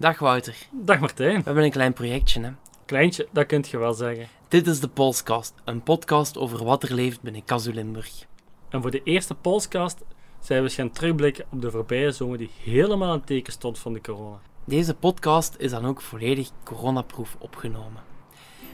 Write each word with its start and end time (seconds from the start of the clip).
Dag 0.00 0.18
Wouter. 0.18 0.56
Dag 0.70 1.00
Martijn. 1.00 1.36
We 1.36 1.42
hebben 1.44 1.64
een 1.64 1.70
klein 1.70 1.92
projectje, 1.92 2.40
hè. 2.40 2.50
Kleintje, 2.86 3.28
dat 3.32 3.46
kunt 3.46 3.68
je 3.68 3.78
wel 3.78 3.92
zeggen. 3.92 4.28
Dit 4.48 4.66
is 4.66 4.80
de 4.80 4.88
Polscast, 4.88 5.54
een 5.64 5.82
podcast 5.82 6.38
over 6.38 6.64
wat 6.64 6.82
er 6.82 6.94
leeft 6.94 7.20
binnen 7.20 7.44
Kazu 7.44 7.72
Limburg. 7.74 8.26
En 8.68 8.82
voor 8.82 8.90
de 8.90 9.02
eerste 9.02 9.34
Polscast 9.34 9.98
zijn 10.38 10.58
we 10.58 10.64
eens 10.64 10.74
gaan 10.74 10.90
terugblikken 10.90 11.44
op 11.52 11.62
de 11.62 11.70
voorbije 11.70 12.10
zomer 12.10 12.38
die 12.38 12.50
helemaal 12.62 13.14
in 13.14 13.24
teken 13.24 13.52
stond 13.52 13.78
van 13.78 13.92
de 13.92 14.00
corona. 14.00 14.40
Deze 14.64 14.94
podcast 14.94 15.54
is 15.58 15.70
dan 15.70 15.86
ook 15.86 16.00
volledig 16.00 16.50
coronaproof 16.64 17.36
opgenomen. 17.38 18.02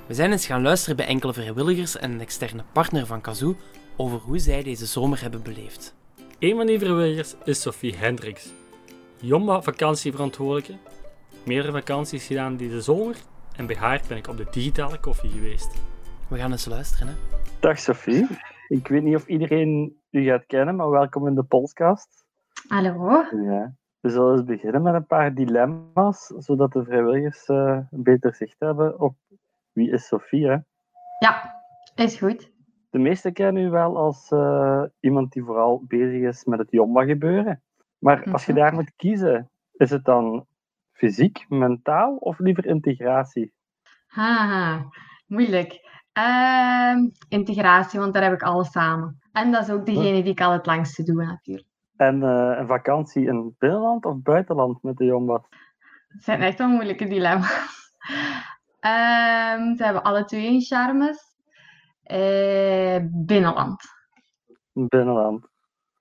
We 0.07 0.15
zijn 0.15 0.33
eens 0.33 0.47
gaan 0.47 0.63
luisteren 0.63 0.97
bij 0.97 1.07
enkele 1.07 1.33
vrijwilligers 1.33 1.97
en 1.97 2.13
een 2.13 2.21
externe 2.21 2.65
partner 2.73 3.07
van 3.07 3.21
Kazoo 3.21 3.57
over 3.97 4.19
hoe 4.19 4.39
zij 4.39 4.63
deze 4.63 4.87
zomer 4.87 5.21
hebben 5.21 5.43
beleefd. 5.43 5.95
Een 6.39 6.57
van 6.57 6.67
die 6.67 6.79
vrijwilligers 6.79 7.35
is 7.45 7.61
Sophie 7.61 7.97
Hendricks, 7.97 8.49
Jomba 9.21 9.63
vakantieverantwoordelijke. 9.63 10.75
Meerdere 11.47 11.73
vakanties 11.73 12.27
gedaan 12.27 12.57
deze 12.57 12.81
zomer 12.81 13.17
en 13.57 13.67
bij 13.67 13.77
haar 13.77 14.03
ben 14.09 14.17
ik 14.17 14.29
op 14.29 14.37
de 14.37 14.47
digitale 14.51 15.01
koffie 15.01 15.31
geweest. 15.31 15.83
We 16.29 16.39
gaan 16.39 16.51
eens 16.51 16.67
luisteren, 16.67 17.09
hè. 17.09 17.15
Dag 17.61 17.79
Sophie. 17.79 18.27
Ik 18.69 18.89
weet 18.89 19.03
niet 19.03 19.15
of 19.17 19.27
iedereen 19.27 20.01
u 20.11 20.25
gaat 20.25 20.47
kennen, 20.47 20.77
maar 20.77 20.91
welkom 20.91 21.27
in 21.27 21.35
de 21.35 21.43
podcast. 21.43 22.25
Hallo. 22.69 23.25
Ja. 23.43 23.75
We 24.01 24.11
zullen 24.11 24.33
eens 24.33 24.45
beginnen 24.45 24.83
met 24.83 24.95
een 24.95 25.07
paar 25.07 25.35
dilemma's, 25.35 26.27
zodat 26.39 26.73
de 26.73 26.85
vrijwilligers 26.85 27.47
eh, 27.47 27.79
een 27.91 28.03
beter 28.03 28.35
zicht 28.35 28.57
hebben 28.59 29.01
op 29.01 29.15
wie 29.73 29.91
is 29.91 30.07
Sophie. 30.07 30.47
Hè? 30.47 30.57
Ja, 31.19 31.55
is 31.95 32.17
goed. 32.17 32.51
De 32.91 32.99
meesten 32.99 33.33
kennen 33.33 33.63
u 33.63 33.71
wel 33.71 33.97
als 33.97 34.31
eh, 34.31 34.83
iemand 35.01 35.33
die 35.33 35.45
vooral 35.45 35.83
bezig 35.87 36.23
is 36.29 36.45
met 36.45 36.59
het 36.59 36.71
Jomba 36.71 37.05
gebeuren. 37.05 37.63
Maar 37.99 38.33
als 38.33 38.47
je 38.47 38.53
Mhm. 38.53 38.61
daar 38.61 38.75
moet 38.75 38.93
kiezen, 38.97 39.51
is 39.73 39.91
het 39.91 40.05
dan 40.05 40.47
fysiek, 40.97 41.47
mentaal 41.49 42.17
of 42.17 42.39
liever 42.39 42.67
integratie? 42.67 43.53
Haha, 44.07 44.89
moeilijk. 45.27 45.81
Ehm, 46.13 46.99
integratie, 47.29 48.01
want 48.01 48.15
daar 48.15 48.23
heb 48.23 48.33
ik 48.33 48.43
alles 48.43 48.71
samen. 48.71 49.19
En 49.33 49.53
dat 49.53 49.63
is 49.63 49.71
ook 49.71 49.87
degene 49.87 50.23
die 50.23 50.33
ik 50.33 50.41
al 50.41 50.53
het 50.53 50.67
langste 50.67 51.03
doe, 51.03 51.25
natuurlijk. 51.25 51.69
En 51.97 52.23
eh, 52.23 52.59
een 52.59 52.67
vakantie 52.67 53.27
in 53.27 53.55
binnenland 53.59 54.05
of 54.05 54.23
buitenland 54.23 54.83
met 54.83 54.97
de 54.97 55.05
Jomba's? 55.05 55.43
Het 56.09 56.25
zijn 56.25 56.41
echt 56.43 56.59
wel 56.59 56.69
moeilijke 56.69 57.07
dilemma's. 57.07 57.75
Ehm, 58.81 59.75
ze 59.77 59.85
hebben 59.85 60.03
alle 60.03 60.25
twee 60.25 60.51
hun 60.51 60.61
charmes. 60.61 61.37
Eh, 62.03 62.99
binnenland. 63.11 63.83
Binnenland. 64.73 65.49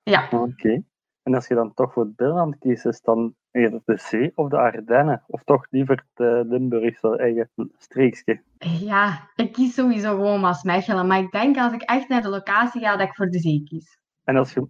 Ja, 0.03 0.27
Oké. 0.31 0.83
En 1.23 1.33
als 1.33 1.47
je 1.47 1.55
dan 1.55 1.73
toch 1.73 1.93
voor 1.93 2.03
het 2.03 2.15
binnenland 2.15 2.57
kiest, 2.57 2.85
is 2.85 3.01
dan 3.01 3.35
eerder 3.55 3.81
de 3.85 3.97
zee 3.97 4.31
of 4.35 4.49
de 4.49 4.57
Ardennen? 4.57 5.23
Of 5.27 5.43
toch 5.43 5.65
liever 5.69 6.03
het 6.13 6.47
Limburgse 6.47 7.17
eigen 7.17 7.49
streekje? 7.77 8.41
ja, 8.79 9.29
ik 9.35 9.53
kies 9.53 9.73
sowieso 9.73 10.09
gewoon 10.09 10.41
Maasmechelen. 10.41 11.07
Maar 11.07 11.19
ik 11.19 11.31
denk 11.31 11.57
als 11.57 11.73
ik 11.73 11.81
echt 11.81 12.09
naar 12.09 12.21
de 12.21 12.29
locatie 12.29 12.81
ga, 12.81 12.97
dat 12.97 13.07
ik 13.07 13.15
voor 13.15 13.29
de 13.29 13.39
zee 13.39 13.63
kies. 13.63 13.97
En 14.23 14.35
als 14.35 14.53
je 14.53 14.67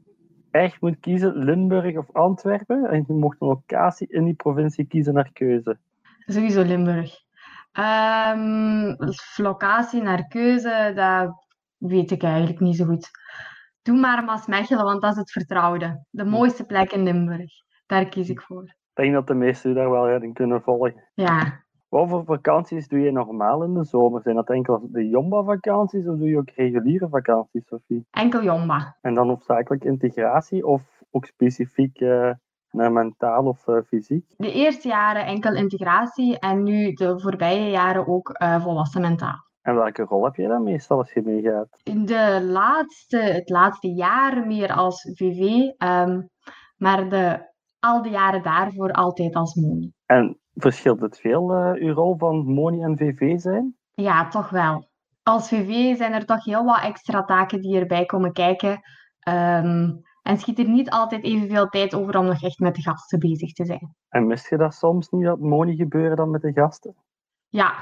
echt 0.51 0.81
moet 0.81 0.99
kiezen, 0.99 1.37
Limburg 1.37 1.97
of 1.97 2.11
Antwerpen, 2.11 2.89
en 2.89 3.03
je 3.07 3.13
mocht 3.13 3.41
een 3.41 3.47
locatie 3.47 4.07
in 4.07 4.25
die 4.25 4.33
provincie 4.33 4.85
kiezen 4.85 5.13
naar 5.13 5.31
keuze. 5.33 5.77
Sowieso 6.25 6.61
Limburg. 6.61 7.23
Ehm, 7.71 8.95
locatie 9.35 10.01
naar 10.01 10.27
keuze, 10.27 10.91
dat 10.95 11.45
weet 11.77 12.11
ik 12.11 12.23
eigenlijk 12.23 12.59
niet 12.59 12.75
zo 12.75 12.85
goed. 12.85 13.09
Doe 13.81 13.97
maar 13.97 14.23
Maasmechelen, 14.23 14.83
want 14.83 15.01
dat 15.01 15.11
is 15.11 15.17
het 15.17 15.31
vertrouwde. 15.31 16.05
De 16.09 16.25
mooiste 16.25 16.65
plek 16.65 16.91
in 16.91 17.03
Limburg. 17.03 17.64
Daar 17.85 18.09
kies 18.09 18.29
ik 18.29 18.41
voor. 18.41 18.63
Ik 18.63 19.03
denk 19.03 19.13
dat 19.13 19.27
de 19.27 19.33
meesten 19.33 19.75
daar 19.75 19.89
wel 19.89 20.21
in 20.21 20.33
kunnen 20.33 20.61
volgen. 20.61 21.03
Ja. 21.13 21.63
Wat 21.89 22.09
voor 22.09 22.23
vakanties 22.25 22.87
doe 22.87 22.99
je 22.99 23.11
normaal 23.11 23.63
in 23.63 23.73
de 23.73 23.83
zomer? 23.83 24.21
Zijn 24.21 24.35
dat 24.35 24.49
enkel 24.49 24.87
de 24.91 25.07
Jomba-vakanties 25.07 26.07
of 26.07 26.17
doe 26.17 26.27
je 26.27 26.37
ook 26.37 26.49
reguliere 26.49 27.09
vakanties, 27.09 27.67
Sophie? 27.67 28.05
Enkel 28.11 28.43
Jomba. 28.43 28.97
En 29.01 29.13
dan 29.13 29.27
hoofdzakelijk 29.27 29.83
integratie 29.83 30.65
of 30.65 30.81
ook 31.11 31.25
specifiek 31.25 31.99
eh, 31.99 32.31
naar 32.71 32.91
mentaal 32.91 33.45
of 33.45 33.67
eh, 33.67 33.77
fysiek? 33.87 34.25
De 34.37 34.51
eerste 34.51 34.87
jaren 34.87 35.25
enkel 35.25 35.53
integratie 35.55 36.39
en 36.39 36.63
nu 36.63 36.93
de 36.93 37.19
voorbije 37.19 37.69
jaren 37.69 38.07
ook 38.07 38.29
eh, 38.29 38.63
volwassen 38.63 39.01
mentaal. 39.01 39.43
En 39.61 39.75
welke 39.75 40.03
rol 40.03 40.23
heb 40.23 40.35
je 40.35 40.47
dan 40.47 40.63
meestal 40.63 40.97
als 40.97 41.13
je 41.13 41.21
meegaat? 41.21 41.67
In 41.83 42.05
de 42.05 42.39
laatste, 42.43 43.17
het 43.17 43.49
laatste 43.49 43.87
jaar 43.87 44.47
meer 44.47 44.73
als 44.73 45.01
VV, 45.01 45.71
ehm, 45.77 46.21
maar 46.77 47.09
de, 47.09 47.53
al 47.85 48.01
de 48.01 48.09
jaren 48.09 48.43
daarvoor 48.43 48.91
altijd 48.91 49.35
als 49.35 49.55
Moni. 49.55 49.91
En 50.05 50.39
verschilt 50.53 51.01
het 51.01 51.19
veel, 51.19 51.53
eh, 51.53 51.71
uw 51.73 51.93
rol 51.93 52.17
van 52.17 52.53
Moni 52.53 52.81
en 52.81 52.97
VV 52.97 53.39
zijn? 53.39 53.75
Ja, 53.91 54.27
toch 54.27 54.49
wel. 54.49 54.89
Als 55.23 55.47
VV 55.47 55.97
zijn 55.97 56.13
er 56.13 56.25
toch 56.25 56.43
heel 56.45 56.65
wat 56.65 56.81
extra 56.81 57.23
taken 57.23 57.61
die 57.61 57.79
erbij 57.79 58.05
komen 58.05 58.33
kijken. 58.33 58.81
Ehm, 59.19 59.91
en 60.21 60.37
schiet 60.37 60.59
er 60.59 60.69
niet 60.69 60.89
altijd 60.89 61.23
evenveel 61.23 61.67
tijd 61.67 61.95
over 61.95 62.17
om 62.17 62.25
nog 62.25 62.43
echt 62.43 62.59
met 62.59 62.75
de 62.75 62.81
gasten 62.81 63.19
bezig 63.19 63.53
te 63.53 63.65
zijn. 63.65 63.95
En 64.09 64.27
mist 64.27 64.49
je 64.49 64.57
dat 64.57 64.73
soms 64.73 65.09
niet, 65.09 65.25
dat 65.25 65.39
Moni 65.39 65.75
gebeuren 65.75 66.17
dan 66.17 66.29
met 66.29 66.41
de 66.41 66.53
gasten? 66.53 66.95
Ja, 67.49 67.73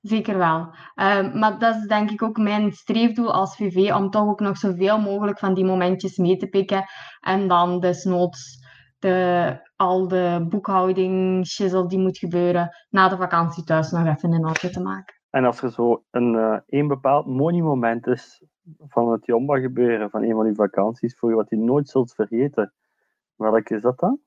zeker 0.00 0.38
wel. 0.38 0.74
Ehm, 0.94 1.38
maar 1.38 1.58
dat 1.58 1.76
is 1.76 1.86
denk 1.86 2.10
ik 2.10 2.22
ook 2.22 2.38
mijn 2.38 2.72
streefdoel 2.72 3.32
als 3.32 3.56
VV, 3.56 3.92
om 3.94 4.10
toch 4.10 4.28
ook 4.28 4.40
nog 4.40 4.56
zoveel 4.56 5.00
mogelijk 5.00 5.38
van 5.38 5.54
die 5.54 5.64
momentjes 5.64 6.16
mee 6.16 6.36
te 6.36 6.46
pikken. 6.46 6.84
En 7.20 7.48
dan 7.48 7.80
desnoods 7.80 8.61
de, 9.02 9.56
al 9.76 10.08
de 10.08 10.46
boekhouding, 10.48 11.46
shizzle 11.46 11.86
die 11.86 11.98
moet 11.98 12.18
gebeuren, 12.18 12.76
na 12.90 13.08
de 13.08 13.16
vakantie 13.16 13.64
thuis 13.64 13.90
nog 13.90 14.06
even 14.06 14.32
in 14.32 14.46
orde 14.46 14.70
te 14.70 14.80
maken. 14.80 15.14
En 15.30 15.44
als 15.44 15.62
er 15.62 15.70
zo 15.70 16.04
een, 16.10 16.34
eh 16.34 16.58
één 16.66 16.88
bepaald 16.88 17.26
Moni-moment 17.26 18.06
is 18.06 18.42
van 18.88 19.12
het 19.12 19.26
Jomba 19.26 19.58
gebeuren, 19.58 20.10
van 20.10 20.22
een 20.22 20.34
van 20.34 20.44
die 20.44 20.54
vakanties 20.54 21.14
voor 21.18 21.30
je, 21.30 21.36
wat 21.36 21.50
je 21.50 21.56
nooit 21.56 21.88
zult 21.88 22.14
vergeten, 22.14 22.72
welk 23.36 23.68
is 23.68 23.82
dat 23.82 23.98
dan? 23.98 24.18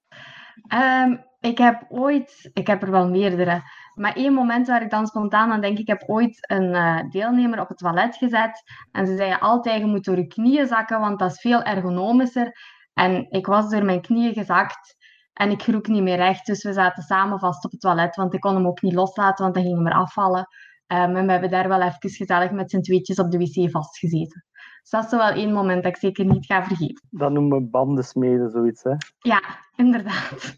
Ehm, 0.68 1.18
ik 1.40 1.58
heb 1.58 1.86
ooit, 1.90 2.50
ik 2.54 2.68
heb 2.68 2.82
er 2.82 2.92
wel 2.92 3.10
meerdere, 3.10 3.62
maar 3.96 4.16
één 4.16 4.34
moment 4.34 4.68
waar 4.68 4.82
ik 4.82 4.90
dan 4.90 5.08
spontaan 5.08 5.52
aan 5.52 5.62
denk, 5.62 5.78
ik 5.78 5.88
heb 5.88 6.04
ooit 6.08 6.50
een 6.50 6.74
eh, 6.74 7.10
deelnemer 7.10 7.62
op 7.62 7.68
het 7.68 7.78
toilet 7.78 8.16
gezet 8.16 8.64
en 8.92 9.08
ze 9.08 9.16
zeiden 9.16 9.40
altijd, 9.40 9.80
je 9.80 9.86
moet 9.86 10.06
door 10.06 10.18
je 10.18 10.28
knieën 10.28 10.68
zakken, 10.68 11.00
want 11.00 11.20
dat 11.20 11.32
is 11.32 11.42
veel 11.42 11.64
ergonomischer. 11.64 12.52
En 12.96 13.26
ik 13.30 13.46
was 13.46 13.70
door 13.70 13.86
mijn 13.86 14.02
knieën 14.02 14.34
gezakt 14.34 14.96
en 15.34 15.52
ik 15.52 15.62
groek 15.62 15.88
niet 15.88 16.04
meer 16.04 16.16
recht, 16.16 16.46
dus 16.46 16.64
we 16.64 16.74
zaten 16.74 17.04
samen 17.04 17.40
vast 17.40 17.66
op 17.66 17.72
het 17.72 17.80
toilet, 17.80 18.16
want 18.16 18.34
ik 18.34 18.40
kon 18.40 18.56
hem 18.56 18.68
ook 18.68 18.82
niet 18.82 18.94
loslaten, 18.94 19.44
want 19.44 19.56
dan 19.56 19.64
ging 19.64 19.76
hij 19.76 19.84
maar 19.84 20.02
afvallen. 20.02 20.48
Ehm, 20.88 21.16
en 21.16 21.26
we 21.26 21.32
hebben 21.32 21.50
daar 21.50 21.68
wel 21.68 21.82
even 21.82 22.10
gezellig 22.10 22.52
met 22.52 22.70
z'n 22.70 22.82
tweetjes 22.82 23.20
op 23.20 23.32
de 23.32 23.38
wc 23.38 23.72
vastgezeten. 23.72 24.46
Dus 24.82 24.90
dat 24.90 25.04
is 25.04 25.12
wel 25.12 25.30
één 25.30 25.54
moment 25.54 25.84
dat 25.84 25.92
ik 25.92 25.98
zeker 25.98 26.26
niet 26.26 26.46
ga 26.46 26.64
vergeten. 26.64 27.08
Dat 27.10 27.32
noemen 27.32 27.58
we 27.58 27.70
bandensmeden, 27.70 28.50
zoiets. 28.50 28.84
Hè? 28.84 28.94
Ja, 29.20 29.42
inderdaad. 29.76 30.58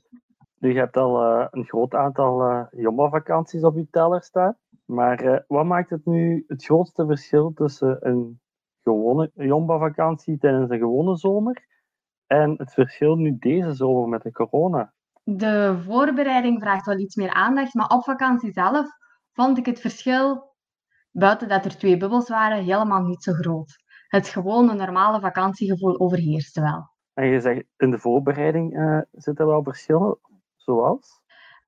Nu, 0.60 0.74
je 0.74 0.80
hebt 0.80 0.98
al 0.98 1.22
eh, 1.24 1.48
een 1.52 1.66
groot 1.66 1.94
aantal 1.94 2.42
eh 2.42 2.66
Jomba-vakanties 2.72 3.64
op 3.64 3.76
je 3.76 3.88
teller 3.92 4.22
staan. 4.22 4.58
Maar 4.86 5.20
eh, 5.20 5.40
wat 5.48 5.66
maakt 5.66 5.90
het 5.90 6.06
nu 6.06 6.44
het 6.48 6.66
grootste 6.66 7.06
verschil 7.06 7.52
tussen 7.54 7.98
een 8.08 8.40
gewone 8.84 9.32
Jomba-vakantie 9.34 10.38
tijdens 10.38 10.70
een 10.70 10.80
gewone 10.80 11.18
zomer 11.18 11.66
en 12.28 12.54
het 12.58 12.74
verschil 12.74 13.16
nu 13.16 13.38
deze 13.40 13.74
zomer 13.74 14.10
met 14.10 14.22
de 14.22 14.32
corona? 14.32 14.94
De 15.24 15.82
voorbereiding 15.86 16.62
vraagt 16.62 16.86
wel 16.86 17.00
iets 17.00 17.16
meer 17.16 17.34
aandacht, 17.34 17.74
maar 17.74 17.90
op 17.90 18.04
vakantie 18.04 18.52
zelf 18.52 18.88
vond 19.32 19.58
ik 19.58 19.66
het 19.66 19.80
verschil, 19.80 20.56
buiten 21.12 21.48
dat 21.48 21.66
er 21.66 21.78
twee 21.78 21.98
bubbels 21.98 22.30
waren, 22.30 22.64
helemaal 22.64 23.02
niet 23.02 23.24
zo 23.24 23.34
groot. 23.34 23.84
Het 24.08 24.28
gewone 24.28 24.74
normale 24.74 25.20
vakantiegevoel 25.20 26.00
overheerste 26.00 26.62
wel. 26.62 26.90
En 27.14 27.28
je 27.28 27.40
zegt, 27.40 27.64
in 27.78 27.92
de 27.92 28.00
voorbereiding 28.00 28.78
eh, 28.78 29.00
zitten 29.12 29.48
wel 29.48 29.64
verschillen, 29.64 30.18
zoals? 30.56 31.22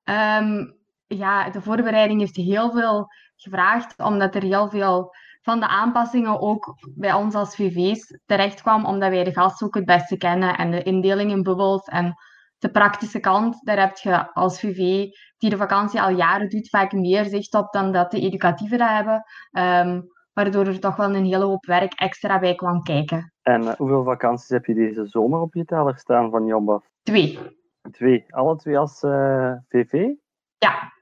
Ehm, 0.04 0.66
ja, 1.06 1.50
de 1.50 1.62
voorbereiding 1.62 2.20
heeft 2.20 2.36
heel 2.36 2.70
veel 2.70 3.06
gevraagd, 3.36 3.98
omdat 3.98 4.34
er 4.34 4.42
heel 4.42 4.68
veel 4.68 5.14
van 5.42 5.60
de 5.60 5.68
aanpassingen 5.68 6.40
ook 6.40 6.74
bij 6.94 7.12
ons 7.12 7.34
als 7.34 7.54
VV's 7.54 8.18
terecht 8.26 8.62
kwam, 8.62 8.84
omdat 8.84 9.10
wij 9.10 9.24
de 9.24 9.32
gasten 9.32 9.66
ook 9.66 9.74
het 9.74 9.84
beste 9.84 10.16
kennen 10.16 10.56
en 10.56 10.70
de 10.70 10.82
indeling 10.82 11.30
in 11.30 11.42
bubbels 11.42 11.84
en 11.84 12.14
de 12.58 12.70
praktische 12.70 13.20
kant, 13.20 13.60
daar 13.64 13.78
heb 13.78 13.96
je 13.96 14.32
als 14.32 14.60
VV 14.60 15.06
die 15.38 15.50
de 15.50 15.56
vakantie 15.56 16.02
al 16.02 16.10
jaren 16.10 16.48
doet 16.48 16.68
vaak 16.68 16.92
meer 16.92 17.24
zicht 17.24 17.54
op 17.54 17.72
dan 17.72 17.92
dat 17.92 18.10
de 18.10 18.20
educatieven 18.20 18.78
dat 18.78 18.88
hebben, 18.88 19.24
Ehm, 19.50 20.00
waardoor 20.32 20.66
er 20.66 20.80
toch 20.80 20.96
wel 20.96 21.14
een 21.14 21.24
hele 21.24 21.44
hoop 21.44 21.66
werk 21.66 21.92
extra 21.92 22.38
bij 22.38 22.54
kwam 22.54 22.82
kijken. 22.82 23.32
En 23.42 23.62
eh, 23.62 23.74
hoeveel 23.74 24.04
vakanties 24.04 24.48
heb 24.48 24.64
je 24.64 24.74
deze 24.74 25.06
zomer 25.06 25.40
op 25.40 25.54
je 25.54 25.64
teller 25.64 25.98
staan 25.98 26.30
van 26.30 26.46
Jomba? 26.46 26.82
Twee. 27.02 27.38
Twee. 27.90 28.24
Alle 28.28 28.56
twee 28.56 28.78
als 28.78 29.02
eh, 29.02 29.52
VV? 29.68 29.92
Ja, 30.58 30.92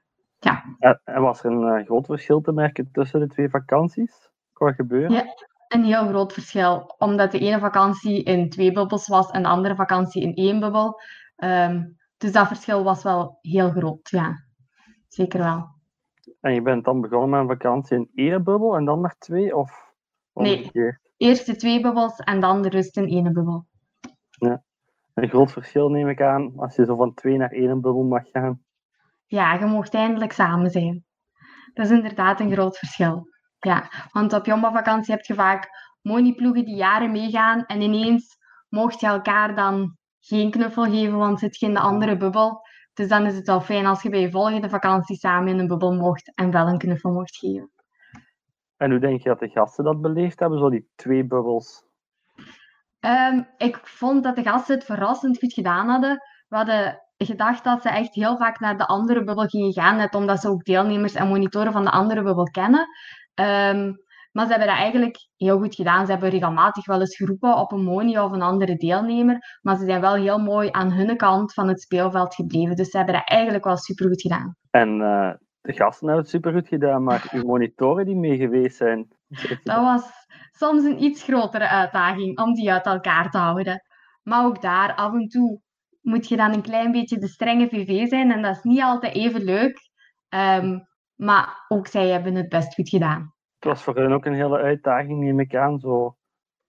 En, 0.79 1.01
en 1.03 1.21
was 1.21 1.43
er 1.43 1.51
een 1.51 1.77
eh, 1.77 1.85
groot 1.85 2.05
verschil 2.05 2.41
te 2.41 2.51
merken 2.51 2.91
tussen 2.91 3.19
de 3.19 3.27
twee 3.27 3.49
vakanties? 3.49 4.29
Qua 4.53 4.71
gebeuren? 4.71 5.11
Ja. 5.11 5.25
een 5.67 5.83
heel 5.83 6.07
groot 6.07 6.33
verschil, 6.33 6.95
omdat 6.97 7.31
de 7.31 7.39
ene 7.39 7.59
vakantie 7.59 8.23
in 8.23 8.49
twee 8.49 8.71
bubbels 8.71 9.07
was 9.07 9.31
en 9.31 9.41
de 9.41 9.47
andere 9.47 9.75
vakantie 9.75 10.21
in 10.21 10.33
één 10.33 10.59
bubbel. 10.59 11.01
Ehm, 11.35 11.83
dus 12.17 12.31
dat 12.31 12.47
verschil 12.47 12.83
was 12.83 13.03
wel 13.03 13.37
heel 13.41 13.69
groot, 13.69 14.09
ja. 14.09 14.35
zeker 15.07 15.39
wel. 15.39 15.67
En 16.39 16.53
je 16.53 16.61
bent 16.61 16.85
dan 16.85 17.01
begonnen 17.01 17.29
met 17.29 17.39
een 17.39 17.47
vakantie 17.47 17.97
in 17.97 18.09
één 18.13 18.43
bubbel 18.43 18.75
en 18.75 18.85
dan 18.85 19.01
naar 19.01 19.15
twee? 19.17 19.55
Of 19.55 19.87
Nee. 20.33 20.71
Eerst 21.17 21.45
de 21.45 21.55
twee 21.55 21.81
bubbels 21.81 22.19
en 22.19 22.39
dan 22.39 22.61
de 22.61 22.69
rust 22.69 22.97
in 22.97 23.07
één 23.07 23.33
bubbel. 23.33 23.65
Een 25.19 25.29
groot 25.29 25.51
verschil 25.51 25.89
neem 25.89 26.09
ik 26.09 26.21
aan 26.21 26.53
als 26.55 26.75
je 26.75 26.85
zo 26.85 26.95
van 26.95 27.13
twee 27.13 27.37
naar 27.37 27.51
één 27.51 27.81
bubbel 27.81 28.03
mag 28.03 28.29
gaan. 28.31 28.63
Ja, 29.29 29.53
je 29.53 29.65
mocht 29.65 29.93
eindelijk 29.93 30.31
samen 30.31 30.69
zijn. 30.69 31.05
Dat 31.73 31.85
is 31.85 31.91
inderdaad 31.91 32.39
een 32.39 32.51
groot 32.51 32.77
verschil. 32.77 33.27
Ja, 33.59 33.89
want 34.11 34.33
op 34.33 34.45
Jomba-vakantie 34.45 35.13
heb 35.13 35.23
je 35.23 35.33
vaak 35.33 35.69
moniploegen 36.01 36.65
die 36.65 36.75
jaren 36.75 37.11
meegaan 37.11 37.65
en 37.65 37.81
ineens 37.81 38.37
mocht 38.69 38.99
je 38.99 39.07
elkaar 39.07 39.55
dan 39.55 39.97
geen 40.19 40.51
knuffel 40.51 40.83
geven, 40.83 41.17
want 41.17 41.39
zit 41.39 41.59
je 41.59 41.65
in 41.65 41.73
de 41.73 41.79
andere 41.79 42.17
bubbel. 42.17 42.61
Dus 42.93 43.07
dan 43.07 43.25
is 43.25 43.35
het 43.35 43.47
wel 43.47 43.61
fijn 43.61 43.85
als 43.85 44.01
je 44.01 44.09
bij 44.09 44.19
je 44.19 44.31
volgende 44.31 44.69
vakantie 44.69 45.15
samen 45.15 45.47
in 45.47 45.59
een 45.59 45.67
bubbel 45.67 45.93
mocht 45.93 46.31
en 46.35 46.51
wel 46.51 46.67
een 46.67 46.77
knuffel 46.77 47.11
mocht 47.11 47.37
geven. 47.37 47.71
En 48.77 48.91
hoe 48.91 48.99
denk 48.99 49.21
je 49.21 49.29
dat 49.29 49.39
de 49.39 49.49
gasten 49.49 49.83
dat 49.83 50.01
beleefd 50.01 50.39
hebben, 50.39 50.59
zo 50.59 50.69
die 50.69 50.89
twee 50.95 51.25
bubbels? 51.25 51.83
Ehm, 52.99 53.43
ik 53.57 53.79
vond 53.83 54.23
dat 54.23 54.35
de 54.35 54.43
gasten 54.43 54.75
het 54.75 54.85
verrassend 54.85 55.39
goed 55.39 55.53
gedaan 55.53 55.87
hadden. 55.87 56.21
We 56.47 56.55
hadden 56.55 57.08
gedacht 57.25 57.63
dat 57.63 57.81
ze 57.81 57.89
echt 57.89 58.13
heel 58.13 58.37
vaak 58.37 58.59
naar 58.59 58.77
de 58.77 58.85
andere 58.85 59.23
bubbel 59.23 59.45
gingen 59.45 59.73
gaan, 59.73 59.97
net 59.97 60.15
omdat 60.15 60.39
ze 60.39 60.49
ook 60.49 60.63
deelnemers 60.63 61.13
en 61.13 61.27
monitoren 61.27 61.71
van 61.71 61.83
de 61.83 61.91
andere 61.91 62.23
bubbel 62.23 62.43
kennen. 62.43 62.87
Ehm, 63.33 63.93
maar 64.31 64.45
ze 64.45 64.51
hebben 64.51 64.67
dat 64.67 64.77
eigenlijk 64.77 65.27
heel 65.37 65.57
goed 65.59 65.75
gedaan. 65.75 66.05
Ze 66.05 66.11
hebben 66.11 66.29
regelmatig 66.29 66.85
wel 66.85 66.99
eens 66.99 67.15
geroepen 67.15 67.57
op 67.57 67.71
een 67.71 67.83
moni 67.83 68.19
of 68.19 68.31
een 68.31 68.41
andere 68.41 68.75
deelnemer, 68.75 69.59
maar 69.61 69.77
ze 69.77 69.85
zijn 69.85 70.01
wel 70.01 70.13
heel 70.13 70.39
mooi 70.39 70.69
aan 70.71 70.91
hun 70.91 71.17
kant 71.17 71.53
van 71.53 71.67
het 71.67 71.81
speelveld 71.81 72.35
gebleven. 72.35 72.75
Dus 72.75 72.89
ze 72.89 72.97
hebben 72.97 73.15
dat 73.15 73.29
eigenlijk 73.29 73.63
wel 73.63 73.77
supergoed 73.77 74.21
gedaan. 74.21 74.55
En 74.69 75.01
eh, 75.01 75.33
de 75.61 75.73
gasten 75.73 76.07
hebben 76.07 76.23
het 76.23 76.33
supergoed 76.33 76.67
gedaan, 76.67 77.03
maar 77.03 77.27
uw 77.31 77.43
monitoren 77.43 78.05
die 78.05 78.15
mee 78.15 78.37
geweest 78.37 78.77
zijn, 78.77 79.07
Dat 79.63 79.81
was 79.81 80.11
soms 80.51 80.83
een 80.83 81.03
iets 81.03 81.23
grotere 81.23 81.67
uitdaging 81.67 82.39
om 82.39 82.53
die 82.53 82.71
uit 82.71 82.85
elkaar 82.85 83.29
te 83.29 83.37
houden. 83.37 83.83
Maar 84.23 84.45
ook 84.45 84.61
daar, 84.61 84.95
af 84.95 85.13
en 85.13 85.27
toe, 85.27 85.61
moet 86.09 86.27
je 86.27 86.37
dan 86.37 86.53
een 86.53 86.61
klein 86.61 86.91
beetje 86.91 87.17
de 87.17 87.27
strenge 87.27 87.67
VV 87.69 88.07
zijn. 88.07 88.31
En 88.31 88.41
dat 88.41 88.55
is 88.55 88.63
niet 88.63 88.81
altijd 88.81 89.15
even 89.15 89.43
leuk. 89.43 89.79
Ehm, 90.29 90.79
maar 91.15 91.65
ook 91.67 91.87
zij 91.87 92.07
hebben 92.07 92.35
het 92.35 92.49
best 92.49 92.73
goed 92.73 92.89
gedaan. 92.89 93.33
het 93.59 93.67
was 93.67 93.83
voor 93.83 93.95
hen 93.95 94.11
ook 94.11 94.25
een 94.25 94.33
hele 94.33 94.57
uitdaging, 94.57 95.19
neem 95.19 95.39
ik 95.39 95.55
aan. 95.55 95.79
Zo 95.79 96.15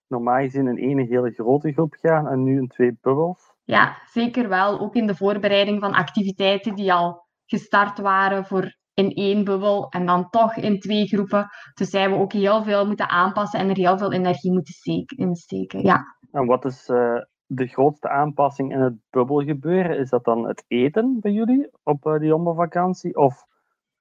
normaal 0.07 0.41
gezien 0.41 0.69
in 0.69 0.79
één 0.79 1.07
hele 1.07 1.31
grote 1.31 1.73
groep 1.73 1.95
gaan 2.01 2.29
en 2.29 2.43
nu 2.43 2.59
in 2.59 2.69
twee 2.69 2.99
bubbels. 3.01 3.55
Ja, 3.65 3.97
zeker 4.05 4.49
wel. 4.49 4.81
Ook 4.81 4.95
in 4.95 5.07
de 5.07 5.15
voorbereiding 5.15 5.81
van 5.81 5.93
activiteiten 5.93 6.75
die 6.75 6.93
al 6.93 7.27
gestart 7.47 7.99
waren 7.99 8.45
voor 8.45 8.79
in 8.95 9.11
één 9.15 9.45
bubbel 9.45 9.89
en 9.89 10.07
dan 10.07 10.31
toch 10.31 10.57
in 10.57 10.81
twee 10.81 11.07
groepen. 11.07 11.49
Dus 11.75 11.91
zij 11.91 12.01
hebben 12.01 12.19
ook 12.19 12.33
heel 12.33 12.63
veel 12.63 12.87
moeten 12.87 13.09
aanpassen 13.09 13.61
en 13.61 13.69
er 13.69 13.77
heel 13.77 13.99
veel 13.99 14.13
energie 14.13 14.53
moeten 14.53 14.75
steken- 14.75 15.17
in 15.17 15.35
steken. 15.35 15.83
Ja. 15.83 16.05
En 16.31 16.47
wat 16.47 16.65
is 16.65 16.89
eh, 16.89 17.17
de 17.53 17.67
grootste 17.67 18.09
aanpassing 18.09 18.73
in 18.73 18.81
het 18.81 18.95
bubbelgebeuren? 19.11 19.99
Is 19.99 20.11
dat 20.11 20.25
dan 20.25 20.49
het 20.49 20.65
eten 20.69 21.21
bij 21.21 21.33
jullie 21.33 21.71
op 21.83 22.07
eh, 22.07 22.19
die 22.19 22.35
vakantie 22.55 23.17
Of 23.17 23.45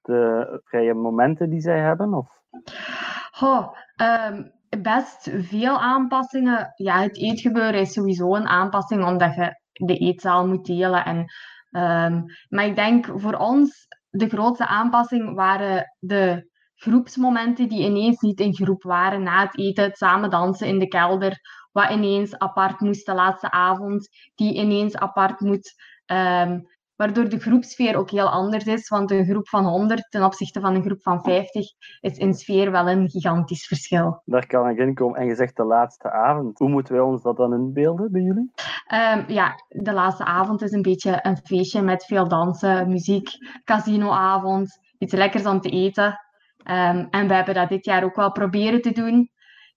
de 0.02 0.60
vrije 0.64 0.94
momenten 0.94 1.50
die 1.50 1.60
zij 1.60 1.78
hebben? 1.78 2.14
Of... 2.14 2.40
Ehm, 3.96 4.42
best 4.82 5.30
veel 5.32 5.78
aanpassingen. 5.78 6.72
Ja, 6.76 7.00
het 7.00 7.16
eetgebeuren 7.16 7.80
is 7.80 7.92
sowieso 7.92 8.34
een 8.34 8.48
aanpassing, 8.48 9.04
omdat 9.04 9.34
je 9.34 9.60
de 9.72 9.96
eetzaal 9.96 10.46
moet 10.46 10.66
delen. 10.66 11.04
En, 11.04 11.24
ehm, 11.70 12.22
maar 12.48 12.66
ik 12.66 12.76
denk 12.76 13.06
voor 13.14 13.34
ons, 13.34 13.86
de 14.10 14.28
grootste 14.28 14.66
aanpassing 14.66 15.34
waren 15.34 15.96
de 15.98 16.48
groepsmomenten 16.74 17.68
die 17.68 17.84
ineens 17.84 18.20
niet 18.20 18.40
in 18.40 18.54
groep 18.54 18.82
waren. 18.82 19.22
Na 19.22 19.40
het 19.40 19.58
eten, 19.58 19.84
het 19.84 19.96
samen 19.96 20.30
dansen 20.30 20.66
in 20.66 20.78
de 20.78 20.88
kelder, 20.88 21.40
wat 21.72 21.90
ineens 21.90 22.38
apart 22.38 22.80
moest 22.80 23.06
de 23.06 23.14
laatste 23.14 23.50
avond, 23.50 24.08
die 24.34 24.54
ineens 24.54 24.96
apart 24.96 25.40
moet. 25.40 25.74
ehm, 26.06 26.60
waardoor 27.00 27.28
de 27.28 27.38
groepsfeer 27.38 27.96
ook 27.96 28.10
heel 28.10 28.28
anders 28.28 28.64
is, 28.64 28.88
want 28.88 29.10
een 29.10 29.24
groep 29.24 29.48
van 29.48 29.64
100 29.64 30.06
ten 30.10 30.24
opzichte 30.24 30.60
van 30.60 30.74
een 30.74 30.82
groep 30.82 31.02
van 31.02 31.22
50 31.22 31.66
is 32.00 32.16
in 32.16 32.34
sfeer 32.34 32.70
wel 32.70 32.88
een 32.88 33.10
gigantisch 33.10 33.66
verschil. 33.66 34.22
Daar 34.24 34.46
kan 34.46 34.68
ik 34.68 34.78
in 34.78 34.94
komen. 34.94 35.20
En 35.20 35.26
je 35.26 35.34
zegt 35.34 35.56
de 35.56 35.64
laatste 35.64 36.10
avond. 36.10 36.58
Hoe 36.58 36.68
moeten 36.68 36.94
wij 36.94 37.02
ons 37.02 37.22
dat 37.22 37.36
dan 37.36 37.54
inbeelden 37.54 38.12
bij 38.12 38.20
jullie? 38.20 38.50
Ehm, 38.86 39.24
ja, 39.26 39.54
de 39.68 39.92
laatste 39.92 40.24
avond 40.24 40.62
is 40.62 40.72
een 40.72 40.82
beetje 40.82 41.18
een 41.22 41.36
feestje 41.36 41.82
met 41.82 42.04
veel 42.04 42.28
dansen, 42.28 42.88
muziek, 42.88 43.28
casinoavond, 43.64 44.78
iets 44.98 45.12
lekkers 45.12 45.46
om 45.46 45.60
te 45.60 45.70
eten. 45.70 46.20
Ehm, 46.62 47.06
en 47.10 47.28
we 47.28 47.34
hebben 47.34 47.54
dat 47.54 47.68
dit 47.68 47.84
jaar 47.84 48.04
ook 48.04 48.16
wel 48.16 48.32
proberen 48.32 48.82
te 48.82 48.92
doen 48.92 49.30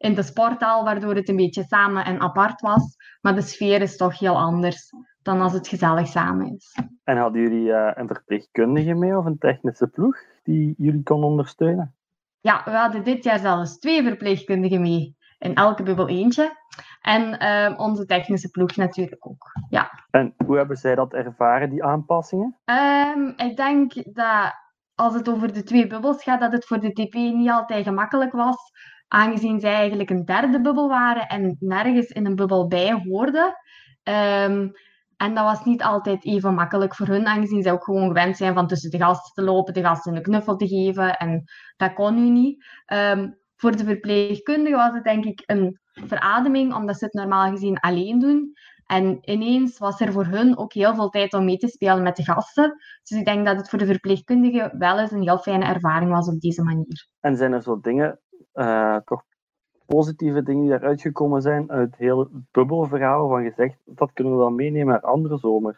in 0.03 0.13
de 0.13 0.23
sporthal, 0.23 0.83
waardoor 0.83 1.15
het 1.15 1.29
een 1.29 1.35
beetje 1.35 1.63
samen 1.63 2.05
en 2.05 2.19
apart 2.19 2.61
was. 2.61 2.95
Maar 3.21 3.35
de 3.35 3.41
sfeer 3.41 3.81
is 3.81 3.97
toch 3.97 4.19
heel 4.19 4.38
anders 4.38 4.94
dan 5.21 5.41
als 5.41 5.53
het 5.53 5.67
gezellig 5.67 6.07
samen 6.07 6.55
is. 6.55 6.77
En 7.03 7.17
hadden 7.17 7.41
jullie 7.41 7.73
eh, 7.73 7.91
een 7.95 8.07
verpleegkundige 8.07 8.94
mee 8.94 9.17
of 9.17 9.25
een 9.25 9.38
technische 9.38 9.88
ploeg 9.88 10.17
die 10.44 10.73
jullie 10.77 11.03
kon 11.03 11.23
ondersteunen? 11.23 11.95
Ja, 12.41 12.61
we 12.65 12.71
hadden 12.71 13.03
dit 13.03 13.23
jaar 13.23 13.39
zelfs 13.39 13.79
twee 13.79 14.03
verpleegkundigen 14.03 14.81
mee. 14.81 15.15
In 15.39 15.55
elke 15.55 15.83
bubbel 15.83 16.07
eentje. 16.07 16.51
En 17.01 17.39
ehm, 17.39 17.75
onze 17.75 18.05
technische 18.05 18.50
ploeg 18.50 18.75
natuurlijk 18.75 19.27
ook. 19.27 19.51
Ja. 19.69 19.91
En 20.11 20.33
hoe 20.45 20.57
hebben 20.57 20.77
zij 20.77 20.95
dat 20.95 21.13
ervaren, 21.13 21.69
die 21.69 21.83
aanpassingen? 21.83 22.57
Ehm, 22.65 23.27
ik 23.35 23.55
denk 23.55 23.94
dat 23.94 24.53
als 24.95 25.13
het 25.13 25.29
over 25.29 25.53
de 25.53 25.63
twee 25.63 25.88
bubbels 25.88 26.23
gaat, 26.23 26.39
dat 26.39 26.51
het 26.51 26.65
voor 26.65 26.79
de 26.79 26.91
TP 26.91 27.13
niet 27.13 27.50
altijd 27.50 27.83
gemakkelijk 27.83 28.31
was. 28.31 28.71
Aangezien 29.13 29.60
zij 29.60 29.74
eigenlijk 29.74 30.10
een 30.10 30.25
derde 30.25 30.62
bubbel 30.62 30.88
waren 30.88 31.27
en 31.27 31.56
nergens 31.60 32.07
in 32.07 32.25
een 32.25 32.36
bubbel 32.36 32.68
bij 32.68 33.04
hoorden. 33.04 33.56
Ehm, 34.04 34.69
en 35.18 35.36
dat 35.36 35.44
was 35.44 35.65
niet 35.65 35.83
altijd 35.83 36.25
even 36.25 36.54
makkelijk 36.54 36.95
voor 36.95 37.07
hun, 37.07 37.27
aangezien 37.27 37.63
zij 37.63 37.71
ook 37.71 37.83
gewoon 37.83 38.07
gewend 38.07 38.38
zijn 38.38 38.54
van 38.54 38.68
tussen 38.68 38.92
de 38.92 38.98
gasten 38.98 39.33
te 39.33 39.51
lopen, 39.51 39.74
de 39.74 39.81
gasten 39.81 40.15
een 40.15 40.21
knuffel 40.21 40.56
te 40.56 40.68
geven. 40.68 41.18
En 41.18 41.44
dat 41.77 41.94
kon 41.94 42.15
nu 42.15 42.30
niet. 42.30 42.65
Ehm, 42.86 43.30
voor 43.56 43.75
de 43.75 43.83
verpleegkundigen 43.83 44.77
was 44.77 44.94
het 44.94 45.04
denk 45.04 45.25
ik 45.25 45.44
een 45.45 45.80
verademing, 45.94 46.74
omdat 46.74 46.98
ze 46.98 47.06
het 47.06 47.13
normaal 47.13 47.50
gezien 47.50 47.80
alleen 47.80 48.19
doen. 48.19 48.54
En 48.86 49.18
ineens 49.21 49.77
was 49.77 50.01
er 50.01 50.12
voor 50.12 50.25
hun 50.25 50.57
ook 50.57 50.74
heel 50.74 50.95
veel 50.95 51.10
tijd 51.10 51.33
om 51.33 51.45
mee 51.45 51.57
te 51.57 51.68
spelen 51.68 52.04
met 52.04 52.15
de 52.15 52.24
gasten. 52.24 52.75
Dus 53.04 53.19
ik 53.19 53.25
denk 53.25 53.45
dat 53.45 53.57
het 53.57 53.69
voor 53.69 53.80
de 53.80 53.86
verpleegkundigen 53.86 54.77
wel 54.77 55.00
eens 55.00 55.12
een 55.12 55.21
heel 55.21 55.38
fijne 55.38 55.65
ervaring 55.65 56.12
was 56.12 56.27
op 56.27 56.39
deze 56.39 56.63
manier. 56.63 57.08
En 57.20 57.38
zijn 57.38 57.53
er 57.53 57.62
zo 57.62 57.79
dingen, 57.79 58.20
eh, 58.53 58.98
toch 59.05 59.24
positieve 59.86 60.43
dingen 60.43 60.63
die 60.63 60.74
eruit 60.74 61.01
gekomen 61.01 61.41
zijn 61.41 61.72
uit 61.72 61.95
heel 61.95 62.19
het 62.19 62.29
bubbelverhaal 62.51 63.29
van 63.29 63.43
gezegd, 63.43 63.75
dat 63.86 64.13
kunnen 64.13 64.33
we 64.33 64.39
wel 64.39 64.50
meenemen 64.50 64.93
naar 64.93 65.01
andere 65.01 65.38
zomers? 65.38 65.77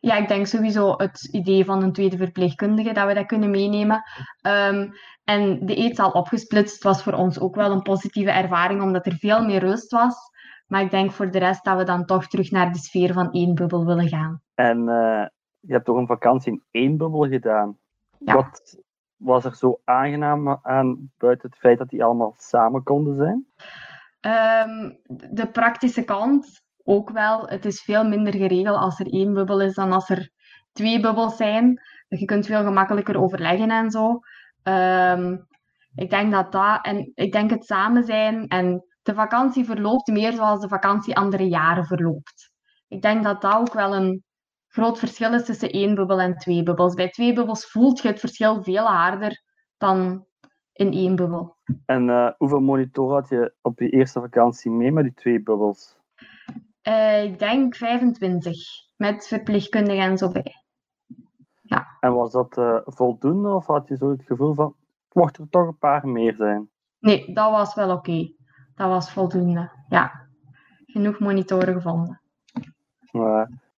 Ja, 0.00 0.16
ik 0.16 0.28
denk 0.28 0.46
sowieso 0.46 0.94
het 0.96 1.28
idee 1.32 1.64
van 1.64 1.82
een 1.82 1.92
tweede 1.92 2.16
verpleegkundige, 2.16 2.92
dat 2.92 3.06
we 3.06 3.14
dat 3.14 3.26
kunnen 3.26 3.50
meenemen. 3.50 4.02
Ehm, 4.40 4.88
en 5.24 5.66
de 5.66 5.74
eetzaal 5.74 6.10
opgesplitst 6.10 6.82
was 6.82 7.02
voor 7.02 7.12
ons 7.12 7.40
ook 7.40 7.54
wel 7.54 7.70
een 7.70 7.82
positieve 7.82 8.30
ervaring, 8.30 8.82
omdat 8.82 9.06
er 9.06 9.16
veel 9.16 9.44
meer 9.44 9.60
rust 9.60 9.90
was. 9.90 10.16
Maar 10.66 10.82
ik 10.82 10.90
denk 10.90 11.10
voor 11.10 11.30
de 11.30 11.38
rest 11.38 11.64
dat 11.64 11.76
we 11.76 11.84
dan 11.84 12.04
toch 12.04 12.26
terug 12.26 12.50
naar 12.50 12.72
de 12.72 12.78
sfeer 12.78 13.12
van 13.12 13.32
één 13.32 13.54
bubbel 13.54 13.86
willen 13.86 14.08
gaan. 14.08 14.42
En 14.54 14.88
eh, 14.88 15.26
je 15.60 15.72
hebt 15.72 15.84
toch 15.84 15.96
een 15.96 16.06
vakantie 16.06 16.52
in 16.52 16.62
één 16.70 16.96
bubbel 16.96 17.28
gedaan. 17.28 17.78
Ja. 18.18 18.34
Wat 18.34 18.78
was 19.20 19.44
er 19.44 19.54
zo 19.54 19.80
aangenaam 19.84 20.58
aan, 20.62 21.10
buiten 21.18 21.50
het 21.50 21.58
feit 21.58 21.78
dat 21.78 21.88
die 21.88 22.04
allemaal 22.04 22.34
samen 22.38 22.82
konden 22.82 23.16
zijn? 23.16 23.46
Ehm, 24.20 24.90
de 25.30 25.50
praktische 25.52 26.04
kant 26.04 26.62
ook 26.84 27.10
wel. 27.10 27.46
Het 27.48 27.64
is 27.64 27.82
veel 27.82 28.08
minder 28.08 28.34
geregeld 28.34 28.76
als 28.76 29.00
er 29.00 29.12
één 29.12 29.32
bubbel 29.32 29.60
is 29.60 29.74
dan 29.74 29.92
als 29.92 30.08
er 30.08 30.30
twee 30.72 31.00
bubbels 31.00 31.36
zijn. 31.36 31.80
Je 32.08 32.24
kunt 32.24 32.46
veel 32.46 32.64
gemakkelijker 32.64 33.20
overleggen 33.20 33.70
en 33.70 33.90
zo. 33.90 34.18
Ehm, 34.62 35.36
ik 35.94 36.10
denk 36.10 36.32
dat 36.32 36.52
dat, 36.52 36.84
en 36.84 37.12
ik 37.14 37.32
denk 37.32 37.50
het 37.50 37.64
samen 37.64 38.04
zijn 38.04 38.48
en 38.48 38.84
de 39.02 39.14
vakantie 39.14 39.64
verloopt 39.64 40.06
meer 40.06 40.32
zoals 40.32 40.60
de 40.60 40.68
vakantie 40.68 41.16
andere 41.16 41.48
jaren 41.48 41.86
verloopt. 41.86 42.50
Ik 42.88 43.02
denk 43.02 43.24
dat 43.24 43.40
dat 43.40 43.54
ook 43.54 43.72
wel 43.72 43.94
een 43.94 44.24
groot 44.70 44.98
verschil 44.98 45.34
is 45.34 45.44
tussen 45.44 45.70
één 45.70 45.94
bubbel 45.94 46.20
en 46.20 46.36
twee 46.36 46.62
bubbels. 46.62 46.94
Bij 46.94 47.10
twee 47.10 47.32
bubbels 47.32 47.66
voelt 47.66 48.00
je 48.00 48.08
het 48.08 48.20
verschil 48.20 48.62
veel 48.62 48.86
harder 48.86 49.42
dan 49.76 50.26
in 50.72 50.92
één 50.92 51.16
bubbel. 51.16 51.56
En 51.86 52.10
eh, 52.10 52.30
hoeveel 52.38 52.60
monitoren 52.60 53.14
had 53.14 53.28
je 53.28 53.54
op 53.62 53.78
je 53.80 53.88
eerste 53.88 54.20
vakantie 54.20 54.70
mee 54.70 54.92
met 54.92 55.04
die 55.04 55.14
twee 55.14 55.42
bubbels? 55.42 55.96
Eh, 56.82 57.24
ik 57.24 57.38
denk 57.38 57.74
25, 57.76 58.58
met 58.96 59.26
verpleegkundigen 59.26 60.02
en 60.02 60.18
zo 60.18 60.30
bij. 60.30 60.54
En 62.00 62.14
was 62.14 62.32
dat 62.32 62.58
eh, 62.58 62.80
voldoende 62.84 63.48
of 63.48 63.66
had 63.66 63.88
je 63.88 63.96
zo 63.96 64.10
het 64.10 64.22
gevoel 64.24 64.54
van, 64.54 64.74
mocht 65.12 65.38
er 65.38 65.48
toch 65.50 65.66
een 65.66 65.78
paar 65.78 66.08
meer 66.08 66.34
zijn? 66.34 66.70
Nee, 66.98 67.32
dat 67.32 67.50
was 67.50 67.74
wel 67.74 67.90
oké. 67.90 68.32
Dat 68.74 68.88
was 68.88 69.12
voldoende. 69.12 69.70
Ja, 69.88 70.28
genoeg 70.86 71.18
monitoren 71.18 71.74
gevonden. 71.74 72.20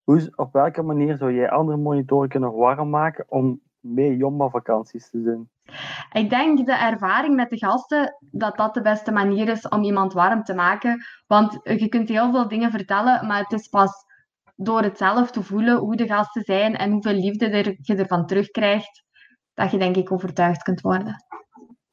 Hoe, 0.04 0.32
op 0.36 0.52
welke 0.52 0.82
manier 0.82 1.16
zou 1.16 1.32
jij 1.32 1.50
andere 1.50 1.78
monitoren 1.78 2.28
kunnen 2.28 2.52
warm 2.52 2.90
maken 2.90 3.24
om 3.28 3.60
mee 3.80 4.16
Jomba-vakanties 4.16 5.10
te 5.10 5.22
doen? 5.22 5.50
Ik 6.12 6.30
denk 6.30 6.66
de 6.66 6.74
ervaring 6.74 7.34
met 7.34 7.50
de 7.50 7.58
gasten, 7.58 8.16
dat 8.30 8.56
dat 8.56 8.74
de 8.74 8.82
beste 8.82 9.12
manier 9.12 9.48
is 9.48 9.68
om 9.68 9.82
iemand 9.82 10.12
warm 10.12 10.42
te 10.42 10.54
maken. 10.54 11.04
Want 11.26 11.60
je 11.62 11.88
kunt 11.88 12.08
heel 12.08 12.30
veel 12.30 12.48
dingen 12.48 12.70
vertellen, 12.70 13.26
maar 13.26 13.38
het 13.38 13.52
is 13.52 13.68
pas 13.68 14.04
door 14.56 14.82
het 14.82 14.98
zelf 14.98 15.30
te 15.30 15.42
voelen 15.42 15.78
hoe 15.78 15.96
de 15.96 16.06
gasten 16.06 16.42
zijn 16.42 16.76
en 16.76 16.90
hoeveel 16.90 17.14
liefde 17.14 17.48
er, 17.48 17.76
je 17.80 17.96
ervan 17.96 18.26
terugkrijgt, 18.26 19.04
dat 19.54 19.70
je 19.70 19.78
denk 19.78 19.96
ik 19.96 20.12
overtuigd 20.12 20.62
kunt 20.62 20.80
worden. 20.80 21.24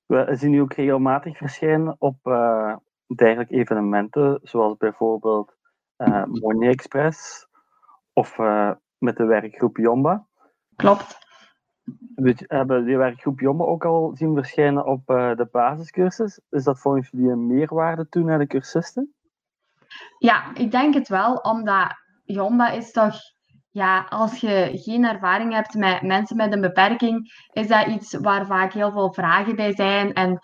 We 0.06 0.36
zien 0.36 0.52
nu 0.52 0.62
ook 0.62 0.74
regelmatig 0.74 1.38
verschijnen 1.38 1.96
op 2.00 2.16
uh, 2.24 2.76
dergelijke 3.16 3.56
evenementen, 3.56 4.40
zoals 4.44 4.78
bijvoorbeeld 4.78 5.56
uh, 5.98 6.24
Money 6.26 6.70
Express 6.70 7.48
of 8.20 8.38
uh, 8.38 8.72
met 8.98 9.18
de 9.18 9.26
werkgroep 9.26 9.78
Jomba. 9.78 10.26
Klopt. 10.76 11.18
We 12.16 12.36
hebben 12.48 12.86
die 12.86 12.98
werkgroep 12.98 13.40
Jomba 13.40 13.64
ook 13.64 13.86
al 13.86 14.12
zien 14.14 14.36
verschijnen 14.36 14.86
op 14.86 15.10
uh, 15.10 15.36
de 15.36 15.48
basiscursus. 15.52 16.40
Is 16.50 16.64
dat 16.64 16.80
volgens 16.80 17.10
jullie 17.12 17.32
een 17.32 17.48
meerwaarde 17.48 18.10
toe 18.10 18.24
naar 18.24 18.40
de 18.40 18.48
cursisten? 18.48 19.14
Ja, 20.18 20.56
ik 20.56 20.72
denk 20.72 20.94
het 20.94 21.08
wel, 21.08 21.36
omdat 21.36 21.94
Jomba 22.24 22.70
is 22.70 22.92
toch 22.92 23.16
ja, 23.70 24.06
als 24.10 24.40
je 24.40 24.72
geen 24.74 25.06
ervaring 25.06 25.54
hebt 25.54 25.74
met 25.74 26.02
mensen 26.02 26.36
met 26.36 26.54
een 26.54 26.62
beperking, 26.62 27.32
is 27.54 27.68
dat 27.68 27.88
iets 27.88 28.18
waar 28.18 28.46
vaak 28.46 28.74
heel 28.74 28.92
veel 28.92 29.14
vragen 29.14 29.56
bij 29.56 29.76
zijn 29.76 30.14
en 30.14 30.40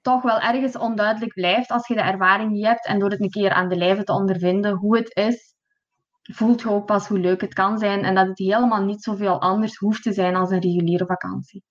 toch 0.00 0.22
wel 0.22 0.40
ergens 0.40 0.76
onduidelijk 0.76 1.32
blijft 1.32 1.70
als 1.70 1.86
je 1.86 1.94
de 1.94 2.00
ervaring 2.00 2.50
niet 2.50 2.66
hebt 2.66 2.86
en 2.86 2.98
door 2.98 3.10
het 3.10 3.20
een 3.20 3.30
keer 3.30 3.50
aan 3.50 3.68
de 3.68 3.76
lijve 3.76 4.04
te 4.04 4.12
ondervinden 4.12 4.74
hoe 4.74 4.96
het 4.96 5.16
is, 5.16 5.51
voelt 6.22 6.60
je 6.60 6.70
ook 6.70 6.86
pas 6.86 7.08
hoe 7.08 7.18
leuk 7.18 7.40
het 7.40 7.54
kan 7.54 7.78
zijn 7.78 8.04
en 8.04 8.14
dat 8.14 8.26
het 8.26 8.38
helemaal 8.38 8.84
niet 8.84 9.02
zoveel 9.02 9.40
anders 9.40 9.76
hoeft 9.76 10.02
te 10.02 10.12
zijn 10.12 10.36
als 10.36 10.50
een 10.50 10.60
reguliere 10.60 11.06
vakantie. 11.06 11.64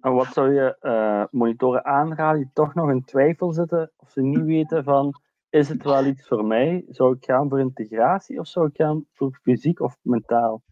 En 0.00 0.12
wat 0.12 0.26
zou 0.26 0.54
je 0.54 0.76
uh, 0.80 1.24
monitoren 1.30 1.84
aanraden 1.84 2.40
die 2.40 2.50
toch 2.52 2.74
nog 2.74 2.90
in 2.90 3.04
twijfel 3.04 3.52
zitten 3.52 3.92
of 3.96 4.10
ze 4.10 4.22
niet 4.22 4.44
weten 4.44 4.84
van 4.84 5.20
is 5.50 5.68
het 5.68 5.82
wel 5.82 6.06
iets 6.06 6.26
voor 6.26 6.44
mij? 6.44 6.84
Zou 6.88 7.16
ik 7.16 7.24
gaan 7.24 7.48
voor 7.48 7.60
integratie 7.60 8.38
of 8.38 8.46
zou 8.46 8.66
ik 8.66 8.76
gaan 8.76 9.04
voor 9.12 9.38
fysiek 9.42 9.80
of 9.80 9.96
mentaal? 10.02 10.62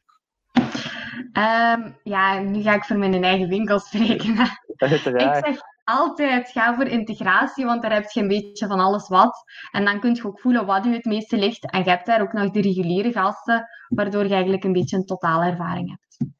Um, 1.32 1.96
ja, 2.02 2.40
nu 2.40 2.62
ga 2.62 2.74
ik 2.74 2.84
voor 2.84 2.96
mijn 2.96 3.24
eigen 3.24 3.48
winkel 3.48 3.78
spreken. 3.78 4.36
Uiteraard. 4.76 5.46
Ik 5.46 5.54
zeg 5.54 5.62
altijd 5.84 6.48
ga 6.50 6.74
voor 6.74 6.86
integratie, 6.86 7.64
want 7.64 7.82
daar 7.82 7.92
heb 7.92 8.10
je 8.10 8.20
een 8.20 8.28
beetje 8.28 8.66
van 8.66 8.80
alles 8.80 9.08
wat. 9.08 9.44
En 9.70 9.84
dan 9.84 10.00
kun 10.00 10.14
je 10.14 10.24
ook 10.26 10.40
voelen 10.40 10.66
wat 10.66 10.84
je 10.84 10.90
het 10.90 11.04
meeste 11.04 11.36
ligt. 11.36 11.70
En 11.70 11.84
je 11.84 11.90
hebt 11.90 12.06
daar 12.06 12.20
ook 12.20 12.32
nog 12.32 12.50
de 12.50 12.60
reguliere 12.60 13.12
gasten, 13.12 13.66
waardoor 13.88 14.22
je 14.24 14.32
eigenlijk 14.32 14.64
een 14.64 14.72
beetje 14.72 14.96
een 14.96 15.04
totale 15.04 15.50
ervaring 15.50 15.88
hebt. 15.90 16.32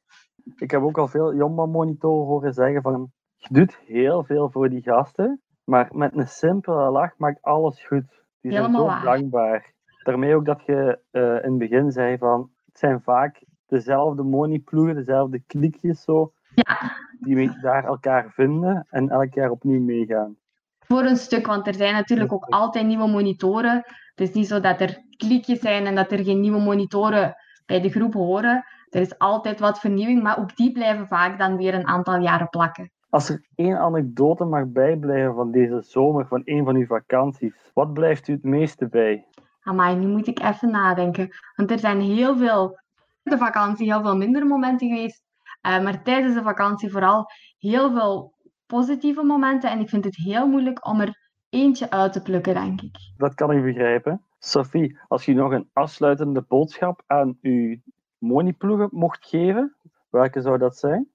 Ik 0.57 0.71
heb 0.71 0.83
ook 0.83 0.99
al 0.99 1.09
veel 1.09 1.35
Jomba-monitoren 1.35 2.27
horen 2.27 2.53
zeggen 2.53 2.83
van 2.83 3.13
je 3.37 3.49
doet 3.51 3.79
heel 3.87 4.25
veel 4.25 4.51
voor 4.51 4.69
die 4.69 4.83
gasten, 4.83 5.43
maar 5.65 5.89
met 5.91 6.17
een 6.17 6.29
simpele 6.29 6.91
lach 6.91 7.19
maakt 7.19 7.43
alles 7.43 7.85
goed. 7.87 8.23
Die 8.41 8.53
zijn 8.53 8.65
Helemaal 8.65 8.81
zo 8.81 8.87
waar. 8.87 9.05
dankbaar. 9.05 9.73
Daarmee 10.03 10.35
ook 10.35 10.45
dat 10.45 10.63
je 10.67 10.99
uh, 11.13 11.23
in 11.23 11.51
het 11.51 11.59
begin 11.59 11.91
zei 11.91 12.19
van 12.19 12.51
het 12.67 12.79
zijn 12.79 13.01
vaak 13.03 13.45
dezelfde 13.67 14.23
moneyploegen, 14.23 14.95
dezelfde 14.95 15.43
klikjes 15.47 16.03
zo, 16.03 16.33
Ja, 16.55 16.93
die 17.25 17.61
daar 17.61 17.85
elkaar 17.85 18.31
vinden 18.31 18.87
en 18.91 19.09
elk 19.09 19.35
jaar 19.35 19.51
opnieuw 19.51 19.81
meegaan. 19.81 20.37
voor 20.79 21.03
een 21.03 21.17
stuk, 21.17 21.47
want 21.47 21.67
er 21.67 21.75
zijn 21.75 21.95
natuurlijk 21.95 22.33
ook 22.33 22.45
altijd 22.45 22.87
nieuwe 22.87 23.09
monitoren. 23.09 23.75
Het 24.15 24.29
is 24.29 24.33
niet 24.33 24.47
zo 24.47 24.61
dat 24.61 24.81
er 24.81 25.03
klikjes 25.17 25.61
zijn 25.61 25.87
en 25.87 25.95
dat 25.95 26.13
er 26.13 26.25
geen 26.25 26.41
nieuwe 26.41 26.61
monitoren 26.61 27.35
bij 27.67 27.81
de 27.81 27.91
groep 27.91 28.15
horen. 28.15 28.65
Er 28.89 29.01
is 29.01 29.19
altijd 29.19 29.61
wat 29.61 29.81
vernieuwing, 29.81 30.23
maar 30.23 30.39
ook 30.39 30.57
die 30.57 30.73
blijven 30.73 31.07
vaak 31.07 31.39
dan 31.39 31.57
weer 31.57 31.75
een 31.75 31.87
aantal 31.87 32.21
jaren 32.21 32.49
plakken. 32.49 32.91
Als 33.09 33.29
er 33.29 33.47
één 33.55 33.79
anekdote 33.79 34.45
mag 34.45 34.67
bijblijven 34.67 35.35
van 35.35 35.51
deze 35.51 35.83
zomer, 35.83 36.27
van 36.27 36.43
een 36.45 36.65
van 36.65 36.77
uw 36.77 36.87
vakanties, 36.87 37.71
wat 37.75 37.93
blijft 37.93 38.29
u 38.29 38.33
het 38.33 38.43
meeste 38.43 38.89
bij? 38.89 39.27
Amai, 39.63 39.97
nu 39.97 40.07
moet 40.07 40.27
ik 40.27 40.41
even 40.41 40.71
nadenken. 40.71 41.29
Want 41.57 41.71
er 41.71 41.79
zijn 41.79 42.01
heel 42.01 42.37
veel, 42.37 42.79
de 43.23 43.39
vakantie, 43.39 43.93
heel 43.93 44.03
veel 44.03 44.17
minder 44.17 44.47
momenten 44.47 44.89
geweest. 44.89 45.24
Uh, 45.67 45.83
maar 45.83 46.03
tijdens 46.03 46.35
de 46.35 46.43
vakantie 46.43 46.91
vooral 46.91 47.27
heel 47.59 47.93
veel 47.93 48.35
positieve 48.67 49.23
momenten. 49.23 49.71
En 49.71 49.81
ik 49.81 49.89
vind 49.89 50.05
het 50.05 50.17
heel 50.17 50.47
moeilijk 50.49 50.87
om 50.87 51.01
er 51.01 51.19
eentje 51.49 51.91
uit 51.91 52.13
te 52.13 52.23
plukken, 52.23 52.55
denk 52.55 52.81
ik. 52.81 52.97
Dat 53.17 53.35
kan 53.35 53.51
ik 53.51 53.63
begrijpen. 53.63 54.23
Sophie, 54.39 54.99
als 55.09 55.25
je 55.25 55.35
nog 55.35 55.53
een 55.53 55.69
afsluitende 55.73 56.45
boodschap 56.49 57.03
aan 57.07 57.39
uw 57.43 57.77
moneyploegen 58.19 58.89
mocht 58.93 59.27
geven, 59.27 59.77
welke 60.11 60.41
zou 60.41 60.59
dat 60.59 60.77
zijn? 60.77 61.09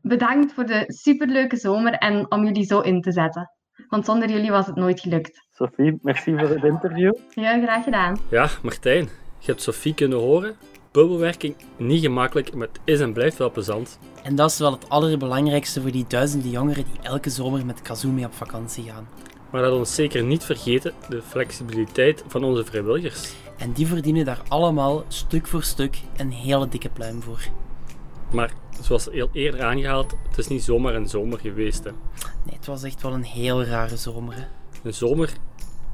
Bedankt 0.00 0.52
voor 0.52 0.66
de 0.66 0.84
superleuke 0.86 1.56
zomer 1.56 1.92
en 1.92 2.30
om 2.30 2.44
jullie 2.44 2.64
zo 2.64 2.80
in 2.80 3.00
te 3.00 3.12
zetten. 3.12 3.50
Want 3.88 4.04
zonder 4.04 4.30
jullie 4.30 4.50
was 4.50 4.66
het 4.66 4.76
nooit 4.76 5.00
gelukt. 5.00 5.46
Sophie, 5.50 5.98
merci 6.02 6.38
voor 6.38 6.48
het 6.48 6.64
interview. 6.64 7.12
Heel 7.34 7.62
graag 7.62 7.84
gedaan. 7.84 8.16
Ja, 8.30 8.48
Martijn, 8.62 9.04
je 9.38 9.46
hebt 9.46 9.62
Sophie 9.62 9.94
kunnen 9.94 10.18
horen. 10.18 10.56
Bubbelwerking 10.98 11.54
niet 11.76 12.00
gemakkelijk, 12.00 12.54
maar 12.54 12.66
het 12.66 12.80
is 12.84 13.00
en 13.00 13.12
blijft 13.12 13.36
wel 13.36 13.50
plezant. 13.50 13.98
En 14.22 14.36
dat 14.36 14.50
is 14.50 14.58
wel 14.58 14.72
het 14.72 14.88
allerbelangrijkste 14.88 15.80
voor 15.80 15.90
die 15.90 16.04
duizenden 16.08 16.50
jongeren 16.50 16.84
die 16.84 17.00
elke 17.02 17.30
zomer 17.30 17.66
met 17.66 17.82
Kazoo 17.82 18.10
mee 18.10 18.24
op 18.24 18.34
vakantie 18.34 18.84
gaan. 18.84 19.08
Maar 19.50 19.62
laat 19.62 19.72
ons 19.72 19.94
zeker 19.94 20.24
niet 20.24 20.44
vergeten 20.44 20.92
de 21.08 21.22
flexibiliteit 21.22 22.24
van 22.26 22.44
onze 22.44 22.64
vrijwilligers. 22.64 23.32
En 23.58 23.72
die 23.72 23.86
verdienen 23.86 24.24
daar 24.24 24.42
allemaal 24.48 25.04
stuk 25.08 25.46
voor 25.46 25.62
stuk 25.62 25.98
een 26.16 26.32
hele 26.32 26.68
dikke 26.68 26.88
pluim 26.88 27.22
voor. 27.22 27.40
Maar 28.32 28.52
zoals 28.80 29.08
heel 29.10 29.28
eerder 29.32 29.62
aangehaald, 29.62 30.14
het 30.28 30.38
is 30.38 30.48
niet 30.48 30.62
zomaar 30.62 30.94
een 30.94 31.08
zomer 31.08 31.38
geweest. 31.38 31.84
Hè. 31.84 31.90
Nee, 32.44 32.56
het 32.56 32.66
was 32.66 32.82
echt 32.82 33.02
wel 33.02 33.12
een 33.12 33.24
heel 33.24 33.64
rare 33.64 33.96
zomer. 33.96 34.34
Hè. 34.34 34.44
Een 34.82 34.94
zomer 34.94 35.32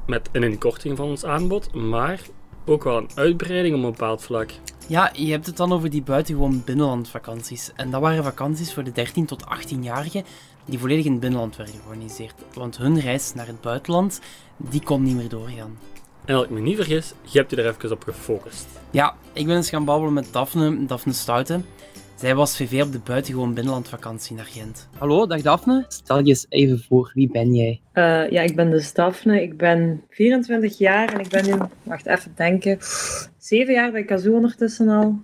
met 0.07 0.29
een 0.31 0.43
inkorting 0.43 0.97
van 0.97 1.07
ons 1.07 1.25
aanbod, 1.25 1.73
maar 1.73 2.19
ook 2.65 2.83
wel 2.83 2.97
een 2.97 3.09
uitbreiding 3.15 3.75
op 3.75 3.83
een 3.83 3.91
bepaald 3.91 4.23
vlak. 4.23 4.51
Ja, 4.87 5.11
je 5.13 5.31
hebt 5.31 5.45
het 5.45 5.57
dan 5.57 5.73
over 5.73 5.89
die 5.89 6.01
buitengewoon 6.01 6.61
binnenlandvakanties. 6.65 7.71
En 7.75 7.91
dat 7.91 8.01
waren 8.01 8.23
vakanties 8.23 8.73
voor 8.73 8.83
de 8.83 8.91
13 8.91 9.25
tot 9.25 9.43
18-jarigen 9.43 10.25
die 10.65 10.79
volledig 10.79 11.05
in 11.05 11.11
het 11.11 11.19
binnenland 11.19 11.55
werden 11.55 11.75
georganiseerd. 11.75 12.33
Want 12.53 12.77
hun 12.77 12.99
reis 12.99 13.33
naar 13.33 13.47
het 13.47 13.61
buitenland, 13.61 14.19
die 14.57 14.83
kon 14.83 15.03
niet 15.03 15.15
meer 15.15 15.29
doorgaan. 15.29 15.77
En 16.25 16.35
als 16.35 16.43
ik 16.43 16.49
me 16.49 16.59
niet 16.59 16.75
vergis, 16.75 17.13
je 17.21 17.37
hebt 17.37 17.51
je 17.51 17.57
er 17.57 17.67
even 17.67 17.91
op 17.91 18.03
gefocust. 18.03 18.67
Ja, 18.91 19.15
ik 19.33 19.45
ben 19.45 19.55
eens 19.55 19.69
gaan 19.69 19.85
babbelen 19.85 20.13
met 20.13 20.27
Daphne, 20.31 20.85
Daphne 20.85 21.13
Stouten. 21.13 21.65
Zij 22.15 22.35
was 22.35 22.57
VV 22.57 22.81
op 22.83 22.91
de 22.91 22.99
buitengewoon 22.99 23.53
binnenlandvakantie 23.53 24.35
naar 24.35 24.45
Gent. 24.45 24.87
Hallo, 24.97 25.27
dag 25.27 25.41
Daphne. 25.41 25.85
Stel 25.87 26.19
je 26.19 26.25
eens 26.25 26.45
even 26.49 26.79
voor, 26.79 27.11
wie 27.13 27.31
ben 27.31 27.53
jij? 27.53 27.81
Uh, 27.93 28.29
ja, 28.31 28.41
ik 28.41 28.55
ben 28.55 28.69
dus 28.69 28.93
Daphne. 28.93 29.41
Ik 29.41 29.57
ben 29.57 30.03
24 30.09 30.77
jaar 30.77 31.13
en 31.13 31.19
ik 31.19 31.27
ben 31.27 31.45
nu, 31.45 31.53
wacht 31.83 32.05
even 32.05 32.31
denken, 32.35 32.77
zeven 33.37 33.73
jaar 33.73 33.91
bij 33.91 34.03
Kazoo 34.03 34.33
ondertussen 34.35 34.89
al. 34.89 35.19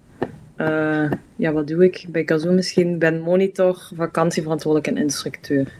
Uh, 0.58 1.12
ja, 1.36 1.52
wat 1.52 1.68
doe 1.68 1.84
ik 1.84 2.06
bij 2.10 2.24
Kazoo 2.24 2.52
misschien? 2.52 2.94
Ik 2.94 3.00
ben 3.00 3.22
monitor, 3.22 3.90
vakantieverantwoordelijk 3.96 4.96
en 4.96 5.04
instructeur. 5.04 5.74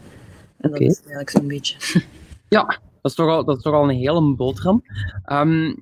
En 0.60 0.70
dat 0.70 0.80
is 0.80 0.98
eigenlijk 0.98 1.30
zo'n 1.30 1.48
beetje. 1.48 1.76
Ja, 2.48 2.64
dat 3.02 3.10
is 3.10 3.14
toch 3.14 3.28
al, 3.28 3.44
dat 3.44 3.56
is 3.56 3.62
toch 3.62 3.74
al 3.74 3.88
een 3.88 3.96
hele 3.96 4.34
boterham. 4.34 4.82
Ehm, 5.24 5.74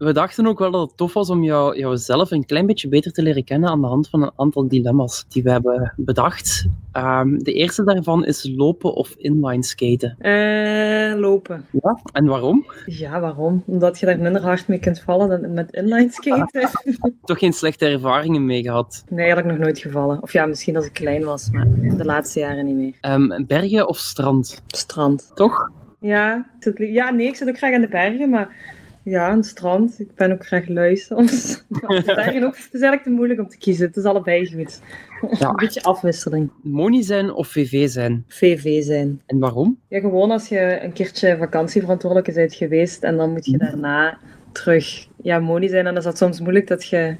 we 0.00 0.12
dachten 0.12 0.46
ook 0.46 0.58
wel 0.58 0.70
dat 0.70 0.88
het 0.88 0.96
tof 0.96 1.12
was 1.12 1.30
om 1.30 1.42
jou, 1.42 1.78
jouzelf 1.78 2.30
een 2.30 2.46
klein 2.46 2.66
beetje 2.66 2.88
beter 2.88 3.12
te 3.12 3.22
leren 3.22 3.44
kennen 3.44 3.68
aan 3.68 3.80
de 3.80 3.86
hand 3.86 4.08
van 4.08 4.22
een 4.22 4.30
aantal 4.36 4.68
dilemma's 4.68 5.24
die 5.28 5.42
we 5.42 5.50
hebben 5.50 5.92
bedacht. 5.96 6.66
Ehm, 6.92 7.38
de 7.38 7.52
eerste 7.52 7.84
daarvan 7.84 8.24
is 8.24 8.50
lopen 8.56 8.94
of 8.94 9.14
inline 9.18 9.62
skaten. 9.62 10.16
Eh, 10.18 11.18
lopen. 11.18 11.66
Ja, 11.82 12.00
en 12.12 12.26
waarom? 12.26 12.66
Ja, 12.86 13.20
waarom? 13.20 13.62
Omdat 13.66 13.98
je 13.98 14.06
daar 14.06 14.18
minder 14.18 14.42
hard 14.42 14.68
mee 14.68 14.78
kunt 14.78 15.00
vallen 15.00 15.28
dan 15.28 15.52
met 15.54 15.72
inline 15.72 16.10
skaten. 16.10 16.70
Toch 17.24 17.38
geen 17.38 17.52
slechte 17.52 17.86
ervaringen 17.86 18.46
mee 18.46 18.62
gehad. 18.62 19.04
Nee, 19.08 19.28
had 19.28 19.38
ik 19.38 19.44
nog 19.44 19.58
nooit 19.58 19.78
gevallen. 19.78 20.22
Of 20.22 20.32
ja, 20.32 20.46
misschien 20.46 20.76
als 20.76 20.86
ik 20.86 20.92
klein 20.92 21.24
was, 21.24 21.50
maar 21.50 21.66
de 21.96 22.04
laatste 22.04 22.40
jaren 22.40 22.64
niet 22.64 22.76
meer. 22.76 22.94
Ehm, 23.00 23.44
bergen 23.46 23.88
of 23.88 23.98
strand? 23.98 24.62
Strand. 24.66 25.30
Toch? 25.34 25.70
Ja, 25.98 26.46
ja, 26.74 27.10
nee, 27.10 27.26
ik 27.26 27.36
zit 27.36 27.48
ook 27.48 27.58
graag 27.58 27.74
aan 27.74 27.80
de 27.80 27.88
bergen, 27.88 28.30
maar 28.30 28.78
ja, 29.02 29.32
een 29.32 29.44
strand. 29.44 30.00
Ik 30.00 30.14
ben 30.14 30.32
ook 30.32 30.46
graag 30.46 30.68
lui 30.68 30.96
soms. 30.96 31.62
Ook. 31.82 31.96
Het 31.96 32.68
is 32.72 32.80
eigenlijk 32.80 33.02
te 33.02 33.10
moeilijk 33.10 33.40
om 33.40 33.48
te 33.48 33.58
kiezen. 33.58 33.86
Het 33.86 33.96
is 33.96 34.04
allebei 34.04 34.52
goed. 34.54 34.80
Ja. 35.38 35.48
Een 35.48 35.56
beetje 35.56 35.82
afwisseling. 35.82 36.50
Moni 36.62 37.02
zijn 37.02 37.32
of 37.32 37.48
VV 37.48 37.88
zijn? 37.88 38.24
VV 38.28 38.82
zijn. 38.82 39.22
En 39.26 39.38
waarom? 39.38 39.78
Ja, 39.88 40.00
gewoon 40.00 40.30
als 40.30 40.48
je 40.48 40.78
een 40.82 40.92
keertje 40.92 41.36
vakantieverantwoordelijke 41.36 42.32
bent 42.32 42.54
geweest 42.54 43.02
en 43.02 43.16
dan 43.16 43.32
moet 43.32 43.46
je 43.46 43.58
daarna 43.58 44.18
terug 44.52 45.08
ja, 45.22 45.38
moni 45.38 45.68
zijn. 45.68 45.78
En 45.78 45.84
dan 45.84 45.96
is 45.96 46.04
dat 46.04 46.18
soms 46.18 46.40
moeilijk 46.40 46.66
dat 46.66 46.86
je 46.86 47.16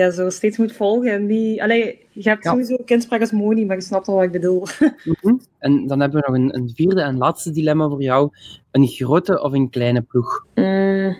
ja, 0.00 0.10
zo 0.10 0.30
steeds 0.30 0.56
moet 0.58 0.72
volgen. 0.72 1.12
En 1.12 1.26
die, 1.26 1.62
allee, 1.62 2.06
je 2.10 2.28
hebt 2.28 2.44
Ja. 2.44 2.50
sowieso 2.50 2.76
kindspraak 2.84 3.20
als 3.20 3.32
moni, 3.32 3.66
maar 3.66 3.76
je 3.76 3.82
snapt 3.82 4.08
al 4.08 4.14
wat 4.14 4.24
ik 4.24 4.32
bedoel. 4.32 4.66
Mhm. 5.04 5.34
En 5.58 5.86
dan 5.86 6.00
hebben 6.00 6.20
we 6.20 6.26
nog 6.28 6.36
een, 6.38 6.54
een 6.56 6.70
vierde 6.74 7.00
en 7.00 7.16
laatste 7.18 7.50
dilemma 7.50 7.88
voor 7.88 8.02
jou. 8.02 8.30
Een 8.70 8.86
grote 8.86 9.42
of 9.42 9.52
een 9.52 9.70
kleine 9.70 10.00
ploeg? 10.02 10.46
Mm, 10.54 11.16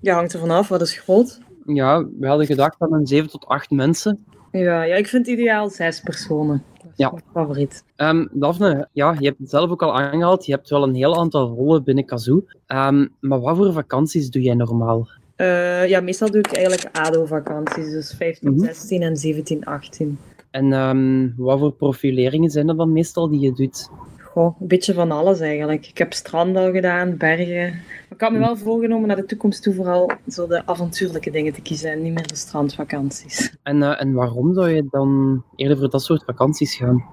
ja, 0.00 0.14
hangt 0.14 0.32
er 0.32 0.38
vanaf. 0.40 0.68
Wat 0.68 0.80
is 0.80 0.98
groot? 0.98 1.40
Ja, 1.66 2.04
we 2.18 2.26
hadden 2.26 2.46
gedacht 2.46 2.76
aan 2.78 2.92
een 2.92 3.06
7 3.06 3.30
tot 3.30 3.46
8 3.46 3.70
mensen. 3.70 4.24
Ja, 4.52 4.82
ja, 4.82 4.94
ik 4.94 5.06
vind 5.06 5.26
ideaal 5.26 5.68
zes 5.68 6.00
personen. 6.00 6.62
Dat 6.76 6.86
is 6.86 6.92
Ja. 6.96 7.10
mijn 7.10 7.22
favoriet. 7.32 7.84
Ehm, 7.96 8.26
Daphne, 8.32 8.88
ja, 8.92 9.16
je 9.18 9.26
hebt 9.26 9.38
het 9.38 9.50
zelf 9.50 9.70
ook 9.70 9.82
al 9.82 9.94
aangehaald. 9.98 10.46
Je 10.46 10.52
hebt 10.52 10.68
wel 10.68 10.82
een 10.82 10.94
heel 10.94 11.16
aantal 11.18 11.48
rollen 11.54 11.84
binnen 11.84 12.04
Kazoo. 12.04 12.44
Ehm, 12.66 13.06
maar 13.20 13.40
wat 13.40 13.56
voor 13.56 13.72
vakanties 13.72 14.30
doe 14.30 14.42
jij 14.42 14.54
normaal? 14.54 15.08
Eh, 15.38 15.88
ja, 15.88 16.00
meestal 16.00 16.30
doe 16.30 16.40
ik 16.40 16.52
eigenlijk 16.52 16.96
ADO-vakanties, 16.96 17.90
dus 17.90 18.14
15, 18.18 18.50
Mhm. 18.54 18.64
16 18.64 19.02
en 19.02 19.16
17, 19.16 19.64
18. 19.64 20.18
En 20.50 20.72
ehm, 20.72 21.28
wat 21.36 21.58
voor 21.58 21.72
profileringen 21.72 22.50
zijn 22.50 22.68
er 22.68 22.76
dan 22.76 22.92
meestal 22.92 23.28
die 23.28 23.40
je 23.40 23.52
doet? 23.52 23.88
Goh, 24.22 24.60
een 24.60 24.66
beetje 24.68 24.94
van 24.94 25.10
alles 25.10 25.40
eigenlijk. 25.40 25.86
Ik 25.86 25.98
heb 25.98 26.12
strand 26.12 26.56
al 26.56 26.72
gedaan, 26.72 27.16
bergen. 27.16 27.70
Maar 27.70 28.08
ik 28.10 28.20
had 28.20 28.32
me 28.32 28.38
wel 28.38 28.56
voorgenomen 28.56 29.06
naar 29.08 29.16
de 29.16 29.24
toekomst 29.24 29.62
toe 29.62 29.74
vooral 29.74 30.10
zo 30.28 30.46
de 30.46 30.66
avontuurlijke 30.66 31.30
dingen 31.30 31.52
te 31.52 31.60
kiezen 31.62 31.90
en 31.92 32.02
niet 32.02 32.14
meer 32.14 32.26
de 32.26 32.36
strandvakanties. 32.36 33.56
En, 33.62 33.82
eh, 33.82 34.00
en 34.00 34.12
waarom 34.12 34.54
zou 34.54 34.68
je 34.70 34.86
dan 34.90 35.42
eerder 35.56 35.78
voor 35.78 35.90
dat 35.90 36.02
soort 36.02 36.24
vakanties 36.24 36.76
gaan? 36.76 37.04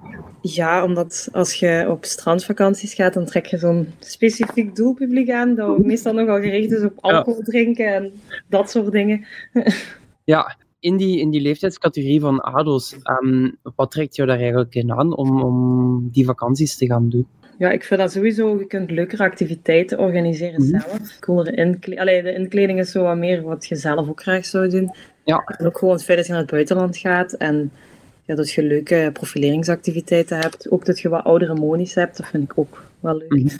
Ja, 0.54 0.84
omdat 0.84 1.28
als 1.32 1.54
je 1.54 1.86
op 1.88 2.04
strandvakanties 2.04 2.94
gaat, 2.94 3.14
dan 3.14 3.24
trek 3.24 3.46
je 3.46 3.58
zo'n 3.58 3.92
specifiek 3.98 4.76
doelpubliek 4.76 5.30
aan, 5.30 5.54
dat 5.54 5.78
meestal 5.78 6.12
nogal 6.14 6.40
gericht 6.40 6.72
is 6.72 6.82
op 6.82 6.92
alcohol 7.00 7.42
drinken 7.42 7.94
en 7.94 8.12
dat 8.48 8.70
soort 8.70 8.92
dingen. 8.92 9.24
Ja, 10.24 10.56
in 10.80 10.96
die, 10.96 11.20
in 11.20 11.30
die 11.30 11.40
leeftijdscategorie 11.40 12.20
van 12.20 12.40
ADO's, 12.40 12.96
ehm, 13.02 13.50
wat 13.74 13.90
trekt 13.90 14.16
jou 14.16 14.28
daar 14.28 14.38
eigenlijk 14.38 14.74
in 14.74 14.92
aan 14.92 15.16
om, 15.16 15.42
om 15.42 16.08
die 16.12 16.24
vakanties 16.24 16.76
te 16.76 16.86
gaan 16.86 17.08
doen? 17.08 17.26
Ja, 17.58 17.70
ik 17.70 17.84
vind 17.84 18.00
dat 18.00 18.12
sowieso, 18.12 18.58
je 18.58 18.66
kunt 18.66 18.90
leukere 18.90 19.22
activiteiten 19.22 19.98
organiseren 19.98 20.62
Mhm. 20.62 20.80
zelf. 20.80 21.18
Coolere 21.20 21.56
inkleding. 21.56 22.00
Allee, 22.00 22.22
de 22.22 22.34
inkleding 22.34 22.78
is 22.78 22.90
zo 22.90 23.02
wat 23.02 23.16
meer 23.16 23.42
wat 23.42 23.66
je 23.66 23.76
zelf 23.76 24.08
ook 24.08 24.22
graag 24.22 24.44
zou 24.44 24.68
doen. 24.68 24.90
Ja. 25.24 25.42
En 25.58 25.66
ook 25.66 25.78
gewoon 25.78 25.94
het 25.94 26.04
feit 26.04 26.18
dat 26.18 26.26
je 26.26 26.32
naar 26.32 26.42
het 26.42 26.50
buitenland 26.50 26.96
gaat 26.96 27.32
en 27.32 27.72
ja, 28.26 28.34
dat 28.34 28.50
je 28.50 28.62
leuke 28.62 29.10
profileringsactiviteiten 29.12 30.38
hebt. 30.38 30.70
Ook 30.70 30.84
dat 30.84 31.00
je 31.00 31.08
wat 31.08 31.24
oudere 31.24 31.54
monies 31.54 31.94
hebt, 31.94 32.16
dat 32.16 32.26
vind 32.26 32.42
ik 32.42 32.58
ook 32.58 32.82
wel 33.00 33.16
leuk. 33.16 33.30
Mhm. 33.30 33.56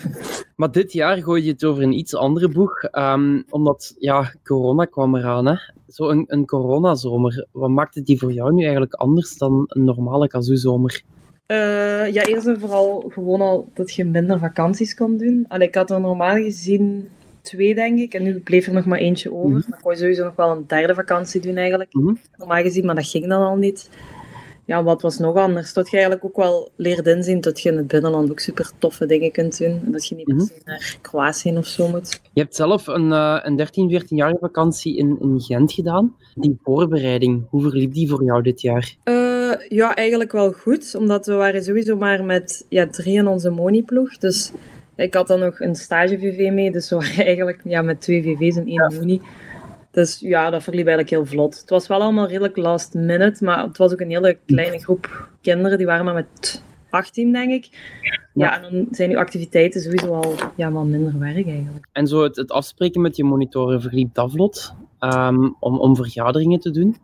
Maar 0.57 0.73
dit 0.73 0.93
jaar 0.93 1.23
gooi 1.23 1.45
je 1.45 1.51
het 1.51 1.65
over 1.65 1.83
een 1.83 1.99
iets 1.99 2.15
andere 2.15 2.49
boeg, 2.49 2.83
ehm, 2.83 3.43
omdat 3.51 3.95
ja, 3.99 4.33
corona 4.45 4.85
kwam 4.85 5.17
eraan. 5.17 5.47
Hè? 5.47 5.55
Zo 5.89 6.09
een, 6.09 6.25
een 6.27 6.47
coronazomer, 6.47 7.47
wat 7.53 7.71
maakte 7.71 8.03
die 8.03 8.19
voor 8.19 8.33
jou 8.33 8.53
nu 8.53 8.63
eigenlijk 8.63 8.95
anders 8.95 9.39
dan 9.39 9.65
een 9.69 9.85
normale 9.85 10.29
kazoo-zomer? 10.29 11.03
Eh, 11.47 12.13
ja, 12.13 12.25
eerst 12.25 12.47
en 12.47 12.61
vooral 12.61 13.05
gewoon 13.09 13.41
al 13.41 13.69
dat 13.75 13.95
je 13.95 14.05
minder 14.05 14.39
vakanties 14.39 14.95
kon 14.95 15.17
doen. 15.17 15.45
Allee, 15.49 15.69
ik 15.69 15.75
had 15.75 15.91
er 15.91 16.01
normaal 16.01 16.35
gezien 16.35 17.09
twee, 17.47 17.75
denk 17.75 17.99
ik. 17.99 18.15
En 18.15 18.23
nu 18.23 18.39
bleef 18.39 18.67
er 18.67 18.73
nog 18.73 18.85
maar 18.85 18.99
eentje 18.99 19.33
over. 19.33 19.51
Mhm. 19.51 19.63
Maar 19.69 19.79
ik 19.79 19.85
wou 19.85 19.97
sowieso 19.97 20.25
nog 20.25 20.37
wel 20.37 20.51
een 20.51 20.65
derde 20.67 20.95
vakantie 20.95 21.41
doen 21.41 21.57
eigenlijk. 21.57 21.95
Mhm. 21.95 22.15
Normaal 22.37 22.63
gezien, 22.63 22.85
maar 22.87 22.95
dat 22.95 23.07
ging 23.07 23.27
dan 23.27 23.43
al 23.43 23.57
niet. 23.57 23.91
Ja, 24.67 24.83
wat 24.83 25.03
was 25.03 25.19
nog 25.19 25.37
anders? 25.37 25.73
Dat 25.73 25.91
je 25.91 25.97
eigenlijk 25.97 26.25
ook 26.25 26.37
wel 26.37 26.71
leert 26.77 27.07
inzien 27.07 27.41
dat 27.41 27.61
je 27.61 27.71
in 27.71 27.77
het 27.77 27.87
binnenland 27.87 28.31
ook 28.31 28.41
super 28.41 28.71
toffe 28.79 29.07
dingen 29.07 29.33
kunt 29.33 29.59
doen. 29.59 29.81
En 29.85 29.93
dat 29.93 30.07
je 30.07 30.15
niet 30.15 30.43
se 30.43 30.61
naar 30.65 30.97
Kroatië 31.01 31.57
of 31.57 31.67
zo 31.67 31.89
moet. 31.89 32.21
Je 32.33 32.41
hebt 32.41 32.55
zelf 32.55 32.87
een, 32.87 33.13
eh, 33.13 33.39
een 33.43 33.57
13, 33.57 33.91
14-jarige 33.91 34.39
vakantie 34.41 34.97
in, 34.97 35.19
in 35.21 35.41
Gent 35.41 35.73
gedaan. 35.73 36.17
Die 36.35 36.59
voorbereiding, 36.63 37.47
hoe 37.51 37.63
verliep 37.63 37.95
die 37.95 38.09
voor 38.09 38.25
jou 38.25 38.43
dit 38.43 38.61
jaar? 38.61 38.97
Eh, 39.03 39.53
ja, 39.69 39.95
eigenlijk 39.95 40.33
wel 40.33 40.53
goed. 40.53 40.95
Omdat 40.99 41.27
we 41.27 41.35
waren 41.35 41.65
sowieso 41.65 41.97
maar 41.97 42.25
met 42.25 42.67
ja, 42.69 42.87
drie 42.87 43.17
in 43.17 43.27
onze 43.27 43.51
moniploeg. 43.51 44.19
Dus 44.19 44.53
ik 44.97 45.15
had 45.15 45.27
dan 45.27 45.41
nog 45.41 45.61
een 45.61 45.75
stage-VV 45.75 46.51
mee. 46.53 46.71
Dus 46.71 46.91
we 46.91 46.97
waren 46.97 47.25
eigenlijk 47.31 47.61
ja, 47.65 47.83
met 47.83 48.01
twee 48.01 48.23
VV's 48.23 48.57
en 48.57 48.67
één 48.67 48.95
moni. 48.95 49.21
Dus 49.97 50.21
ja, 50.21 50.51
dat 50.51 50.63
verliep 50.63 50.87
eigenlijk 50.87 51.17
heel 51.17 51.27
vlot. 51.27 51.61
Het 51.61 51.71
was 51.71 51.87
wel 51.87 52.01
allemaal 52.01 52.27
redelijk 52.27 52.57
last 52.57 52.95
minute. 52.95 53.45
Maar 53.45 53.63
het 53.63 53.77
was 53.77 53.93
ook 53.93 54.01
een 54.01 54.11
hele 54.11 54.39
kleine 54.47 54.79
groep 54.79 55.29
kinderen. 55.41 55.79
Die 55.79 55.87
waren 55.87 56.05
maar 56.05 56.15
met 56.15 56.63
18, 56.91 57.33
denk 57.33 57.51
ik. 57.51 57.69
Ja, 58.35 58.63
en 58.63 58.73
dan 58.73 58.87
zijn 58.91 59.09
die 59.09 59.19
activiteiten 59.19 59.81
sowieso 59.81 60.15
al 60.15 60.35
ja, 60.57 60.73
wel 60.73 60.85
minder 60.85 61.19
werk 61.19 61.47
eigenlijk. 61.47 61.89
En 61.93 62.07
zo 62.07 62.23
het, 62.23 62.37
het 62.37 62.51
afspreken 62.51 63.01
met 63.01 63.17
je 63.17 63.25
monitoren 63.25 63.81
verliep 63.81 64.15
dat 64.15 64.31
vlot? 64.31 64.75
ehm, 64.99 65.49
om, 65.61 65.79
om 65.79 65.97
vergaderingen 65.97 66.61
te 66.61 66.71
doen? 66.71 66.97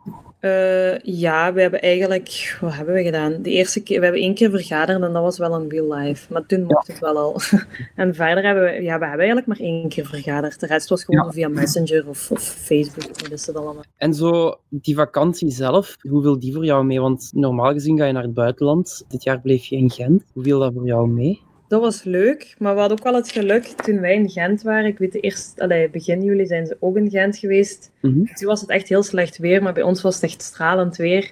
Eh, 0.43 0.99
ja, 0.99 1.53
we 1.53 1.61
hebben 1.61 1.81
eigenlijk, 1.81 2.57
wat 2.61 2.73
hebben 2.73 2.93
we 2.93 3.03
gedaan? 3.03 3.41
De 3.41 3.49
eerste 3.49 3.83
keer, 3.83 3.97
we 3.99 4.03
hebben 4.03 4.21
één 4.21 4.33
keer 4.33 4.49
vergaderd 4.49 5.01
en 5.01 5.13
dat 5.13 5.21
was 5.21 5.37
wel 5.37 5.61
in 5.61 5.69
real 5.69 5.93
life. 5.93 6.33
Maar 6.33 6.45
toen 6.45 6.63
mocht 6.63 6.87
het 6.87 6.99
wel 6.99 7.17
al. 7.17 7.39
en 7.95 8.15
verder 8.15 8.43
hebben 8.43 8.63
we, 8.63 8.69
ja, 8.71 8.99
we 8.99 9.05
hebben 9.05 9.25
eigenlijk 9.25 9.47
maar 9.47 9.59
één 9.59 9.89
keer 9.89 10.05
vergaderd. 10.05 10.59
De 10.59 10.67
rest 10.67 10.89
was 10.89 11.03
gewoon 11.03 11.33
via 11.33 11.47
Messenger 11.47 12.07
of, 12.07 12.31
of 12.31 12.41
Facebook, 12.41 13.19
hoe 13.19 13.29
is 13.29 13.47
het 13.47 13.55
allemaal. 13.55 13.83
En 13.97 14.13
zo 14.13 14.59
die 14.69 14.95
vakantie 14.95 15.51
zelf, 15.51 15.95
hoe 16.01 16.21
viel 16.21 16.39
die 16.39 16.53
voor 16.53 16.65
jou 16.65 16.85
mee? 16.85 17.01
Want 17.01 17.29
normaal 17.33 17.71
gezien 17.71 17.97
ga 17.97 18.05
je 18.05 18.13
naar 18.13 18.23
het 18.23 18.33
buitenland. 18.33 19.05
Dit 19.07 19.23
jaar 19.23 19.41
bleef 19.41 19.65
je 19.65 19.75
in 19.75 19.89
Gent. 19.89 20.23
Hoe 20.33 20.43
viel 20.43 20.59
dat 20.59 20.73
voor 20.73 20.85
jou 20.85 21.07
mee? 21.07 21.41
Dat 21.67 21.81
was 21.81 22.03
leuk, 22.03 22.55
maar 22.57 22.73
we 22.73 22.79
hadden 22.79 22.97
ook 22.97 23.03
wel 23.03 23.15
het 23.15 23.31
geluk 23.31 23.63
toen 23.63 23.99
wij 23.99 24.13
in 24.13 24.29
Gent 24.29 24.61
waren. 24.61 24.85
Ik 24.85 24.97
weet 24.97 25.11
de 25.11 25.19
eerst, 25.19 25.59
allee, 25.59 25.89
begin 25.89 26.23
juli 26.23 26.45
zijn 26.45 26.65
ze 26.65 26.77
ook 26.79 26.97
in 26.97 27.09
Gent 27.09 27.37
geweest. 27.37 27.91
Mhm. 28.01 28.23
Toen 28.33 28.47
was 28.47 28.61
het 28.61 28.69
echt 28.69 28.87
heel 28.89 29.03
slecht 29.03 29.37
weer, 29.37 29.63
maar 29.63 29.73
bij 29.73 29.83
ons 29.83 30.01
was 30.01 30.15
het 30.15 30.23
echt 30.23 30.41
stralend 30.41 30.95
weer. 30.95 31.31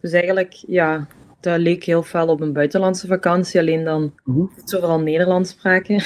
Dus 0.00 0.12
eigenlijk, 0.12 0.52
ja, 0.66 1.06
dat 1.40 1.58
leek 1.58 1.84
heel 1.84 2.02
veel 2.02 2.26
op 2.28 2.40
een 2.40 2.52
buitenlandse 2.52 3.06
vakantie. 3.06 3.60
Alleen 3.60 3.84
dan 3.84 4.12
Mhm. 4.24 4.44
zo 4.64 4.78
vooral 4.78 5.00
Nederlands 5.00 5.50
spraken. 5.50 6.02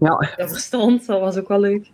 Ja, 0.00 0.28
Dat 0.36 0.50
verstond, 0.50 1.06
dat 1.06 1.20
was 1.20 1.36
ook 1.36 1.48
wel 1.48 1.60
leuk. 1.60 1.90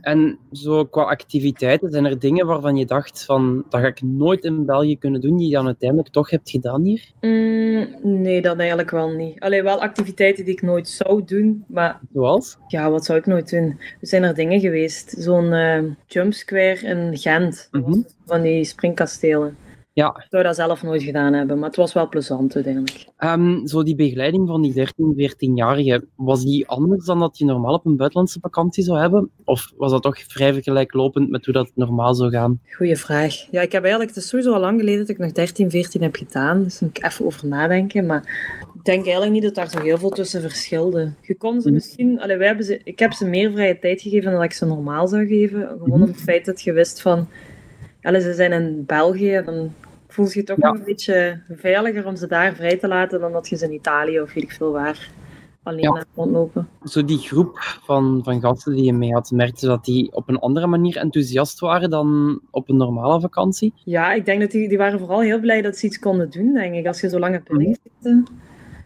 En 0.00 0.38
zo 0.52 0.84
qua 0.84 1.02
activiteiten, 1.02 1.90
zijn 1.90 2.04
er 2.04 2.18
dingen 2.18 2.46
waarvan 2.46 2.76
je 2.76 2.84
dacht 2.86 3.24
van, 3.24 3.64
dat 3.68 3.80
ga 3.80 3.86
ik 3.86 4.02
nooit 4.02 4.44
in 4.44 4.64
België 4.66 4.98
kunnen 4.98 5.20
doen, 5.20 5.36
die 5.36 5.48
je 5.48 5.54
dan 5.54 5.66
uiteindelijk 5.66 6.08
toch 6.08 6.30
hebt 6.30 6.50
gedaan 6.50 6.82
hier? 6.84 7.10
Mm, 7.20 7.88
nee, 8.22 8.42
dat 8.42 8.58
eigenlijk 8.58 8.90
wel 8.90 9.10
niet. 9.10 9.40
Alleen 9.40 9.62
wel 9.64 9.80
activiteiten 9.82 10.44
die 10.44 10.54
ik 10.54 10.62
nooit 10.62 10.88
zou 10.88 11.24
doen, 11.24 11.64
maar 11.68 12.00
Zoals? 12.12 12.56
ja, 12.68 12.90
wat 12.90 13.04
zou 13.04 13.18
ik 13.18 13.26
nooit 13.26 13.50
doen? 13.50 13.76
Er 14.00 14.06
zijn 14.06 14.22
er 14.22 14.34
dingen 14.34 14.60
geweest. 14.60 15.14
Zo'n 15.18 15.52
eh 15.52 15.82
jump 16.06 16.32
square 16.32 16.78
in 16.80 17.18
Gent, 17.18 17.68
Mhm. 17.70 18.00
van 18.26 18.42
die 18.42 18.64
springkastelen. 18.64 19.56
Ja, 19.96 20.08
Ik 20.16 20.26
zou 20.30 20.42
dat 20.42 20.54
zelf 20.54 20.82
nooit 20.82 21.02
gedaan 21.02 21.32
hebben, 21.32 21.58
maar 21.58 21.68
het 21.68 21.76
was 21.76 21.92
wel 21.92 22.08
plezant 22.08 22.54
uiteindelijk. 22.54 23.06
Ehm, 23.16 23.66
zo 23.66 23.82
die 23.82 23.94
begeleiding 23.94 24.48
van 24.48 24.62
die 24.62 24.72
13, 24.72 25.14
14-jarigen, 25.16 26.08
was 26.14 26.44
die 26.44 26.68
anders 26.68 27.04
dan 27.04 27.18
dat 27.18 27.38
je 27.38 27.44
normaal 27.44 27.74
op 27.74 27.86
een 27.86 27.96
buitenlandse 27.96 28.38
vakantie 28.40 28.84
zou 28.84 28.98
hebben? 28.98 29.30
Of 29.44 29.72
was 29.76 29.90
dat 29.90 30.02
toch 30.02 30.18
vrij 30.18 30.52
vergelijklopend 30.52 31.30
met 31.30 31.44
hoe 31.44 31.54
dat 31.54 31.70
normaal 31.74 32.14
zou 32.14 32.30
gaan? 32.30 32.60
Goeie 32.76 32.96
vraag. 32.96 33.34
Ja, 33.50 33.60
ik 33.60 33.72
heb 33.72 33.82
eigenlijk, 33.82 34.14
het 34.14 34.22
is 34.24 34.28
sowieso 34.28 34.52
al 34.52 34.60
lang 34.60 34.78
geleden 34.80 35.00
dat 35.00 35.08
ik 35.08 35.18
nog 35.18 35.32
13, 35.32 35.70
14 35.70 36.02
heb 36.02 36.16
gedaan, 36.16 36.62
dus 36.62 36.78
daar 36.78 36.88
moet 36.88 36.98
ik 36.98 37.04
even 37.04 37.24
over 37.26 37.46
nadenken. 37.48 38.06
Maar 38.06 38.22
ik 38.74 38.84
denk 38.84 39.02
eigenlijk 39.02 39.32
niet 39.32 39.42
dat 39.42 39.54
daar 39.54 39.70
zo 39.70 39.80
heel 39.80 39.98
veel 39.98 40.10
tussen 40.10 40.40
verschilde. 40.40 41.12
Je 41.22 41.34
kon 41.34 41.60
ze 41.60 41.66
Mhm. 41.66 41.74
misschien, 41.76 42.20
allee, 42.20 42.36
wij 42.36 42.46
hebben 42.46 42.64
ze, 42.66 42.80
ik 42.84 42.98
heb 42.98 43.12
ze 43.12 43.26
meer 43.26 43.52
vrije 43.52 43.78
tijd 43.78 44.00
gegeven 44.02 44.24
dan 44.24 44.34
dat 44.34 44.44
ik 44.44 44.52
ze 44.52 44.66
normaal 44.66 45.08
zou 45.08 45.26
geven. 45.26 45.60
Gewoon 45.68 45.88
Mhm. 45.88 45.92
om 45.92 46.08
het 46.08 46.16
feit 46.16 46.44
dat 46.44 46.62
je 46.62 46.72
wist 46.72 47.00
van, 47.02 47.28
allee, 48.02 48.20
ze 48.20 48.34
zijn 48.34 48.52
in 48.52 48.82
België, 48.86 49.42
dan 49.44 49.72
voel 50.16 50.26
je 50.26 50.38
je 50.38 50.42
toch 50.44 50.56
Ja. 50.60 50.68
een 50.70 50.84
beetje 50.84 51.40
veiliger 51.48 52.06
om 52.06 52.16
ze 52.16 52.26
daar 52.26 52.54
vrij 52.54 52.76
te 52.76 52.88
laten 52.88 53.20
dan 53.20 53.32
dat 53.32 53.48
je 53.48 53.56
ze 53.56 53.64
in 53.64 53.72
Italië 53.72 54.20
of 54.20 54.32
weet 54.34 54.44
ik 54.44 54.52
veel 54.52 54.72
waar 54.72 55.10
alleen 55.62 55.82
Ja. 55.82 56.04
rondlopen. 56.14 56.68
Zo 56.84 57.04
die 57.04 57.18
groep 57.18 57.58
van, 57.84 58.20
van 58.24 58.40
gasten 58.40 58.74
die 58.74 58.84
je 58.84 58.92
mee 58.92 59.12
had, 59.12 59.30
merkte 59.30 59.66
dat 59.66 59.84
die 59.84 60.12
op 60.12 60.28
een 60.28 60.38
andere 60.38 60.66
manier 60.66 60.96
enthousiast 60.96 61.60
waren 61.60 61.90
dan 61.90 62.40
op 62.50 62.68
een 62.68 62.76
normale 62.76 63.20
vakantie? 63.20 63.72
Ja, 63.84 64.12
ik 64.12 64.24
denk 64.24 64.40
dat 64.40 64.50
die, 64.50 64.68
die 64.68 64.78
waren 64.78 64.98
vooral 64.98 65.20
heel 65.20 65.40
blij 65.40 65.62
dat 65.62 65.76
ze 65.76 65.86
iets 65.86 65.98
konden 65.98 66.30
doen, 66.30 66.52
denk 66.52 66.74
ik, 66.74 66.86
als 66.86 67.00
je 67.00 67.08
zo 67.08 67.18
lang 67.18 67.32
hebt 67.32 67.48
binnengezeten. 67.48 68.26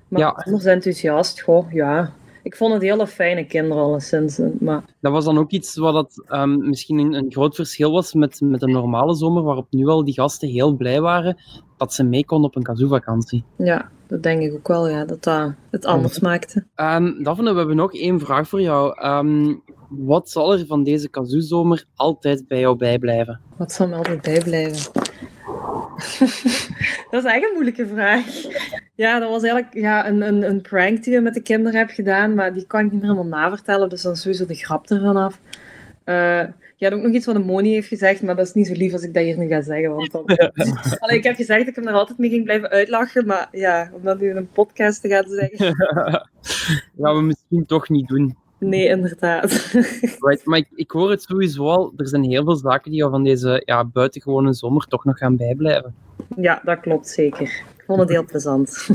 Maar 0.09 0.21
Ja. 0.21 0.29
anders 0.45 0.65
enthousiast, 0.65 1.41
goh, 1.41 1.73
ja. 1.73 2.13
Ik 2.43 2.57
vond 2.57 2.73
het 2.73 2.83
hele 2.83 3.07
fijne 3.07 3.45
kinderen 3.47 3.83
alleszins. 3.83 4.41
Maar 4.61 4.85
Dat 5.01 5.13
was 5.13 5.25
dan 5.25 5.39
ook 5.39 5.51
iets 5.51 5.77
wat 5.77 5.95
dat, 5.95 6.25
ehm, 6.27 6.69
misschien 6.69 6.99
een, 6.99 7.15
een 7.15 7.33
groot 7.33 7.55
verschil 7.55 7.93
was 7.93 8.13
met, 8.15 8.41
met 8.41 8.63
een 8.63 8.71
normale 8.73 9.15
zomer, 9.15 9.43
waarop 9.43 9.67
nu 9.71 9.87
al 9.87 10.05
die 10.05 10.15
gasten 10.15 10.49
heel 10.49 10.77
blij 10.77 11.01
waren 11.01 11.37
dat 11.77 11.95
ze 11.95 12.03
mee 12.05 12.25
konden 12.25 12.49
op 12.51 12.57
een 12.57 12.63
kazoo-vakantie. 12.63 13.45
ja, 13.57 13.91
dat 14.07 14.23
denk 14.23 14.43
ik 14.43 14.55
ook 14.55 14.69
wel, 14.69 14.89
ja, 14.89 15.05
dat 15.05 15.23
dat 15.25 15.53
het 15.71 15.85
anders 15.85 16.21
maakte. 16.21 16.65
Ehm 16.75 17.23
Daphne, 17.23 17.53
we 17.53 17.59
hebben 17.59 17.77
nog 17.77 17.95
één 17.95 18.21
vraag 18.21 18.49
voor 18.49 18.61
jou. 18.61 18.99
Ehm, 19.01 19.55
wat 19.89 20.31
zal 20.31 20.53
er 20.53 20.67
van 20.67 20.83
deze 20.85 21.09
kazoo-zomer 21.09 21.85
altijd 21.95 22.49
bij 22.49 22.61
jou 22.61 22.77
bijblijven? 22.77 23.41
Wat 23.57 23.73
zal 23.73 23.89
me 23.89 23.95
altijd 23.95 24.23
bijblijven? 24.23 24.93
dat 27.11 27.25
is 27.25 27.31
echt 27.33 27.45
een 27.45 27.53
moeilijke 27.53 27.87
vraag. 27.87 28.25
Ja, 28.95 29.19
dat 29.19 29.31
was 29.31 29.43
eigenlijk 29.43 29.75
ja, 29.75 30.09
een, 30.09 30.21
een, 30.21 30.43
een 30.43 30.61
prank 30.61 31.05
die 31.05 31.15
we 31.15 31.21
met 31.21 31.35
de 31.35 31.43
kinderen 31.43 31.77
hebben 31.77 31.95
gedaan, 31.95 32.35
maar 32.35 32.53
die 32.53 32.67
kan 32.67 32.85
ik 32.85 32.93
niet 32.93 33.01
meer 33.03 33.11
helemaal 33.11 33.41
navertellen, 33.41 33.89
dus 33.89 34.03
dan 34.03 34.13
is 34.13 34.21
sowieso 34.21 34.47
de 34.47 34.55
grap 34.55 34.91
ervan 34.91 35.17
af. 35.17 35.41
Eh 36.05 36.45
je 36.81 36.87
had 36.87 36.95
ook 36.95 37.03
nog 37.03 37.13
iets 37.13 37.27
wat 37.27 37.35
de 37.35 37.41
Moni 37.41 37.73
heeft 37.73 37.89
gezegd, 37.89 38.23
maar 38.23 38.37
dat 38.37 38.47
is 38.47 38.53
niet 38.53 38.67
zo 38.67 38.73
lief 38.73 38.93
als 38.93 39.03
ik 39.03 39.15
dat 39.15 39.23
hier 39.23 39.39
nu 39.39 39.49
ga 39.49 39.63
zeggen. 39.63 39.95
Want 39.95 40.13
dan... 40.13 40.25
Allee, 40.99 41.17
ik 41.17 41.25
heb 41.25 41.37
gezegd 41.37 41.59
dat 41.59 41.69
ik 41.69 41.75
hem 41.75 41.87
er 41.87 41.93
altijd 41.93 42.19
mee 42.19 42.31
ging 42.31 42.45
blijven 42.45 42.71
uitlachen, 42.71 43.27
maar 43.27 43.49
ja, 43.53 43.91
om 43.93 44.03
dat 44.03 44.21
nu 44.21 44.31
in 44.31 44.37
een 44.37 44.51
podcast 44.51 45.01
te 45.01 45.09
gaan 45.09 45.29
zeggen. 45.29 45.77
gaan 47.01 47.17
we 47.17 47.23
misschien 47.23 47.67
toch 47.67 47.89
niet 47.89 48.09
doen. 48.09 48.37
Nee, 48.61 48.89
inderdaad. 48.89 49.51
Right, 50.27 50.45
maar 50.45 50.59
ik, 50.59 50.69
ik 50.75 50.91
hoor 50.91 51.11
het 51.11 51.23
sowieso 51.23 51.65
al. 51.65 51.93
Er 51.97 52.09
zijn 52.09 52.25
heel 52.25 52.45
veel 52.45 52.57
zaken 52.57 52.91
die 52.91 53.01
jou 53.01 53.11
van 53.11 53.25
deze 53.25 53.63
ja, 53.65 53.85
buitengewone 53.85 54.53
zomer 54.53 54.87
toch 54.87 55.05
nog 55.05 55.19
gaan 55.19 55.37
bijblijven. 55.37 55.95
ja, 56.37 56.61
dat 56.65 56.81
klopt 56.81 57.09
zeker. 57.09 57.47
Ik 57.77 57.85
vond 57.87 58.01
het 58.01 58.09
heel 58.09 58.25
plezant. 58.25 58.77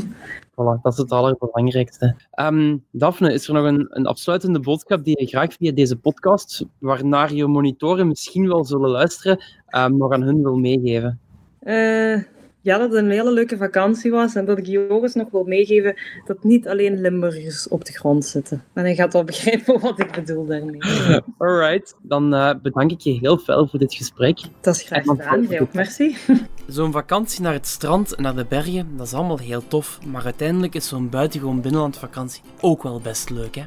Voilà, 0.55 0.81
dat 0.81 0.93
is 0.93 0.97
het 0.97 1.11
allerbelangrijkste. 1.11 2.15
Ehm 2.31 2.77
Daphne, 2.91 3.33
is 3.33 3.47
er 3.47 3.53
nog 3.53 3.65
een, 3.65 3.87
een 3.89 4.05
afsluitende 4.05 4.59
boodschap 4.59 5.03
die 5.03 5.19
je 5.19 5.27
graag 5.27 5.53
via 5.53 5.71
deze 5.71 5.95
podcast, 5.95 6.65
waarnaar 6.77 7.33
je 7.33 7.45
monitoren 7.47 8.07
misschien 8.07 8.47
wel 8.47 8.65
zullen 8.65 8.89
luisteren, 8.89 9.43
ehm, 9.67 9.97
nog 9.97 10.11
aan 10.11 10.21
hun 10.21 10.41
wil 10.41 10.55
meegeven? 10.57 11.19
Eh, 11.59 12.21
ja, 12.65 12.77
dat 12.77 12.91
het 12.91 13.03
een 13.03 13.09
hele 13.09 13.31
leuke 13.31 13.57
vakantie 13.57 14.11
was 14.11 14.35
en 14.35 14.45
dat 14.45 14.57
ik 14.57 14.65
Joris 14.65 15.13
nog 15.13 15.29
wil 15.31 15.43
meegeven 15.43 15.95
dat 16.25 16.43
niet 16.43 16.67
alleen 16.67 17.01
Limburgers 17.01 17.67
op 17.67 17.85
de 17.85 17.93
grond 17.93 18.25
zitten. 18.25 18.63
En 18.73 18.83
hij 18.83 18.95
gaat 18.95 19.13
wel 19.13 19.23
begrijpen 19.33 19.79
wat 19.79 19.99
ik 19.99 20.11
bedoel 20.11 20.45
daarmee. 20.45 20.77
Alright, 21.37 21.95
dan 22.01 22.33
eh, 22.33 22.53
bedank 22.61 22.91
ik 22.91 22.99
je 22.99 23.11
heel 23.11 23.37
veel 23.37 23.67
voor 23.67 23.79
dit 23.79 23.93
gesprek. 23.93 24.39
Dat 24.61 24.75
is 24.75 24.81
graag 24.81 25.03
gedaan. 25.03 25.45
Jij 25.47 25.61
ook, 25.61 25.73
merci. 25.73 26.17
Zo'n 26.67 26.91
vakantie 26.91 27.41
naar 27.41 27.53
het 27.53 27.67
strand 27.67 28.15
en 28.15 28.23
naar 28.23 28.35
de 28.35 28.45
bergen, 28.45 28.97
dat 28.97 29.05
is 29.05 29.13
allemaal 29.13 29.39
heel 29.39 29.67
tof, 29.67 29.99
maar 30.05 30.23
uiteindelijk 30.23 30.75
is 30.75 30.87
zo'n 30.87 31.09
buitengewoon 31.09 31.61
binnenlandvakantie 31.61 32.41
ook 32.61 32.83
wel 32.83 32.99
best 32.99 33.29
leuk, 33.29 33.55
hè? 33.55 33.63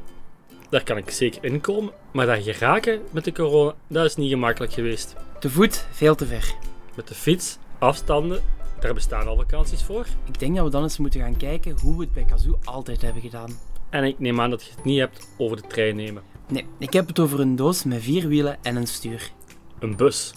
Daar 0.71 0.85
kan 0.85 0.97
ik 0.97 1.11
zeker 1.11 1.45
inkomen, 1.45 1.93
maar 2.13 2.27
daar 2.27 2.41
geraken 2.41 3.01
met 3.11 3.25
de 3.25 3.33
corona, 3.33 3.75
dat 3.87 4.05
is 4.05 4.17
niet 4.17 4.31
gemakkelijk 4.31 4.73
geweest. 4.73 5.17
Te 5.41 5.51
voet, 5.51 5.87
veel 5.91 6.15
te 6.15 6.27
ver. 6.27 6.55
Met 6.97 7.09
de 7.09 7.15
fiets, 7.15 7.59
afstanden, 7.79 8.41
daar 8.81 8.95
bestaan 8.95 9.27
al 9.27 9.37
vakanties 9.37 9.83
voor. 9.83 10.07
Ik 10.25 10.39
denk 10.39 10.57
dat 10.57 10.65
we 10.65 10.71
dan 10.71 10.83
eens 10.83 10.99
moeten 10.99 11.21
gaan 11.21 11.37
kijken 11.37 11.79
hoe 11.81 11.97
we 11.97 12.03
het 12.03 12.13
bij 12.13 12.25
Kazoo 12.25 12.59
altijd 12.65 13.03
hebben 13.03 13.23
gedaan. 13.23 13.51
En 13.91 14.05
ik 14.05 14.19
neem 14.19 14.41
aan 14.41 14.51
dat 14.51 14.65
je 14.65 14.71
het 14.71 14.85
niet 14.85 14.99
hebt 14.99 15.29
over 15.39 15.57
de 15.57 15.69
trein 15.69 15.97
nemen. 15.97 16.23
Nee, 16.49 16.67
ik 16.79 16.93
heb 16.93 17.07
het 17.07 17.19
over 17.19 17.41
een 17.41 17.57
doos 17.57 17.85
met 17.85 18.03
vier 18.03 18.29
wielen 18.29 18.59
en 18.63 18.77
een 18.77 18.87
stuur. 18.87 19.31
Een 19.79 19.97
bus. 19.97 20.35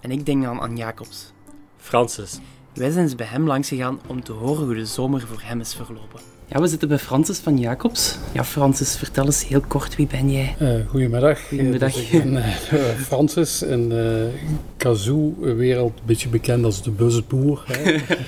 En 0.00 0.10
ik 0.10 0.26
denk 0.26 0.42
dan 0.42 0.60
aan 0.60 0.76
Jacobs. 0.76 1.32
Francis. 1.76 2.38
Wij 2.74 2.90
zijn 2.90 3.04
eens 3.04 3.14
bij 3.14 3.26
hem 3.26 3.46
langs 3.46 3.68
gegaan 3.68 4.00
om 4.06 4.24
te 4.24 4.32
horen 4.32 4.64
hoe 4.64 4.74
de 4.74 4.86
zomer 4.86 5.20
voor 5.20 5.40
hem 5.42 5.60
is 5.60 5.74
verlopen. 5.74 6.35
Ja, 6.48 6.60
we 6.60 6.66
zitten 6.66 6.88
bij 6.88 6.98
Francis 6.98 7.38
van 7.38 7.58
Jacobs. 7.58 8.18
Ja, 8.32 8.44
Francis, 8.44 8.96
vertel 8.96 9.24
eens 9.24 9.48
heel 9.48 9.60
kort, 9.68 9.96
wie 9.96 10.06
ben 10.06 10.32
jij? 10.32 10.56
Uh, 10.62 10.88
goedemiddag. 10.88 11.48
Goedemiddag. 11.48 11.88
Uh, 11.88 11.96
dus 11.96 12.10
ik 12.10 12.22
ben 12.22 12.32
uh, 12.32 12.88
Francis 13.08 13.62
in 13.62 13.88
de 13.88 14.30
kazoo-wereld 14.76 15.92
een 15.98 16.06
beetje 16.06 16.28
bekend 16.28 16.64
als 16.64 16.82
de 16.82 16.90
busboer. 16.90 17.64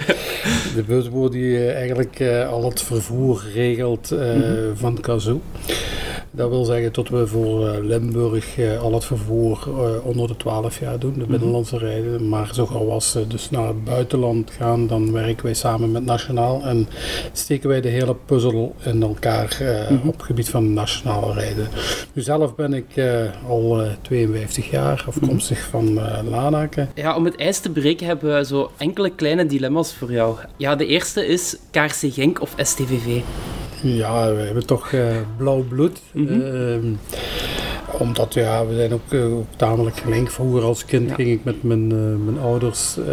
de 0.77 0.85
busboer 0.87 1.31
die 1.31 1.71
eigenlijk 1.71 2.23
al 2.51 2.65
het 2.65 2.83
vervoer 2.83 3.45
regelt 3.55 4.11
mm 4.11 4.19
-hmm. 4.19 4.77
van 4.77 5.01
kazoo. 5.01 5.41
Dat 6.31 6.49
wil 6.49 6.65
zeggen 6.65 6.93
dat 6.93 7.09
we 7.09 7.27
voor 7.27 7.69
Limburg 7.83 8.59
al 8.81 8.95
het 8.95 9.05
vervoer 9.05 9.69
onder 10.03 10.29
de 10.29 10.37
12 10.37 10.81
jaar 10.81 10.99
doen, 10.99 11.15
de 11.19 11.27
binnenlandse 11.27 11.75
mm 11.75 11.81
-hmm. 11.81 11.89
rijden. 11.89 12.29
Maar 12.29 12.51
zo 12.55 12.67
gauw 12.67 12.91
als 12.91 13.11
ze 13.11 13.27
dus 13.27 13.51
naar 13.51 13.67
het 13.67 13.85
buitenland 13.85 14.51
gaan, 14.51 14.87
dan 14.87 15.13
werken 15.13 15.45
wij 15.45 15.55
samen 15.55 15.91
met 15.93 16.05
Nationaal 16.05 16.63
en 16.65 16.89
steken 17.33 17.69
wij 17.69 17.81
de 17.81 17.89
hele 17.89 18.08
puzzel 18.15 18.75
in 18.85 19.03
elkaar 19.03 19.59
uh, 19.63 19.91
mm 19.91 19.99
-hmm. 19.99 20.09
op 20.09 20.15
het 20.15 20.23
gebied 20.23 20.49
van 20.49 20.73
nationale 20.73 21.33
rijden. 21.33 21.69
Nu 22.13 22.23
zelf 22.23 22.55
ben 22.55 22.73
ik 22.73 22.97
uh, 22.97 23.21
al 23.49 23.85
uh, 23.85 23.91
52 24.03 24.71
jaar, 24.71 25.05
afkomstig 25.07 25.73
mm 25.73 25.81
-hmm. 25.81 25.97
van 25.97 26.29
Lanaken. 26.31 26.91
Ja, 26.95 27.17
om 27.17 27.25
het 27.25 27.37
ijs 27.37 27.59
te 27.59 27.71
breken 27.71 28.07
hebben 28.07 28.35
we 28.35 28.45
zo 28.45 28.71
enkele 28.77 29.11
kleine 29.11 29.47
dilemma's 29.47 29.95
voor 29.95 30.13
jou. 30.13 30.37
Ja, 30.57 30.77
de 30.77 30.87
eerste 30.87 31.27
is 31.27 31.57
KRC 31.71 32.13
Genk 32.13 32.41
of 32.41 32.55
STVV? 32.57 33.21
Ja, 33.83 34.35
we 34.35 34.41
hebben 34.41 34.67
toch 34.67 34.95
blauw 35.37 35.65
bloed. 35.69 36.01
Mm 36.13 36.27
-hmm 36.27 36.99
omdat 37.99 38.35
ja, 38.35 38.67
we 38.67 38.75
zijn 38.75 38.93
ook, 38.93 39.13
uh, 39.13 39.37
ook 39.37 39.47
tamelijk 39.57 39.97
gelijk. 39.97 40.31
Vroeger 40.31 40.63
als 40.63 40.85
kind 40.85 41.09
ja. 41.09 41.15
ging 41.15 41.31
ik 41.31 41.45
met 41.45 41.63
mijn, 41.63 41.93
uh, 41.93 42.25
mijn 42.25 42.39
ouders 42.39 42.97
uh, 42.99 43.07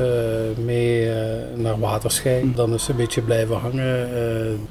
mee 0.65 1.10
naar 1.56 1.80
Waterschei. 1.80 2.43
Mm. 2.43 2.56
Dan 2.56 2.74
is 2.74 2.84
ze 2.84 2.91
een 2.91 2.98
beetje 2.98 3.21
blijven 3.21 3.56
hangen. 3.56 4.10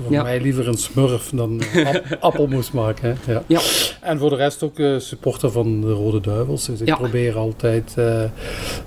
voor 0.03 0.13
ja. 0.13 0.23
mij 0.23 0.41
liever 0.41 0.69
een 0.69 0.79
smurf 0.79 1.31
dan 1.35 1.63
ap 1.85 2.17
appelmoes 2.21 2.71
maken. 2.71 3.17
Hè. 3.25 3.33
Ja. 3.33 3.43
ja. 3.47 3.61
En 4.01 4.19
voor 4.19 4.31
de 4.31 4.37
rest 4.37 4.63
ook 4.63 4.83
supporter 4.99 5.51
van 5.51 5.81
de 5.81 5.93
Rode 5.93 6.21
Duivels. 6.21 6.67
Dus 6.67 6.81
ik 6.81 6.95
probeer 6.95 7.37
altijd 7.37 7.95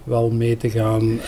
wel 0.03 0.29
mee 0.29 0.57
te 0.57 0.69
gaan 0.69 1.19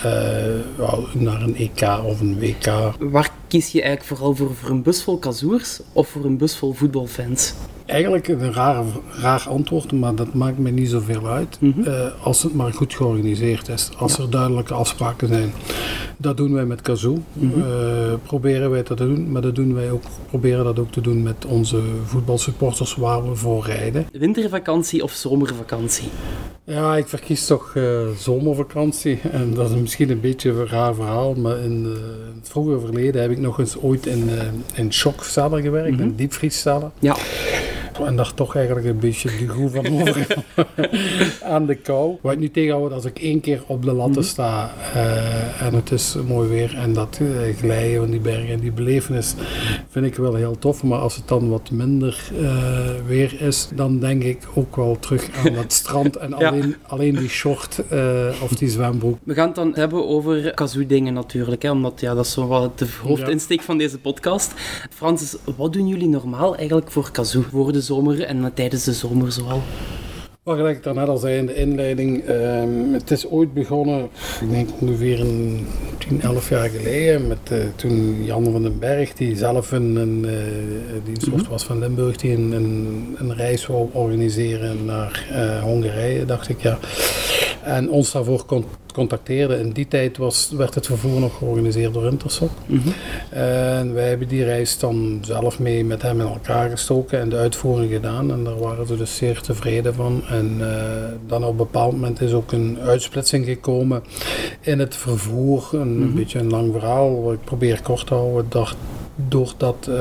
naar 1.13 1.41
een 1.41 1.55
EK 1.55 1.81
of 2.05 2.19
een 2.19 2.39
WK. 2.39 2.65
Waar 2.99 3.29
kies 3.47 3.71
je 3.71 3.81
eigenlijk 3.81 4.15
vooral 4.15 4.35
voor? 4.35 4.55
Voor 4.55 4.69
een 4.69 4.83
bus 4.83 5.03
vol 5.03 5.17
kazoers 5.17 5.79
of 5.93 6.07
voor 6.07 6.25
een 6.25 6.37
bus 6.37 6.57
vol 6.57 6.73
voetbalfans? 6.73 7.53
Eigenlijk 7.89 8.27
een 8.27 8.53
raar, 8.53 8.83
raar 9.21 9.45
antwoord, 9.47 9.91
maar 9.91 10.15
dat 10.15 10.33
maakt 10.33 10.57
me 10.57 10.69
niet 10.69 10.89
zoveel 10.89 11.27
uit. 11.27 11.57
Mm 11.59 11.73
-hmm. 11.75 11.83
uh, 11.83 12.05
als 12.23 12.43
het 12.43 12.53
maar 12.53 12.73
goed 12.73 12.93
georganiseerd 12.93 13.67
is. 13.67 13.89
Als 13.97 14.15
ja. 14.15 14.23
er 14.23 14.29
duidelijke 14.29 14.73
afspraken 14.73 15.27
zijn. 15.27 15.53
Dat 16.17 16.37
doen 16.37 16.53
wij 16.53 16.65
met 16.65 16.81
Kazoo. 16.81 17.17
Mm 17.33 17.51
-hmm. 17.51 17.61
uh, 17.61 18.13
proberen 18.23 18.69
wij 18.69 18.83
dat 18.83 18.97
te 18.97 19.05
doen. 19.05 19.31
Maar 19.31 19.41
dat 19.41 19.55
doen 19.55 19.73
wij 19.73 19.91
ook, 19.91 20.03
proberen 20.27 20.63
dat 20.63 20.79
ook 20.79 20.91
te 20.91 21.01
doen 21.01 21.23
met 21.23 21.45
onze 21.45 21.81
voetbalsupporters 22.05 22.95
waar 22.95 23.29
we 23.29 23.35
voor 23.35 23.65
rijden. 23.65 24.07
Wintervakantie 24.11 25.03
of 25.03 25.11
zomervakantie? 25.11 26.09
Ja, 26.63 26.95
ik 26.95 27.07
verkies 27.07 27.45
toch 27.45 27.73
uh, 27.75 27.99
zomervakantie. 28.17 29.19
En 29.31 29.53
dat 29.53 29.69
is 29.69 29.75
misschien 29.75 30.09
een 30.09 30.21
beetje 30.21 30.49
een 30.49 30.67
raar 30.67 30.95
verhaal. 30.95 31.33
Maar 31.33 31.57
in, 31.57 31.95
het 32.35 32.49
vroege 32.49 32.79
verleden 32.79 33.21
heb 33.21 33.31
ik 33.31 33.39
nog 33.39 33.59
eens 33.59 33.77
ooit 33.77 34.05
in, 34.05 34.29
in 34.73 34.93
shockcellen 34.93 35.61
gewerkt. 35.61 35.91
Mm 35.91 35.97
-hmm. 35.97 36.07
In 36.07 36.15
diepvriescellen. 36.15 36.91
Ja. 36.99 37.15
En 38.05 38.15
daar 38.15 38.33
toch 38.33 38.55
eigenlijk 38.55 38.87
een 38.87 38.99
beetje 38.99 39.29
de 39.29 39.47
groe 39.47 39.69
van 39.69 39.87
over 40.01 40.45
aan 41.43 41.65
de 41.65 41.75
kou. 41.75 42.17
Wat 42.21 42.33
ik 42.33 42.39
nu 42.39 42.51
tegenhoud 42.51 42.91
als 42.91 43.05
ik 43.05 43.19
één 43.19 43.39
keer 43.39 43.63
op 43.67 43.83
de 43.83 43.93
latten 43.93 44.23
sta 44.23 44.71
uh, 44.95 45.61
en 45.61 45.73
het 45.73 45.91
is 45.91 46.15
mooi 46.27 46.49
weer 46.49 46.75
en 46.75 46.93
dat 46.93 47.19
uh, 47.21 47.55
glijden 47.57 47.99
van 47.99 48.11
die 48.11 48.19
bergen 48.19 48.49
en 48.49 48.59
die 48.59 48.71
belevenis 48.71 49.33
vind 49.89 50.05
ik 50.05 50.15
wel 50.15 50.35
heel 50.35 50.57
tof. 50.59 50.83
Maar 50.83 50.99
als 50.99 51.15
het 51.15 51.27
dan 51.27 51.49
wat 51.49 51.71
minder 51.71 52.29
uh, 52.41 52.89
weer 53.07 53.41
is, 53.41 53.69
dan 53.75 53.99
denk 53.99 54.23
ik 54.23 54.47
ook 54.53 54.75
wel 54.75 54.97
terug 54.99 55.29
aan 55.37 55.53
dat 55.61 55.73
strand 55.73 56.15
en 56.15 56.35
ja. 56.37 56.47
alleen, 56.47 56.75
alleen 56.87 57.15
die 57.15 57.29
short 57.29 57.81
of 58.43 58.55
die 58.57 58.69
zwembroek. 58.69 59.17
We 59.23 59.33
gaan 59.33 59.45
het 59.45 59.55
dan 59.55 59.71
hebben 59.75 60.07
over 60.07 60.53
kazoo-dingen 60.53 61.13
natuurlijk, 61.13 61.61
hè, 61.61 61.71
omdat 61.71 61.99
ja, 61.99 62.13
dat 62.13 62.25
is 62.25 62.31
zo 62.31 62.47
wat 62.47 62.79
de 62.79 62.87
hoofdinsteek 63.03 63.59
ja. 63.59 63.65
van 63.65 63.77
deze 63.77 63.99
podcast. 63.99 64.53
Francis, 64.89 65.35
wat 65.57 65.73
doen 65.73 65.87
jullie 65.87 66.07
normaal 66.07 66.55
eigenlijk 66.55 66.91
voor 66.91 67.11
kazoo? 67.11 67.43
Zomer 67.89 68.23
en 68.23 68.51
tijdens 68.53 68.83
de 68.83 68.93
zomer 68.93 69.31
zoal? 69.31 69.61
Wat 70.43 70.57
gelijk 70.57 70.77
ik 70.77 70.83
daarnet 70.83 71.07
al 71.07 71.17
zei 71.17 71.37
in 71.37 71.45
de 71.45 71.55
inleiding, 71.55 72.29
um, 72.29 72.93
het 72.93 73.11
is 73.11 73.27
ooit 73.27 73.53
begonnen, 73.53 74.09
ik 74.41 74.49
denk 74.49 74.69
ongeveer 74.79 75.19
een 75.19 75.67
10, 75.97 76.21
11 76.21 76.49
jaar 76.49 76.69
geleden, 76.69 77.27
met 77.27 77.37
uh, 77.51 77.57
toen 77.75 78.23
Jan 78.23 78.43
van 78.43 78.61
den 78.61 78.79
Berg, 78.79 79.13
die 79.13 79.35
zelf 79.35 79.71
een, 79.71 79.95
een 79.95 80.25
uh, 80.25 80.31
diensthoofd 81.03 81.47
was 81.47 81.63
van 81.63 81.79
Limburg, 81.79 82.15
die 82.15 82.33
een, 82.35 82.51
een, 82.51 83.15
een 83.17 83.35
reis 83.35 83.65
wou 83.65 83.89
organiseren 83.91 84.85
naar 84.85 85.27
uh, 85.31 85.63
Hongarije, 85.63 86.25
dacht 86.25 86.49
ik 86.49 86.61
ja. 86.61 86.77
En 87.63 87.89
ons 87.89 88.11
daarvoor 88.11 88.45
kon 88.45 88.65
In 88.99 89.71
die 89.71 89.87
tijd 89.87 90.17
was, 90.17 90.51
werd 90.57 90.75
het 90.75 90.85
vervoer 90.85 91.19
nog 91.19 91.37
georganiseerd 91.37 91.93
door 91.93 92.05
Intersoc. 92.05 92.49
Mm 92.65 92.81
-hmm. 92.83 92.93
En 93.29 93.93
wij 93.93 94.09
hebben 94.09 94.27
die 94.27 94.43
reis 94.43 94.79
dan 94.79 95.19
zelf 95.21 95.59
mee 95.59 95.85
met 95.85 96.01
hem 96.01 96.21
in 96.21 96.27
elkaar 96.27 96.69
gestoken 96.69 97.19
en 97.19 97.29
de 97.29 97.35
uitvoering 97.35 97.91
gedaan. 97.91 98.31
En 98.31 98.43
daar 98.43 98.59
waren 98.59 98.87
ze 98.87 98.97
dus 98.97 99.15
zeer 99.15 99.41
tevreden 99.41 99.93
van. 99.93 100.23
En 100.29 100.57
uh, 100.59 100.67
dan 101.27 101.43
op 101.43 101.49
een 101.49 101.57
bepaald 101.57 101.91
moment 101.91 102.21
is 102.21 102.33
ook 102.33 102.51
een 102.51 102.77
uitsplitsing 102.85 103.45
gekomen 103.45 104.03
in 104.61 104.79
het 104.79 104.95
vervoer. 104.95 105.69
Een, 105.71 105.95
mm 105.95 106.01
-hmm. 106.01 106.15
beetje 106.15 106.39
een 106.39 106.49
lang 106.49 106.71
verhaal, 106.71 107.31
ik 107.33 107.43
probeer 107.43 107.81
kort 107.81 108.07
te 108.07 108.13
houden. 108.13 108.45
Dacht, 108.49 108.75
doordat 109.27 109.87
uh, 109.89 109.95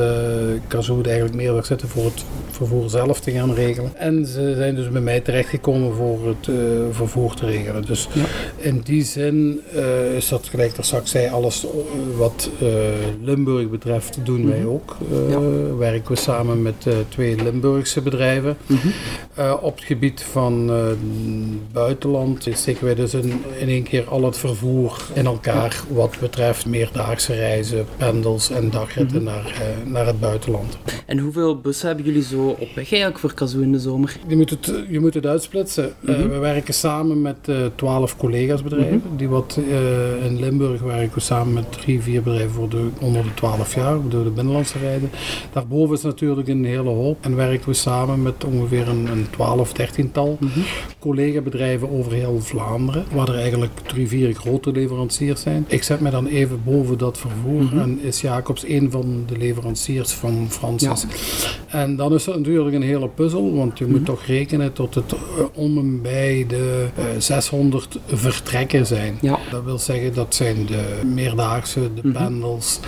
Kazoo 0.67 1.03
eigenlijk 1.03 1.35
meer 1.35 1.53
wil 1.53 1.65
zitten 1.65 1.89
voor 1.89 2.05
het 2.05 2.25
vervoer 2.51 2.91
zelf 2.91 3.21
te 3.21 3.31
gaan 3.31 3.55
regelen. 3.55 3.97
En 3.97 4.27
ze 4.27 4.55
zijn 4.57 4.75
dus 4.75 4.89
bij 4.89 5.01
mij 5.01 5.21
terechtgekomen 5.21 5.95
voor 5.95 6.29
het 6.29 6.47
uh, 6.47 6.57
vervoer 6.91 7.35
te 7.35 7.47
regelen. 7.47 7.85
Dus 7.85 8.09
ja. 8.13 8.25
in 8.57 8.81
die 8.85 9.05
zin 9.05 9.61
uh, 9.75 10.17
is 10.17 10.29
dat 10.29 10.49
gelijk 10.49 10.77
dat 10.77 10.85
straks 10.85 11.11
zei, 11.11 11.29
alles 11.29 11.67
wat 12.17 12.51
Limburg 13.23 13.71
betreft 13.71 14.19
doen 14.25 14.41
mm 14.41 14.51
-hmm. 14.51 14.51
wij 14.51 14.65
ook. 14.67 14.97
Ja. 15.29 15.41
Werken 15.77 16.13
we 16.15 16.21
samen 16.21 16.63
met 16.63 16.87
twee 17.09 17.43
Limburgse 17.43 18.01
bedrijven. 18.01 18.57
Mm 18.67 18.79
-hmm. 18.79 19.53
op 19.61 19.77
het 19.77 19.85
gebied 19.85 20.23
van 20.23 20.71
buitenland 21.73 22.49
steken 22.53 22.85
wij 22.85 22.95
dus 22.95 23.15
in, 23.15 23.43
in 23.59 23.69
één 23.69 23.83
keer 23.83 24.09
al 24.09 24.25
het 24.25 24.39
vervoer 24.39 25.03
in 25.13 25.27
elkaar 25.27 25.83
wat 25.89 26.17
betreft 26.21 26.67
meerdaagse 26.67 27.35
reizen, 27.35 27.87
pendels 27.97 28.51
en 28.51 28.71
dagrit 28.71 29.08
naar, 29.12 29.47
eh, 29.47 29.90
naar 29.92 30.07
het 30.07 30.21
buitenland. 30.21 30.79
En 31.07 31.18
hoeveel 31.18 31.61
bussen 31.61 31.87
hebben 31.87 32.05
jullie 32.05 32.23
zo 32.23 32.47
op 32.49 32.59
weg 32.75 32.77
eigenlijk 32.77 33.18
voor 33.18 33.35
Kazoo 33.35 33.61
in 33.61 33.73
de 33.73 33.79
zomer? 33.81 34.16
Je 34.29 34.37
moet 34.37 34.51
het, 34.51 34.73
je 34.88 35.01
moet 35.01 35.14
het 35.14 35.27
uitsplitsen. 35.27 35.85
Eh, 36.07 36.16
Mhm. 36.18 36.29
we 36.29 36.38
werken 36.38 36.75
samen 36.75 37.23
met 37.23 37.37
eh, 37.44 37.57
twaalf 37.75 38.16
collega's-bedrijven. 38.16 39.03
Die 39.16 39.29
wat, 39.29 39.59
eh, 39.71 40.25
in 40.25 40.40
Limburg 40.40 40.81
werken 40.81 41.14
we 41.14 41.21
samen 41.21 41.53
met 41.53 41.73
drie, 41.73 42.01
vier 42.03 42.23
bedrijven 42.23 42.51
voor 42.51 42.68
de, 42.68 42.88
onder 43.01 43.23
de 43.23 43.35
12 43.35 43.75
jaar, 43.75 43.97
door 44.09 44.25
de 44.25 44.31
binnenlandse 44.31 44.79
rijden. 44.79 45.11
Daarboven 45.53 45.97
is 45.97 46.03
natuurlijk 46.03 46.49
een 46.49 46.64
hele 46.64 46.88
hoop. 46.90 47.16
En 47.21 47.37
werken 47.37 47.68
we 47.68 47.75
samen 47.75 48.23
met 48.23 48.44
ongeveer 48.44 48.88
een, 48.88 49.07
een 49.11 49.27
12, 49.31 49.73
13-tal 49.73 50.37
Mhm. 50.40 50.61
collega-bedrijven 50.99 51.90
over 51.90 52.12
heel 52.12 52.40
Vlaanderen. 52.40 53.05
Waar 53.12 53.29
er 53.29 53.35
eigenlijk 53.38 53.73
drie, 53.87 54.09
vier 54.09 54.35
grote 54.35 54.73
leveranciers 54.73 55.40
zijn. 55.40 55.64
Ik 55.68 55.83
zet 55.83 56.01
me 56.01 56.11
dan 56.11 56.27
even 56.27 56.61
boven 56.64 56.99
dat 56.99 57.18
vervoer. 57.18 57.62
Mhm. 57.62 57.79
En 57.79 57.99
is 58.03 58.21
Jacobs 58.21 58.64
een 58.68 58.90
van 58.90 58.98
de 59.27 59.37
leveranciers 59.37 60.13
van 60.13 60.47
Francis. 60.51 61.07
En 61.69 61.97
dan 61.97 62.15
is 62.15 62.25
dat 62.25 62.37
natuurlijk 62.37 62.75
een 62.75 62.83
hele 62.83 63.09
puzzel, 63.09 63.55
want 63.55 63.79
je 63.79 63.87
moet 63.87 63.95
Mhm. 63.95 64.05
toch 64.05 64.25
rekenen 64.25 64.73
tot 64.73 64.95
het 64.95 65.13
eh, 65.13 65.19
om 65.55 65.79
en 65.79 66.03
bij 66.03 66.45
de 66.49 66.87
eh, 66.95 67.05
600 67.19 67.99
vertrekken 68.07 68.87
zijn. 68.87 69.19
Ja. 69.21 69.39
Dat 69.51 69.65
wil 69.65 69.79
zeggen, 69.79 70.15
dat 70.15 70.35
zijn 70.35 70.67
de 70.67 71.01
meerdaagse, 71.15 71.81
de 71.95 72.01
Mhm. 72.09 72.13
pendels 72.13 72.81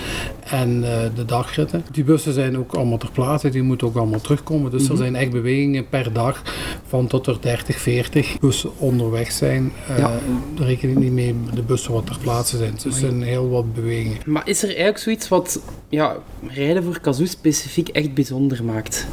en 0.51 0.85
eh, 0.85 0.99
de 1.15 1.25
dagritten. 1.25 1.85
Die 1.93 2.05
bussen 2.05 2.33
zijn 2.33 2.59
ook 2.59 2.75
allemaal 2.75 2.99
ter 2.99 3.11
plaatse, 3.11 3.49
die 3.49 3.63
moeten 3.63 3.87
ook 3.87 3.97
allemaal 3.97 4.21
terugkomen. 4.21 4.71
Dus 4.71 4.83
Mhm. 4.83 4.91
er 4.93 4.97
zijn 4.99 5.17
echt 5.17 5.31
bewegingen 5.31 5.89
per 5.89 6.13
dag 6.13 6.43
van 6.87 7.07
tot 7.07 7.27
er 7.27 7.37
30, 7.41 7.77
40 7.79 8.39
bussen 8.39 8.71
onderweg 8.79 9.33
zijn. 9.33 9.73
Eh 9.89 9.99
Ja. 9.99 10.11
Daar 10.55 10.67
reken 10.67 10.89
ik 10.91 10.99
niet 10.99 11.13
mee 11.13 11.35
de 11.55 11.63
bussen 11.63 11.93
wat 11.93 12.07
ter 12.07 12.19
plaatse 12.23 12.57
zijn. 12.57 12.73
Dus 12.75 12.85
er 12.85 12.93
zijn 12.93 13.23
heel 13.23 13.49
wat 13.49 13.75
bewegingen. 13.75 14.19
Maar 14.27 14.49
is 14.49 14.63
er 14.63 14.69
eigenlijk 14.69 14.99
zoiets 14.99 15.29
wat 15.29 15.61
ja, 15.89 16.17
rijden 16.49 16.83
voor 16.85 17.01
Kazoo 17.01 17.25
specifiek 17.27 17.89
echt 17.89 18.15
bijzonder 18.15 18.65
maakt? 18.65 19.07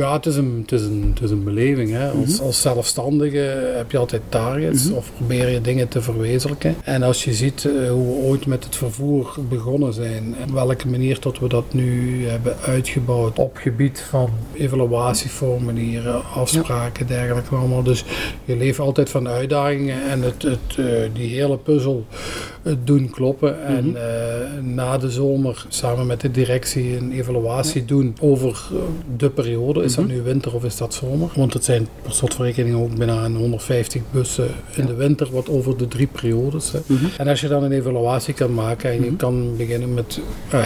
Ja, 0.00 0.12
het 0.12 0.26
is 0.26 0.36
een, 0.36 0.58
het 0.62 0.72
is 0.72 0.82
een, 0.82 1.10
het 1.14 1.22
is 1.24 1.30
een 1.30 1.44
beleving. 1.44 1.90
Hè. 1.90 2.10
Als, 2.10 2.34
Mhm. 2.36 2.42
als 2.42 2.60
zelfstandige 2.60 3.72
heb 3.76 3.90
je 3.90 3.98
altijd 3.98 4.22
targets 4.28 4.84
Mhm. 4.84 4.94
of 4.96 5.10
probeer 5.16 5.48
je 5.48 5.60
dingen 5.60 5.88
te 5.88 6.02
verwezenlijken. 6.02 6.74
En 6.84 7.02
als 7.02 7.24
je 7.24 7.32
ziet 7.34 7.64
eh, 7.64 7.90
hoe 7.90 8.06
we 8.06 8.22
ooit 8.28 8.46
met 8.46 8.64
het 8.64 8.76
vervoer 8.76 9.36
begonnen 9.48 9.92
zijn 9.92 10.34
en 10.40 10.48
op 10.48 10.54
welke 10.54 10.88
manier 10.88 11.18
tot 11.18 11.38
we 11.38 11.48
dat 11.48 11.64
nu 11.72 12.24
hebben 12.28 12.56
uitgebouwd 12.66 13.38
op 13.38 13.56
gebied 13.56 14.04
van 14.08 14.30
evaluatieformulieren, 14.54 16.22
afspraken, 16.34 17.06
dergelijke 17.06 17.54
allemaal. 17.54 17.82
Dus 17.82 18.04
je 18.44 18.56
leeft 18.56 18.78
altijd 18.78 19.10
van 19.10 19.28
uitdagingen 19.28 19.96
en 20.10 20.22
het, 20.22 20.42
het, 20.42 20.76
eh, 20.78 20.84
die 21.12 21.34
hele 21.34 21.56
puzzel 21.56 22.04
het 22.62 22.86
doen 22.86 23.10
kloppen. 23.10 23.64
En 23.64 23.86
Mhm. 23.86 23.96
eh, 23.96 24.02
na 24.62 24.98
de 24.98 25.10
zomer 25.10 25.64
samen 25.68 26.06
met 26.06 26.20
de 26.20 26.30
directie 26.30 26.96
een 26.96 27.12
evaluatie 27.12 27.84
doen 27.84 28.16
over 28.20 28.48
eh, 28.72 28.76
de 29.16 29.30
periode. 29.30 29.82
Is 29.84 29.94
dat 29.94 30.04
Mhm. 30.04 30.14
nu 30.14 30.22
winter 30.22 30.54
of 30.54 30.64
is 30.64 30.76
dat 30.76 30.94
zomer? 30.94 31.28
Want 31.36 31.52
het 31.52 31.64
zijn 31.64 31.86
per 32.02 32.12
slotverrekening 32.12 32.76
ook 32.76 32.94
bijna 32.96 33.24
een 33.24 33.36
150 33.36 34.02
bussen 34.10 34.46
in 34.74 34.82
Ja. 34.82 34.86
de 34.88 34.94
winter, 34.94 35.28
wat 35.32 35.48
over 35.48 35.76
de 35.76 35.88
drie 35.88 36.06
periodes. 36.06 36.72
Hè. 36.72 36.78
Mhm. 36.86 37.04
En 37.18 37.28
als 37.28 37.40
je 37.40 37.48
dan 37.48 37.62
een 37.62 37.72
evaluatie 37.72 38.34
kan 38.34 38.54
maken 38.54 38.90
en 38.90 39.04
je 39.04 39.16
kan 39.16 39.56
beginnen 39.56 39.94
met, 39.94 40.20
eh, 40.50 40.60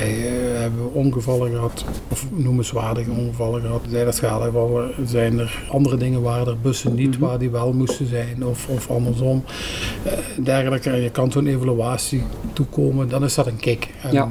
hebben 0.61 0.83
we 0.83 0.89
ongevallen 0.93 1.51
gehad, 1.51 1.85
of 2.09 2.27
noemenswaardige 2.35 3.11
ongevallen 3.11 3.61
gehad, 3.61 3.81
zijn 3.91 4.07
er 4.07 4.13
schadegevallen, 4.13 4.91
zijn 5.07 5.39
er 5.39 5.63
andere 5.71 5.97
dingen 5.97 6.23
waar 6.23 6.47
er 6.47 6.59
bussen 6.63 6.95
niet 6.95 7.19
waar 7.19 7.39
die 7.39 7.51
wel 7.51 7.73
moesten 7.73 8.07
zijn, 8.07 8.47
of, 8.47 8.69
of 8.69 8.91
andersom. 8.91 9.45
Eh, 10.05 10.13
dergelijke, 10.45 10.91
en 10.91 11.01
je 11.01 11.11
kan 11.11 11.33
zo'n 11.33 11.47
evaluatie 11.47 11.83
toekomen, 12.53 13.09
dan 13.09 13.25
is 13.25 13.35
dat 13.35 13.47
een 13.47 13.57
kick. 13.57 13.89
En 14.03 14.13
Ja. 14.13 14.31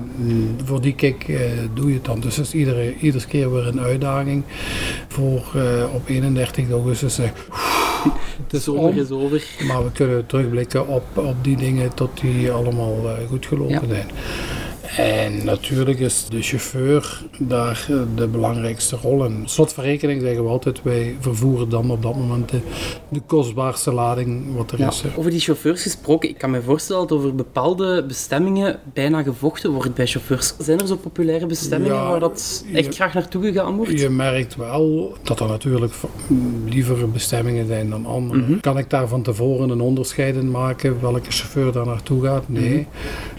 voor 0.66 0.82
die 0.82 0.94
kick 0.96 1.24
eh, 1.28 1.40
doe 1.74 1.88
je 1.88 1.94
het 1.94 2.06
dan. 2.06 2.20
Dus 2.20 2.36
het 2.36 2.46
is 2.46 2.54
iedere, 2.54 2.96
iedere 3.00 3.26
keer 3.26 3.54
weer 3.54 3.68
een 3.68 3.80
uitdaging 3.80 4.44
voor 5.08 5.52
eh, 5.56 5.94
op 5.94 6.08
31 6.10 6.70
augustus. 6.72 7.18
eh, 7.18 7.26
het 8.44 8.54
is 8.54 8.68
om, 8.68 8.98
is 8.98 9.12
over. 9.12 9.44
maar 9.68 9.84
we 9.84 9.92
kunnen 9.92 10.26
terugblikken 10.26 10.88
op, 10.88 11.04
op 11.14 11.36
die 11.42 11.56
dingen 11.58 11.94
tot 11.94 12.22
die 12.22 12.52
allemaal 12.52 12.96
eh, 13.06 13.28
goed 13.28 13.46
gelopen 13.46 13.88
Ja. 13.88 13.94
zijn. 13.94 14.08
En 14.98 15.46
natuurlijk 15.46 16.00
is 16.00 16.26
de 16.30 16.42
chauffeur 16.42 17.22
daar 17.40 17.86
eh, 17.90 17.96
de 18.16 18.28
belangrijkste 18.28 18.96
rol 19.02 19.26
in. 19.26 19.42
Slotverrekening 19.46 20.22
zeggen 20.22 20.44
we 20.44 20.50
altijd, 20.50 20.82
wij 20.84 21.16
vervoeren 21.20 21.70
dan 21.70 21.92
op 21.92 22.02
dat 22.02 22.16
moment 22.16 22.50
de, 22.50 22.60
de 23.10 23.20
kostbaarste 23.26 23.92
lading 23.94 24.56
wat 24.56 24.72
er 24.72 24.80
Ja. 24.80 24.88
is. 24.88 25.02
hè. 25.02 25.10
Over 25.16 25.32
die 25.32 25.40
chauffeurs 25.40 25.82
gesproken, 25.82 26.30
ik 26.30 26.38
kan 26.38 26.50
me 26.52 26.62
voorstellen 26.62 27.08
dat 27.08 27.18
over 27.18 27.36
bepaalde 27.36 28.04
bestemmingen 28.08 28.80
bijna 28.94 29.24
gevochten 29.24 29.72
wordt 29.72 29.94
bij 29.94 30.08
chauffeurs. 30.08 30.54
Zijn 30.60 30.80
er 30.80 30.88
zo 30.88 30.96
populaire 30.96 31.46
bestemmingen 31.46 31.96
Ja, 31.96 32.08
waar 32.10 32.20
dat 32.20 32.66
echt 32.74 32.86
je- 32.86 32.92
graag 32.92 33.14
naartoe 33.14 33.44
gegaan 33.44 33.76
wordt? 33.76 34.00
Je 34.00 34.10
merkt 34.10 34.56
wel 34.56 35.18
dat 35.24 35.40
er 35.40 35.48
natuurlijk 35.48 35.94
lievere 36.66 37.08
bestemmingen 37.08 37.68
zijn 37.68 37.90
dan 37.90 38.06
andere. 38.06 38.40
Mhm. 38.42 38.60
Kan 38.60 38.78
ik 38.78 38.90
daar 38.90 39.08
van 39.08 39.22
tevoren 39.22 39.70
een 39.70 39.82
onderscheid 39.82 40.36
in 40.36 40.52
maken 40.52 41.02
welke 41.02 41.32
chauffeur 41.32 41.72
daar 41.72 41.86
naartoe 41.86 42.24
gaat? 42.24 42.44
Nee. 42.50 42.70
Mhm. 42.70 42.82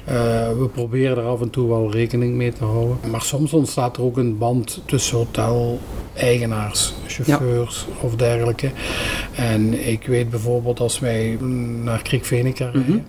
We 0.05 0.69
proberen 0.73 1.17
er 1.17 1.25
af 1.25 1.41
en 1.41 1.51
toe 1.51 1.69
wel 1.69 1.91
rekening 1.91 2.35
mee 2.35 2.53
te 2.53 2.65
houden. 2.65 2.97
Maar 3.11 3.23
soms 3.23 3.53
ontstaat 3.53 3.97
er 3.97 4.03
ook 4.03 4.17
een 4.17 4.39
band 4.39 4.83
tussen 4.87 5.17
hotel-eigenaars, 5.17 6.95
chauffeurs 7.07 7.87
of 8.01 8.17
dergelijke. 8.17 8.71
En 9.35 9.89
ik 9.89 10.07
weet 10.07 10.31
bijvoorbeeld 10.31 10.81
als 10.81 10.99
wij 10.99 11.39
naar 11.83 12.03
Kriekvenica 12.03 12.67
Mhm. 12.67 12.77
rijden. 12.77 13.07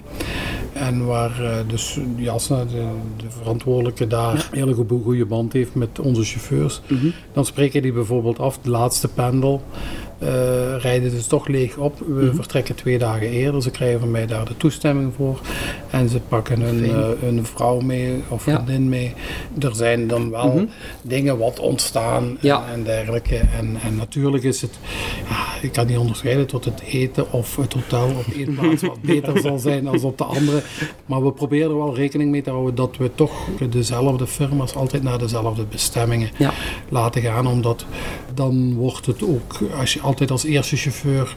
En 0.74 1.06
waar 1.06 1.44
eh, 1.44 1.58
dus 1.68 2.00
Jasna, 2.16 2.66
de, 2.66 2.86
de 3.18 3.30
verantwoordelijke 3.30 4.08
daar, 4.08 4.34
een 4.52 4.58
hele 4.58 4.74
goede, 4.74 5.00
goede 5.04 5.26
band 5.26 5.54
heeft 5.54 5.76
met 5.76 6.00
onze 6.00 6.24
chauffeurs. 6.24 6.82
Mhm. 6.88 7.08
Dan 7.34 7.46
spreken 7.46 7.82
die 7.82 7.94
bijvoorbeeld 7.94 8.40
af, 8.40 8.60
de 8.62 8.70
laatste 8.70 9.08
pendel. 9.08 9.62
Eh, 10.26 10.82
rijden 10.82 11.12
dus 11.12 11.28
toch 11.28 11.48
leeg 11.48 11.78
op. 11.78 12.00
We 12.00 12.24
Mhm. 12.26 12.36
vertrekken 12.36 12.76
twee 12.76 12.98
dagen 12.98 13.30
eerder. 13.30 13.62
Ze 13.62 13.72
krijgen 13.72 14.00
van 14.00 14.12
mij 14.12 14.26
daar 14.26 14.46
de 14.46 14.58
toestemming 14.58 15.14
voor. 15.16 15.40
En 15.90 16.10
ze 16.10 16.20
pakken 16.20 16.62
hun, 16.62 16.84
eh, 16.86 17.08
hun 17.20 17.46
vrouw 17.46 17.80
mee 17.80 18.24
of 18.28 18.46
Ja. 18.46 18.54
vriendin 18.56 18.90
mee. 18.90 19.14
Er 19.60 19.76
zijn 19.76 20.08
dan 20.08 20.30
wel 20.30 20.48
Mhm. 20.48 20.66
dingen 21.02 21.38
wat 21.38 21.60
ontstaan 21.60 22.38
Ja. 22.42 22.64
en, 22.68 22.74
en 22.74 22.84
dergelijke. 22.84 23.36
En, 23.36 23.78
en 23.84 23.96
natuurlijk 23.96 24.44
is 24.44 24.62
het, 24.62 24.80
ja, 25.30 25.46
ik 25.62 25.72
kan 25.72 25.88
niet 25.88 25.98
onderscheiden 25.98 26.46
tot 26.48 26.66
het 26.66 26.82
eten 26.82 27.32
of 27.32 27.56
het 27.56 27.74
hotel 27.74 28.06
op 28.08 28.34
één 28.36 28.56
plaats 28.56 28.82
wat 28.82 29.02
beter 29.14 29.40
zal 29.40 29.60
zijn 29.60 29.84
dan 29.84 30.04
op 30.04 30.18
de 30.18 30.24
andere. 30.24 30.62
Maar 31.06 31.24
we 31.24 31.32
proberen 31.32 31.70
er 31.70 31.78
wel 31.78 31.96
rekening 31.96 32.32
mee 32.32 32.42
te 32.42 32.50
houden 32.50 32.76
dat 32.76 32.98
we 32.98 33.12
toch 33.16 33.48
dezelfde 33.70 34.28
firma's 34.28 34.76
altijd 34.76 35.04
naar 35.04 35.18
dezelfde 35.18 35.64
bestemmingen 35.70 36.30
laten 36.90 37.22
gaan. 37.22 37.48
Omdat 37.48 37.86
dan 38.34 38.74
wordt 38.76 39.06
het 39.06 39.24
ook, 39.24 39.58
als 39.80 39.94
je 39.94 40.02
altijd 40.02 40.15
als 40.32 40.44
eerste 40.44 40.76
chauffeur 40.76 41.36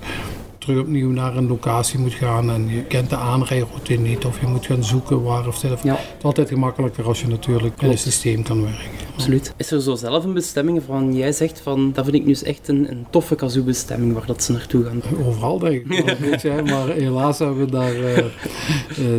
terug 0.58 0.80
opnieuw 0.80 1.10
naar 1.10 1.36
een 1.36 1.48
locatie 1.48 1.98
moet 1.98 2.14
gaan 2.14 2.50
en 2.50 2.68
je 2.68 2.82
kent 2.82 3.10
de 3.10 3.16
aanrijroute 3.16 3.94
niet 3.94 4.24
of 4.24 4.40
je 4.40 4.46
moet 4.46 4.66
gaan 4.66 4.84
zoeken 4.84 5.22
waar 5.22 5.46
of 5.46 5.62
Ja. 5.62 5.72
Het 5.72 6.00
is 6.18 6.24
altijd 6.24 6.48
gemakkelijker 6.48 7.04
als 7.04 7.20
je 7.20 7.28
natuurlijk 7.28 7.82
in 7.82 7.90
een 7.90 7.98
systeem 7.98 8.42
kan 8.42 8.62
werken. 8.62 9.07
Absoluut. 9.18 9.52
Is 9.56 9.70
er 9.70 9.80
zo 9.80 9.94
zelf 9.94 10.24
een 10.24 10.32
bestemming 10.32 10.76
waarvan 10.78 11.14
jij 11.14 11.32
zegt 11.32 11.60
van 11.60 11.92
dat 11.92 12.04
vind 12.04 12.16
ik 12.16 12.22
nu 12.22 12.28
eens 12.28 12.42
echt 12.42 12.68
een, 12.68 12.90
een 12.90 13.06
toffe 13.10 13.34
kazoo-bestemming 13.34 14.12
waar 14.12 14.26
dat 14.26 14.42
ze 14.42 14.52
naartoe 14.52 14.84
gaan? 14.84 15.02
Overal 15.26 15.58
denk 15.58 15.74
ik 15.74 15.86
wel 15.86 16.08
een 16.08 16.30
beetje, 16.30 16.50
hè, 16.50 16.62
maar 16.62 16.88
helaas 16.88 17.38
hebben 17.38 17.58
we 17.58 17.70
daar 17.70 17.94
eh, 17.94 18.18
eh, 18.18 18.24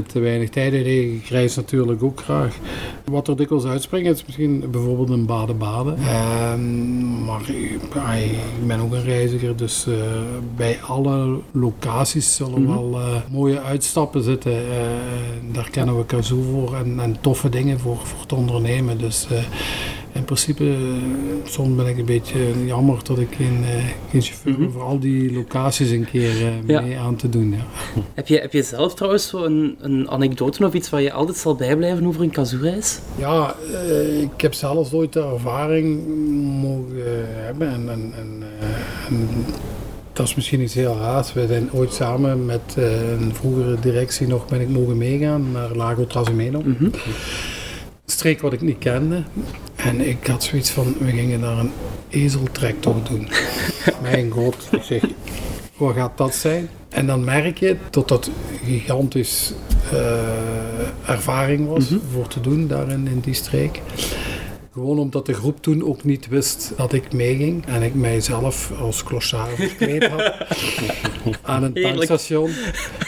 te 0.07 0.19
weinig 0.19 0.49
tijd 0.49 0.73
in. 0.73 1.13
Ik 1.15 1.25
reis 1.29 1.55
natuurlijk 1.55 2.03
ook 2.03 2.19
graag. 2.21 2.55
Wat 3.05 3.27
er 3.27 3.37
dikwijls 3.37 3.65
uitspringt 3.65 4.09
is 4.09 4.25
misschien 4.25 4.63
bijvoorbeeld 4.71 5.09
een 5.09 5.25
baden-baden. 5.25 5.97
Ehm, 5.97 7.25
maar 7.25 7.41
ik, 7.49 7.79
ben 8.67 8.79
ook 8.79 8.93
een 8.93 9.03
reiziger, 9.03 9.55
dus 9.55 9.85
eh, 9.87 9.93
bij 10.55 10.77
alle 10.87 11.39
locaties 11.51 12.35
zullen 12.35 12.61
Mhm. 12.61 12.71
wel 12.73 12.99
eh, 12.99 13.05
mooie 13.31 13.61
uitstappen 13.61 14.23
zitten. 14.23 14.51
Eh, 14.51 14.57
daar 15.51 15.69
kennen 15.69 15.97
we 15.97 16.05
Kazoo 16.05 16.41
voor 16.51 16.75
en, 16.75 16.99
en 16.99 17.17
toffe 17.21 17.49
dingen 17.49 17.79
voor, 17.79 17.97
voor 18.03 18.25
te 18.25 18.35
ondernemen. 18.35 18.97
Dus 18.97 19.27
eh, 19.31 19.37
in 20.11 20.23
principe, 20.23 20.63
eh, 20.63 20.77
soms 21.43 21.75
ben 21.75 21.87
ik 21.87 21.97
een 21.97 22.05
beetje 22.05 22.65
jammer 22.65 22.99
dat 23.03 23.19
ik 23.19 23.27
geen, 23.35 23.59
eh, 23.63 23.83
geen 24.09 24.21
chauffeur 24.21 24.51
Mhm. 24.51 24.61
ben 24.61 24.71
voor 24.71 24.81
al 24.81 24.99
die 24.99 25.33
locaties 25.33 25.89
een 25.89 26.05
keer 26.11 26.29
eh, 26.29 26.67
Ja. 26.67 26.81
mee 26.81 26.97
aan 26.97 27.15
te 27.15 27.29
doen. 27.29 27.51
Ja. 27.51 28.01
Heb 28.13 28.27
je, 28.27 28.39
heb 28.39 28.53
je 28.53 28.63
zelf 28.63 28.93
trouwens 28.95 29.27
zo 29.27 29.43
een, 29.43 29.77
een 29.81 30.09
anekdote 30.09 30.65
of 30.65 30.73
iets 30.73 30.89
waar 30.89 31.01
je 31.01 31.11
altijd 31.11 31.37
zal 31.37 31.55
bijblijven 31.55 32.05
over 32.05 32.21
een 32.21 32.29
kazoo-reis? 32.31 32.99
Ja, 33.17 33.55
ik 34.21 34.41
heb 34.41 34.53
zelfs 34.53 34.93
ooit 34.93 35.13
de 35.13 35.21
ervaring 35.33 36.07
mogen 36.61 36.95
hebben. 37.45 37.67
En, 37.69 37.89
en, 37.89 38.13
en, 38.17 38.43
en 39.09 39.27
dat 40.13 40.27
is 40.27 40.35
misschien 40.35 40.61
iets 40.61 40.73
heel 40.73 40.97
raars. 40.97 41.33
We 41.33 41.47
zijn 41.47 41.69
ooit 41.73 41.93
samen 41.93 42.45
met 42.45 42.75
een 42.75 43.31
vroegere 43.33 43.79
directie 43.79 44.27
nog 44.27 44.47
ben 44.47 44.61
ik 44.61 44.69
mogen 44.69 44.97
meegaan 44.97 45.51
naar 45.51 45.75
Lago 45.75 46.05
Trasimeno. 46.07 46.61
Mhm. 46.65 46.83
Een 46.83 46.93
streek 48.05 48.41
wat 48.41 48.53
ik 48.53 48.61
niet 48.61 48.77
kende. 48.77 49.23
En 49.83 50.07
ik 50.09 50.27
had 50.27 50.43
zoiets 50.43 50.69
van, 50.69 50.95
we 50.99 51.11
gingen 51.11 51.41
daar 51.41 51.57
een 51.57 51.71
ezeltrektocht 52.09 53.07
doen. 53.07 53.27
Mijn 54.01 54.29
god, 54.31 54.55
ik 54.71 54.81
zeg, 54.83 55.03
wat 55.77 55.95
gaat 55.95 56.17
dat 56.17 56.35
zijn? 56.35 56.69
En 56.89 57.07
dan 57.07 57.23
merk 57.23 57.57
je 57.57 57.75
dat 57.89 58.07
dat 58.07 58.29
gigantisch 58.65 59.53
eh, 59.91 61.09
ervaring 61.09 61.67
was 61.67 61.89
Mhm. 61.89 61.99
voor 62.13 62.27
te 62.27 62.41
doen 62.41 62.67
daar 62.67 62.89
in, 62.89 63.07
in 63.07 63.19
die 63.19 63.33
streek. 63.33 63.81
Gewoon 64.79 64.99
omdat 64.99 65.25
de 65.25 65.33
groep 65.33 65.61
toen 65.61 65.83
ook 65.83 66.03
niet 66.03 66.27
wist 66.27 66.73
dat 66.75 66.93
ik 66.93 67.13
meeging. 67.13 67.65
En 67.65 67.81
ik 67.81 67.93
mijzelf 67.93 68.71
als 68.79 69.03
klossaar 69.03 69.47
verkleed 69.47 70.07
had 70.07 70.33
aan 71.41 71.63
een 71.63 71.73
tankstation. 71.73 72.51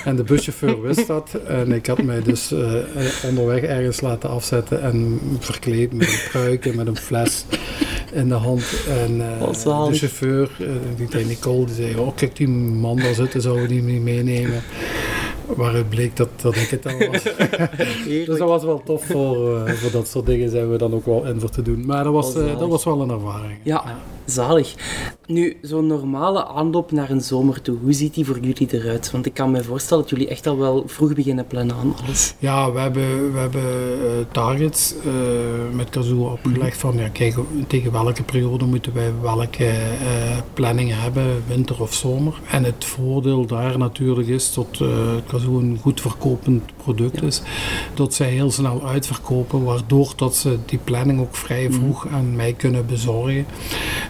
En 0.05 0.15
de 0.15 0.23
buschauffeur 0.23 0.81
wist 0.81 1.07
dat. 1.07 1.33
En 1.47 1.71
ik 1.71 1.85
had 1.85 2.01
mij 2.01 2.21
dus 2.21 2.51
eh, 2.51 2.73
onderweg 3.27 3.61
ergens 3.61 4.01
laten 4.01 4.29
afzetten 4.29 4.81
en 4.81 5.19
verkleed 5.39 5.93
met 5.93 6.07
een 6.07 6.29
pruik 6.29 6.65
en 6.65 6.75
met 6.75 6.87
een 6.87 6.97
fles 6.97 7.45
in 8.11 8.27
de 8.27 8.33
hand. 8.33 8.63
En 8.87 9.21
eh, 9.21 9.53
zalig. 9.53 9.91
de 9.91 9.97
chauffeur, 9.97 10.51
eh, 10.59 10.67
die 10.95 11.07
zei 11.09 11.25
Nicole, 11.25 11.65
die 11.65 11.75
zei, 11.75 11.95
oh 11.95 12.15
kijk 12.15 12.35
die 12.35 12.47
man 12.47 12.95
daar 12.95 13.13
zitten, 13.13 13.41
zouden 13.41 13.63
we 13.63 13.69
die 13.69 13.81
niet 13.81 14.01
meenemen. 14.01 14.63
Waaruit 15.55 15.89
bleek 15.89 16.17
dat, 16.17 16.29
dat 16.41 16.55
ik 16.55 16.69
het 16.69 16.83
dan 16.83 16.97
was. 16.97 17.23
Dus 18.25 18.37
dat 18.37 18.47
was 18.47 18.63
wel 18.63 18.81
tof 18.83 19.05
voor, 19.05 19.57
eh, 19.57 19.73
voor 19.73 19.91
dat 19.91 20.07
soort 20.07 20.25
dingen 20.25 20.49
zijn 20.49 20.71
we 20.71 20.77
dan 20.77 20.93
ook 20.93 21.05
wel 21.05 21.25
in 21.25 21.39
voor 21.39 21.49
te 21.49 21.61
doen. 21.61 21.85
Maar 21.85 22.03
dat 22.03 22.13
was, 22.13 22.35
eh, 22.35 22.59
dat 22.59 22.69
was 22.69 22.83
wel 22.83 23.01
een 23.01 23.09
ervaring. 23.09 23.59
Ja, 23.63 23.83
zalig. 24.25 24.75
Nu, 25.25 25.57
zo'n 25.61 25.87
normale 25.87 26.45
aanloop 26.45 26.91
naar 26.91 27.09
een 27.09 27.21
zomer 27.21 27.61
toe, 27.61 27.77
hoe 27.81 27.93
ziet 27.93 28.13
die 28.13 28.25
voor 28.25 28.39
jullie 28.39 28.67
eruit? 28.71 29.11
Want 29.11 29.25
ik 29.25 29.33
kan 29.33 29.51
me 29.51 29.63
voorstellen 29.63 30.03
dat 30.03 30.11
jullie 30.11 30.27
echt 30.27 30.47
al 30.47 30.57
wel 30.57 30.83
vroeg 30.87 31.13
beginnen 31.13 31.47
plannen 31.47 31.75
aan 31.75 31.95
alles. 32.03 32.33
Ja, 32.39 32.71
we 32.71 32.79
hebben, 32.79 33.33
we 33.33 33.39
hebben 33.39 33.61
eh, 33.61 34.25
targets 34.31 34.93
eh, 35.05 35.75
met 35.75 35.89
Kazoo 35.89 36.31
opgelegd 36.31 36.77
van 36.77 36.97
ja, 36.97 37.07
kijk, 37.07 37.35
tegen 37.67 37.91
welke 37.91 38.23
periode 38.23 38.65
moeten 38.65 38.93
wij 38.93 39.11
welke 39.21 39.65
eh, 39.65 40.37
planningen 40.53 41.01
hebben, 41.01 41.43
winter 41.47 41.81
of 41.81 41.93
zomer. 41.93 42.39
En 42.49 42.63
het 42.63 42.85
voordeel 42.85 43.45
daar 43.45 43.77
natuurlijk 43.77 44.27
is 44.27 44.53
dat 44.53 44.79
eh 44.81 44.87
Kazoo 45.27 45.59
een 45.59 45.77
goed 45.81 46.01
verkopend 46.01 46.63
product 46.83 47.23
is, 47.23 47.41
dat 47.93 48.13
zij 48.13 48.29
heel 48.29 48.51
snel 48.51 48.87
uitverkopen, 48.87 49.63
waardoor 49.63 50.13
dat 50.15 50.35
ze 50.35 50.57
die 50.65 50.79
planning 50.83 51.19
ook 51.19 51.35
vrij 51.35 51.71
vroeg 51.71 52.07
aan 52.07 52.35
mij 52.35 52.53
kunnen 52.53 52.85
bezorgen. 52.85 53.45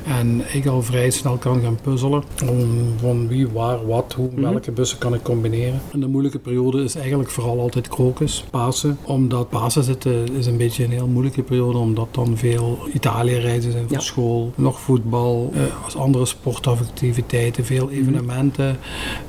En 0.06 0.42
ik 0.54 0.66
al 0.66 0.82
vrij 0.82 1.10
snel 1.10 1.38
kan 1.38 1.62
gaan 1.62 1.78
puzzelen 1.82 2.24
om 2.50 2.70
van 3.00 3.28
wie, 3.28 3.48
waar, 3.48 3.86
wat, 3.88 4.14
hoe, 4.14 4.30
welke 4.36 4.72
bussen 4.72 4.98
kan 4.98 5.14
ik 5.14 5.24
combineren. 5.24 5.82
En 5.92 6.00
de 6.00 6.08
moeilijke 6.08 6.40
periode 6.40 6.84
is 6.84 6.96
eigenlijk 6.96 7.30
vooral 7.30 7.60
altijd 7.60 7.88
krokus, 7.88 8.44
Pasen. 8.50 8.98
Omdat 9.04 9.50
Pasen 9.50 9.84
zitten 9.84 10.34
is 10.38 10.46
een 10.46 10.58
beetje 10.58 10.84
een 10.84 10.92
heel 10.92 11.08
moeilijke 11.08 11.44
periode, 11.44 11.78
omdat 11.78 12.08
dan 12.12 12.38
veel 12.38 12.78
Italië-reizen 12.94 13.72
zijn 13.72 13.84
voor 13.88 13.98
Ja. 13.98 14.00
school, 14.04 14.52
nog 14.56 14.80
voetbal, 14.80 15.52
eh, 15.54 15.62
als 15.84 15.96
andere 15.96 16.26
sportactiviteiten, 16.26 17.66
veel 17.66 17.90
evenementen, 17.90 18.78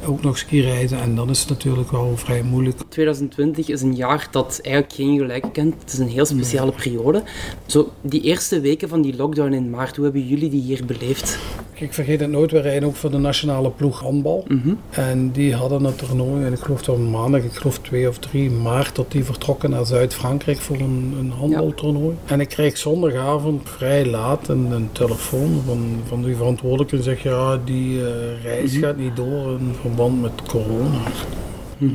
ook 0.06 0.22
nog 0.22 0.38
skireizen. 0.38 1.00
En 1.00 1.14
dan 1.14 1.30
is 1.30 1.40
het 1.40 1.48
natuurlijk 1.48 1.90
wel 1.90 2.12
vrij 2.16 2.42
moeilijk 2.42 2.76
2020 2.88 3.68
is 3.68 3.82
een 3.82 3.94
jaar 3.94 4.28
dat 4.30 4.60
eigenlijk 4.62 4.94
geen 4.94 5.18
gelijke 5.18 5.50
kent. 5.50 5.74
Het 5.80 5.92
is 5.92 5.98
een 5.98 6.08
heel 6.08 6.24
speciale 6.26 6.72
periode. 6.72 7.22
Zo, 7.66 7.90
die 8.00 8.20
eerste 8.20 8.60
weken 8.60 8.88
van 8.88 9.02
die 9.02 9.16
lockdown 9.16 9.52
in 9.52 9.70
maart, 9.70 9.96
hoe 9.96 10.04
hebben 10.04 10.26
jullie 10.26 10.50
die 10.50 10.61
hier 10.62 10.84
beleefd? 10.86 11.38
Ik 11.72 11.92
vergeet 11.92 12.20
het 12.20 12.30
nooit, 12.30 12.50
we 12.50 12.60
rijden 12.60 12.88
ook 12.88 12.96
voor 12.96 13.10
de 13.10 13.18
nationale 13.18 13.70
ploeg 13.70 14.00
handbal. 14.00 14.44
Mhm. 14.48 14.74
En 14.90 15.30
die 15.30 15.54
hadden 15.54 15.84
het 15.84 15.98
toernooi, 15.98 16.44
en 16.44 16.52
ik 16.52 16.58
geloof 16.58 16.82
dat 16.82 16.98
maandag, 16.98 17.42
ik 17.42 17.52
geloof 17.52 17.78
2 17.78 18.08
of 18.08 18.18
3 18.18 18.50
maart, 18.50 18.96
dat 18.96 19.12
die 19.12 19.24
vertrokken 19.24 19.70
naar 19.70 19.86
Zuid-Frankrijk 19.86 20.58
voor 20.58 20.76
een, 20.76 21.14
een 21.18 21.30
handbaltoernooi. 21.30 22.16
En 22.26 22.40
ik 22.40 22.48
kreeg 22.48 22.78
zondagavond 22.78 23.68
vrij 23.68 24.06
laat 24.06 24.48
een, 24.48 24.70
een 24.70 24.88
telefoon 24.92 25.62
van, 25.66 26.00
van 26.06 26.22
die 26.22 26.36
verantwoordelijke 26.36 26.94
die 26.94 27.04
zegt, 27.04 27.20
ja, 27.20 27.58
die 27.64 28.06
eh, 28.06 28.42
reis 28.42 28.76
gaat 28.76 28.96
niet 28.96 29.16
door 29.16 29.58
in 29.58 29.74
verband 29.80 30.22
met 30.22 30.42
corona. 30.48 31.00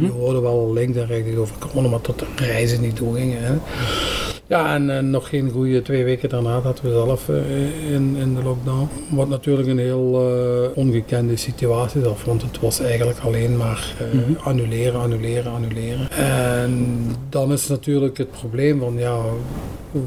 Je 0.01 0.09
hoorde 0.09 0.39
wel 0.39 0.73
links 0.73 0.97
en 0.97 1.05
rechts 1.07 1.35
over 1.35 1.55
corona, 1.59 1.87
maar 1.87 1.99
dat 2.01 2.19
de 2.19 2.25
reizen 2.35 2.81
niet 2.81 2.97
doorgingen. 2.97 3.37
Hè. 3.43 3.53
Ja, 4.47 4.73
en 4.75 4.97
eh, 4.97 5.03
nog 5.03 5.29
geen 5.29 5.49
goede 5.49 5.81
twee 5.81 6.03
weken 6.03 6.29
daarna 6.29 6.61
zaten 6.61 6.83
we 6.85 6.91
zelf 6.91 7.29
eh, 7.29 7.91
in, 7.93 8.15
in 8.19 8.35
de 8.35 8.43
lockdown. 8.43 8.87
Wat 9.09 9.29
natuurlijk 9.29 9.67
een 9.67 9.77
heel 9.79 10.31
eh, 10.73 10.77
ongekende 10.77 11.35
situatie 11.35 12.01
was, 12.01 12.23
want 12.23 12.41
het 12.41 12.59
was 12.59 12.79
eigenlijk 12.79 13.19
alleen 13.19 13.57
maar 13.57 13.93
eh, 13.99 14.45
annuleren, 14.45 14.99
annuleren, 14.99 15.51
annuleren. 15.51 16.11
En 16.11 17.05
dan 17.29 17.51
is 17.51 17.67
natuurlijk 17.67 18.17
het 18.17 18.31
probleem 18.31 18.79
van 18.79 18.95
ja, 18.97 19.17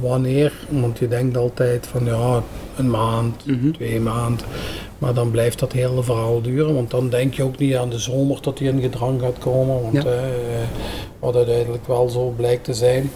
wanneer? 0.01 0.53
Want 0.69 0.99
je 0.99 1.09
denkt 1.09 1.37
altijd 1.37 1.87
van 1.87 2.05
ja, 2.05 2.43
een 2.77 2.91
maand, 2.91 3.47
Mhm. 3.47 3.71
twee 3.71 4.01
maanden. 4.01 4.47
Maar 5.01 5.15
dan 5.15 5.31
blijft 5.31 5.59
dat 5.59 5.73
hele 5.73 6.03
verhaal 6.03 6.41
duren, 6.43 6.75
want 6.75 6.91
dan 6.91 7.09
denk 7.09 7.35
je 7.35 7.43
ook 7.43 7.59
niet 7.59 7.75
aan 7.77 7.91
de 7.91 7.99
zomer 7.99 8.39
dat 8.43 8.59
die 8.59 8.69
in 8.69 8.81
gedrang 8.81 9.21
gaat 9.21 9.39
komen. 9.39 9.83
Want 9.83 9.95
Ja. 9.95 10.05
eh, 10.05 10.19
wat 11.19 11.37
uiteindelijk 11.37 11.87
wel 11.87 12.09
zo 12.09 12.33
blijkt 12.37 12.65
te 12.65 12.75
zijn. 12.75 13.11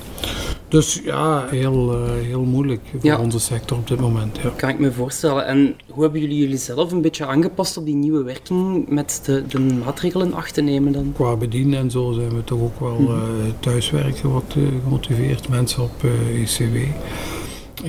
Dus 0.68 1.00
ja, 1.04 1.46
heel, 1.50 1.92
eh, 1.92 2.10
heel 2.26 2.42
moeilijk 2.42 2.80
voor 2.90 3.00
Ja. 3.02 3.18
onze 3.20 3.38
sector 3.40 3.76
op 3.78 3.88
dit 3.88 4.00
moment. 4.00 4.38
Ja. 4.42 4.48
Kan 4.56 4.68
ik 4.68 4.78
me 4.78 4.92
voorstellen. 4.92 5.46
En 5.46 5.74
hoe 5.88 6.02
hebben 6.02 6.20
jullie 6.20 6.38
jullie 6.38 6.56
zelf 6.56 6.92
een 6.92 7.00
beetje 7.00 7.26
aangepast 7.26 7.76
op 7.76 7.84
die 7.84 7.94
nieuwe 7.94 8.22
werking 8.22 8.88
met 8.88 9.20
de, 9.24 9.46
de 9.46 9.58
maatregelen 9.60 10.34
acht 10.34 10.54
te 10.54 10.60
nemen 10.60 10.92
dan? 10.92 11.12
Qua 11.14 11.36
bedienen 11.36 11.78
en 11.78 11.90
zo 11.90 12.12
zijn 12.12 12.34
we 12.34 12.44
toch 12.44 12.60
ook 12.60 12.80
wel 12.80 12.94
Mhm. 13.00 13.10
eh, 13.12 13.18
thuiswerken 13.60 14.32
wat 14.32 14.56
gemotiveerd. 14.82 15.48
Mensen 15.48 15.82
op 15.82 16.02
ECW. 16.34 16.76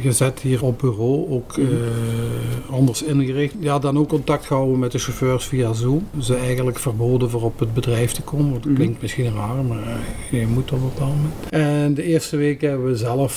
Gezet 0.02 0.40
hier 0.40 0.64
op 0.64 0.80
bureau, 0.80 1.30
ook 1.30 1.58
Mhm. 1.58 1.68
eh, 1.72 2.74
anders 2.74 3.04
ingericht. 3.04 3.54
Ja, 3.60 3.80
dan 3.80 3.98
ook 3.98 4.08
contact 4.08 4.46
gehouden 4.46 4.80
met 4.80 4.92
de 4.92 5.00
chauffeurs 5.00 5.46
via 5.46 5.74
Zoom. 5.74 6.08
Ze 6.20 6.36
eigenlijk 6.36 6.80
verboden 6.80 7.30
voor 7.30 7.42
op 7.44 7.60
het 7.60 7.74
bedrijf 7.74 8.12
te 8.12 8.22
komen. 8.22 8.54
Dat 8.54 8.66
Mhm. 8.66 8.74
klinkt 8.76 9.02
misschien 9.02 9.34
raar, 9.36 9.64
maar 9.64 9.84
eh, 10.32 10.40
je 10.40 10.48
moet 10.48 10.72
op 10.72 10.78
een 10.78 10.84
bepaald 10.94 11.14
moment. 11.16 11.34
En 11.50 11.94
de 11.94 12.04
eerste 12.04 12.38
week 12.38 12.62
hebben 12.62 12.86
we 12.86 12.96
zelf 12.98 13.34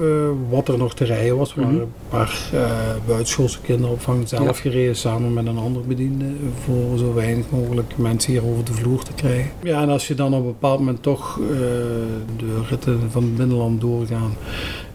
eh, 0.00 0.06
wat 0.50 0.68
er 0.68 0.78
nog 0.78 0.94
te 0.94 1.04
rijden 1.04 1.36
was. 1.36 1.54
We 1.54 1.60
Mhm. 1.60 1.70
waren 1.70 1.82
een 1.82 1.92
paar 2.10 2.50
buitenschoolse 3.06 3.60
kinderopvang 3.60 4.28
zelf 4.28 4.58
gereden 4.58 4.96
samen 4.96 5.32
met 5.32 5.46
een 5.46 5.58
ander 5.58 5.82
bediende. 5.82 6.24
Voor 6.64 6.98
zo 6.98 7.14
weinig 7.14 7.44
mogelijk 7.50 7.92
mensen 7.96 8.32
hier 8.32 8.44
over 8.44 8.64
de 8.64 8.72
vloer 8.72 9.02
te 9.02 9.12
krijgen. 9.12 9.50
Ja, 9.62 9.82
en 9.82 9.88
als 9.88 10.08
je 10.08 10.14
dan 10.14 10.34
op 10.34 10.40
een 10.40 10.46
bepaald 10.46 10.78
moment 10.78 11.02
toch 11.02 11.40
de 12.36 12.60
ritten 12.68 13.00
van 13.10 13.22
het 13.22 13.36
binnenland 13.36 13.80
doorgaan. 13.80 14.32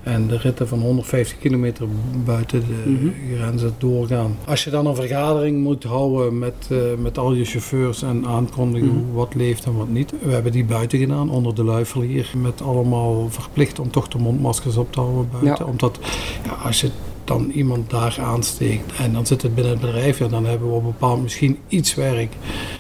En 0.06 0.28
de 0.28 0.38
ritten 0.38 0.68
van 0.68 0.80
150 0.80 1.40
kilometer 1.40 1.88
buiten 2.26 2.60
de 2.60 2.90
Mhm. 2.90 3.08
grenzen 3.36 3.74
doorgaan. 3.78 4.36
Als 4.46 4.64
je 4.64 4.70
dan 4.70 4.86
een 4.86 4.96
vergadering 4.96 5.64
moet 5.64 5.84
houden 5.84 6.40
met, 6.40 6.54
eh, 6.70 6.78
met 7.00 7.18
al 7.18 7.34
je 7.34 7.46
chauffeurs 7.46 8.02
en 8.02 8.26
aankondigen 8.26 8.88
Mhm. 8.88 9.14
wat 9.14 9.36
leeft 9.36 9.66
en 9.66 9.78
wat 9.78 9.90
niet. 9.90 10.14
We 10.24 10.32
hebben 10.32 10.52
die 10.52 10.66
buiten 10.66 11.00
gedaan, 11.00 11.30
onder 11.30 11.56
de 11.56 11.64
luifel 11.64 12.02
hier. 12.02 12.32
Met 12.42 12.62
allemaal 12.62 13.30
verplicht 13.30 13.80
om 13.80 13.92
toch 13.92 14.08
de 14.08 14.18
mondmaskers 14.18 14.78
op 14.78 14.92
te 14.92 15.00
houden 15.00 15.28
buiten. 15.32 15.66
Ja. 15.66 15.72
Omdat 15.72 16.00
ja, 16.46 16.52
als 16.52 16.82
je 16.82 16.90
dan 17.28 17.52
iemand 17.54 17.90
daar 17.90 18.18
aansteekt 18.22 18.92
en 19.00 19.14
dan 19.14 19.26
zit 19.26 19.42
het 19.42 19.56
binnen 19.56 19.74
het 19.74 19.82
bedrijf, 19.82 20.20
ja, 20.20 20.28
dan 20.28 20.46
hebben 20.46 20.68
we 20.70 20.74
op 20.76 20.84
een 20.84 20.92
bepaald 20.92 21.22
misschien 21.22 21.58
iets 21.68 21.96
werk. 21.96 22.34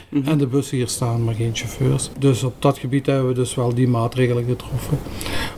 Mhm. 0.09 0.27
En 0.29 0.37
de 0.37 0.47
bussen 0.47 0.77
hier 0.77 0.87
staan, 0.87 1.23
maar 1.23 1.33
geen 1.33 1.55
chauffeurs. 1.55 2.09
Dus 2.19 2.43
op 2.43 2.53
dat 2.59 2.77
gebied 2.77 3.05
hebben 3.05 3.27
we 3.27 3.33
dus 3.33 3.55
wel 3.55 3.73
die 3.73 3.87
maatregelen 3.87 4.45
getroffen. 4.45 4.97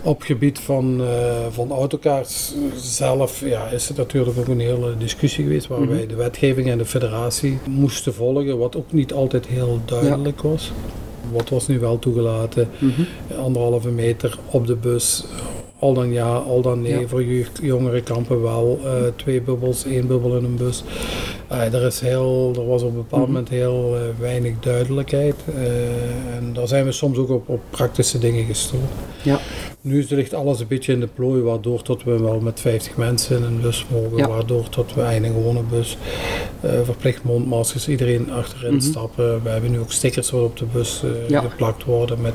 Op 0.01 0.21
gebied 0.21 0.59
van, 0.59 1.01
eh 1.01 1.45
van 1.49 1.71
autokaart 1.71 2.55
zelf 2.75 3.39
ja, 3.45 3.67
is 3.67 3.87
het 3.87 3.97
natuurlijk 3.97 4.37
ook 4.39 4.47
een 4.47 4.59
hele 4.59 4.97
discussie 4.97 5.43
geweest 5.43 5.67
waar 5.67 5.79
Mhm. 5.81 5.89
wij 5.89 6.07
de 6.07 6.15
wetgeving 6.15 6.69
en 6.69 6.77
de 6.77 6.85
federatie 6.85 7.57
moesten 7.69 8.13
volgen, 8.13 8.57
wat 8.57 8.75
ook 8.75 8.91
niet 8.91 9.13
altijd 9.13 9.47
heel 9.47 9.79
duidelijk 9.85 10.41
was. 10.41 10.71
Wat 11.31 11.49
was 11.49 11.67
nu 11.67 11.79
wel 11.79 11.99
toegelaten? 11.99 12.69
Mhm. 12.79 13.01
Anderhalve 13.39 13.89
meter 13.89 14.39
op 14.51 14.67
de 14.67 14.75
bus. 14.75 15.25
Al 15.79 15.93
dan 15.93 16.11
ja, 16.11 16.33
al 16.35 16.61
dan 16.61 16.81
nee. 16.81 16.99
Ja. 16.99 17.07
Voor 17.07 17.23
jeugd- 17.23 17.59
jongere 17.61 18.01
kampen 18.01 18.41
wel. 18.41 18.79
eh, 18.83 18.91
twee 19.15 19.41
bubbels, 19.41 19.85
één 19.85 20.07
bubbel 20.07 20.37
in 20.37 20.43
een 20.43 20.55
bus. 20.55 20.83
Eh, 21.47 21.73
er, 21.73 21.85
is 21.85 21.99
heel, 21.99 22.51
er 22.55 22.67
was 22.67 22.81
op 22.81 22.89
een 22.89 22.95
bepaald 22.95 23.21
Mhm. 23.21 23.31
moment 23.31 23.49
heel 23.49 23.95
eh, 23.95 24.01
weinig 24.19 24.53
duidelijkheid. 24.59 25.35
en 26.37 26.53
daar 26.53 26.67
zijn 26.67 26.85
we 26.85 26.91
soms 26.91 27.17
ook 27.17 27.29
op, 27.29 27.49
op 27.49 27.59
praktische 27.69 28.19
dingen 28.19 28.45
gestoord. 28.45 28.81
Ja. 29.23 29.39
Nu 29.81 30.05
ligt 30.09 30.33
alles 30.33 30.59
een 30.59 30.67
beetje 30.67 30.93
in 30.93 30.99
de 30.99 31.07
plooi, 31.07 31.41
waardoor 31.41 31.81
tot 31.81 32.03
we 32.03 32.19
wel 32.19 32.39
met 32.39 32.59
50 32.59 32.97
mensen 32.97 33.37
in 33.37 33.43
een 33.43 33.61
bus 33.61 33.85
mogen. 33.91 34.17
Ja. 34.17 34.27
Waardoor 34.27 34.69
tot 34.69 34.93
we 34.93 35.01
in 35.15 35.23
een 35.23 35.33
gewone 35.33 35.61
bus 35.69 35.97
verplicht 36.83 37.23
mondmaskers, 37.23 37.87
iedereen 37.87 38.31
achterin 38.31 38.73
Mhm. 38.75 38.81
stappen. 38.81 39.43
We 39.43 39.49
hebben 39.49 39.71
nu 39.71 39.79
ook 39.79 39.91
stickers 39.91 40.33
op 40.33 40.57
de 40.57 40.65
bus 40.73 41.01
Ja. 41.27 41.41
geplakt 41.41 41.83
worden 41.83 42.21
met, 42.21 42.33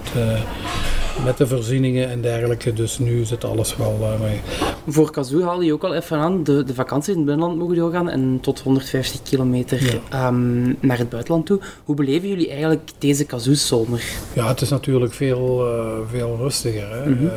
met 1.24 1.36
de 1.36 1.46
voorzieningen 1.46 2.08
en 2.10 2.20
dergelijke. 2.20 2.72
Dus 2.72 2.98
nu 2.98 3.24
zit 3.24 3.44
alles 3.44 3.76
wel 3.76 3.96
eh, 4.00 4.20
mee. 4.20 4.40
Voor 4.86 5.10
Kazoo 5.10 5.42
haalde 5.42 5.64
je 5.64 5.72
ook 5.72 5.84
al 5.84 5.94
even 5.94 6.18
aan, 6.18 6.44
de, 6.44 6.64
de 6.64 6.74
vakanties 6.74 7.12
in 7.12 7.16
het 7.16 7.26
binnenland 7.26 7.58
mogen 7.58 7.76
doorgaan 7.76 8.08
en 8.08 8.38
tot 8.40 8.60
150 8.60 9.22
kilometer 9.22 10.00
ehm, 10.10 10.62
naar 10.80 10.98
het 10.98 11.08
buitenland 11.08 11.46
toe. 11.46 11.60
Hoe 11.84 11.94
beleven 11.96 12.28
jullie 12.28 12.50
eigenlijk 12.50 12.90
deze 12.98 13.24
Kazoo-zomer? 13.24 14.02
Ja, 14.32 14.48
het 14.48 14.60
is 14.60 14.68
natuurlijk 14.68 15.12
veel, 15.14 15.66
eh, 15.66 15.86
veel 16.10 16.36
rustiger. 16.40 16.88
Hè? 16.92 17.10
Mhm. 17.10 17.26
Eh, 17.26 17.32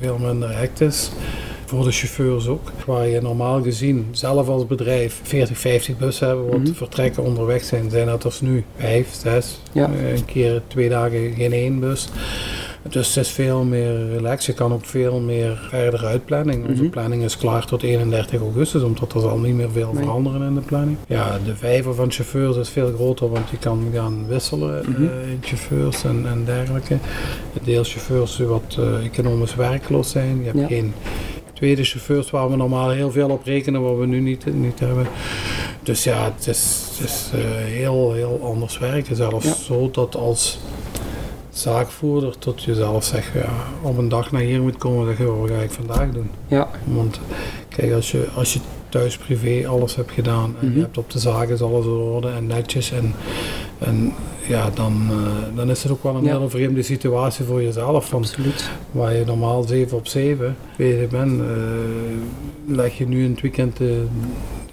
veel 0.00 0.18
minder 0.18 0.58
hectisch. 0.58 1.10
Voor 1.66 1.84
de 1.84 1.90
chauffeurs 1.92 2.46
ook. 2.46 2.70
Waar 2.86 3.06
je 3.08 3.20
normaal 3.20 3.62
gezien 3.62 4.06
zelf 4.10 4.48
als 4.48 4.66
bedrijf 4.66 5.20
40, 5.22 5.58
50 5.58 5.98
bussen 5.98 6.26
hebben 6.26 6.46
wat 6.46 6.58
Mhm. 6.58 6.72
vertrekken 6.72 7.22
onderweg 7.22 7.64
zijn. 7.64 7.90
Zijn 7.90 8.06
dat 8.06 8.24
er 8.24 8.34
nu 8.40 8.64
5, 8.76 9.08
6. 9.22 9.58
Ja. 9.72 9.90
een 10.14 10.24
keer 10.24 10.62
twee 10.66 10.88
dagen 10.88 11.32
geen 11.36 11.52
één 11.52 11.80
bus. 11.80 12.08
Dus 12.88 13.14
het 13.14 13.24
is 13.24 13.30
veel 13.32 13.64
meer 13.64 14.08
relaxed. 14.10 14.44
Je 14.44 14.52
kan 14.52 14.72
ook 14.72 14.84
veel 14.84 15.20
meer 15.20 15.66
verder 15.70 16.04
uitplannen. 16.04 16.66
Onze 16.68 16.82
Mhm. 16.82 16.90
planning 16.90 17.22
is 17.22 17.36
klaar 17.36 17.66
tot 17.66 17.82
31 17.82 18.40
augustus, 18.40 18.82
omdat 18.82 19.12
er 19.12 19.20
zal 19.20 19.38
niet 19.38 19.54
meer 19.54 19.70
veel 19.70 19.92
Nee. 19.92 20.02
veranderen 20.04 20.42
in 20.48 20.54
de 20.54 20.60
planning. 20.60 20.96
Ja, 21.06 21.38
de 21.44 21.56
vijver 21.56 21.94
van 21.94 22.10
chauffeurs 22.10 22.56
is 22.56 22.68
veel 22.68 22.92
groter, 22.94 23.30
want 23.30 23.50
je 23.50 23.58
kan 23.58 23.86
gaan 23.94 24.26
wisselen 24.28 24.84
Mhm. 24.90 25.02
eh, 25.04 25.30
in 25.30 25.38
chauffeurs 25.40 26.04
en, 26.04 26.26
en 26.28 26.42
dergelijke. 26.44 26.96
Deelchauffeurs 27.64 28.36
die 28.36 28.46
wat 28.46 28.76
eh, 28.78 29.04
economisch 29.04 29.54
werkloos 29.54 30.10
zijn. 30.10 30.38
Je 30.38 30.44
hebt 30.44 30.58
Ja. 30.58 30.66
geen 30.66 30.92
tweede 31.52 31.84
chauffeurs 31.84 32.30
waar 32.30 32.50
we 32.50 32.56
normaal 32.56 32.90
heel 32.90 33.10
veel 33.10 33.28
op 33.30 33.44
rekenen, 33.44 33.82
wat 33.82 33.98
we 33.98 34.06
nu 34.06 34.20
niet, 34.20 34.54
niet 34.54 34.80
hebben. 34.80 35.06
Dus 35.82 36.04
ja, 36.04 36.24
het 36.36 36.46
is, 36.46 36.86
het 36.98 37.08
is 37.08 37.30
eh, 37.34 37.40
heel, 37.64 38.12
heel 38.12 38.40
anders 38.42 38.78
werken. 38.78 39.16
Zelfs 39.16 39.46
Ja. 39.46 39.54
zo 39.54 39.90
dat 39.92 40.16
als 40.16 40.58
zaakvoerder 41.58 42.38
tot 42.38 42.62
jezelf 42.62 43.04
zegt, 43.04 43.32
ja, 43.34 43.52
op 43.82 43.98
een 43.98 44.08
dag 44.08 44.32
naar 44.32 44.40
hier 44.42 44.62
moet 44.62 44.76
komen, 44.76 45.06
zeg 45.06 45.18
je, 45.18 45.24
wat 45.24 45.50
ga 45.50 45.56
ik 45.56 45.70
vandaag 45.70 46.10
doen? 46.12 46.30
Ja, 46.46 46.68
Want 46.84 47.20
kijk, 47.68 47.92
als 47.92 48.10
je, 48.10 48.26
als 48.34 48.52
je 48.52 48.58
thuis 48.88 49.16
privé 49.16 49.68
alles 49.68 49.96
hebt 49.96 50.10
gedaan 50.10 50.54
en 50.60 50.66
Mhm. 50.66 50.74
je 50.76 50.82
hebt 50.82 50.98
op 50.98 51.10
de 51.10 51.18
zaak 51.18 51.48
is 51.48 51.62
alles 51.62 51.84
in 51.84 51.90
orde 51.90 52.28
en 52.28 52.46
netjes 52.46 52.92
en, 52.92 53.14
en 53.78 54.12
ja, 54.48 54.70
dan, 54.74 55.06
eh, 55.10 55.16
dan 55.56 55.70
is 55.70 55.82
het 55.82 55.92
ook 55.92 56.02
wel 56.02 56.14
een 56.14 56.24
Ja. 56.24 56.32
hele 56.36 56.48
vreemde 56.48 56.82
situatie 56.82 57.44
voor 57.44 57.62
jezelf. 57.62 58.10
Want 58.10 58.26
absoluut. 58.26 58.70
waar 58.90 59.14
je 59.14 59.24
normaal 59.24 59.62
7 59.62 59.96
op 59.96 60.06
7 60.06 60.56
bezig 60.76 61.08
bent, 61.08 61.40
eh, 61.40 61.46
leg 62.66 62.98
je 62.98 63.06
nu 63.08 63.24
in 63.24 63.30
het 63.30 63.40
weekend 63.40 63.76
de, 63.76 64.04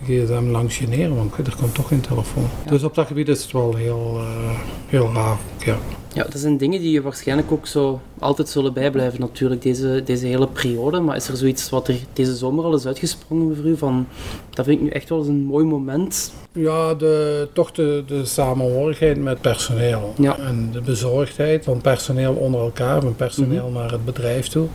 de 0.05 0.23
gsm 0.25 0.49
langs 0.51 0.79
je 0.79 0.87
neer, 0.87 1.15
want 1.15 1.37
er 1.37 1.55
komt 1.59 1.75
toch 1.75 1.87
geen 1.87 2.01
telefoon. 2.01 2.45
Ja. 2.65 2.71
Dus 2.71 2.83
op 2.83 2.95
dat 2.95 3.07
gebied 3.07 3.27
is 3.27 3.43
het 3.43 3.51
wel 3.51 3.75
heel, 3.75 4.17
eh, 4.19 4.49
heel 4.87 5.11
raar. 5.13 5.37
Ja. 5.65 5.77
Ja, 6.13 6.23
dat 6.23 6.39
zijn 6.41 6.57
dingen 6.57 6.79
die 6.81 6.91
je 6.91 7.01
waarschijnlijk 7.01 7.51
ook 7.51 7.67
zo 7.67 7.99
altijd 8.19 8.49
zullen 8.49 8.73
bijblijven 8.73 9.19
natuurlijk, 9.19 9.61
deze, 9.61 10.01
deze 10.05 10.25
hele 10.27 10.47
periode. 10.47 10.99
Maar 10.99 11.15
is 11.15 11.27
er 11.27 11.37
zoiets 11.37 11.69
wat 11.69 11.87
er 11.87 11.95
deze 12.13 12.35
zomer 12.35 12.63
al 12.65 12.75
is 12.75 12.85
uitgesprongen 12.85 13.55
voor 13.55 13.65
u 13.65 13.77
van, 13.77 14.07
dat 14.49 14.65
vind 14.65 14.77
ik 14.77 14.83
nu 14.83 14.89
echt 14.89 15.09
wel 15.09 15.17
eens 15.17 15.27
een 15.27 15.43
mooi 15.43 15.65
moment. 15.65 16.33
Ja, 16.53 16.93
de, 16.93 17.47
toch 17.53 17.71
de, 17.71 18.03
de 18.07 18.25
samenhorigheid 18.25 19.17
met 19.17 19.41
personeel. 19.41 20.13
Ja. 20.17 20.37
En 20.39 20.69
de 20.71 20.81
bezorgdheid 20.81 21.63
van 21.63 21.81
personeel 21.81 22.33
onder 22.33 22.61
elkaar, 22.61 23.01
van 23.01 23.15
personeel 23.15 23.65
Mhm. 23.69 23.73
naar 23.77 23.91
het 23.91 24.05
bedrijf 24.05 24.47
toe. 24.47 24.67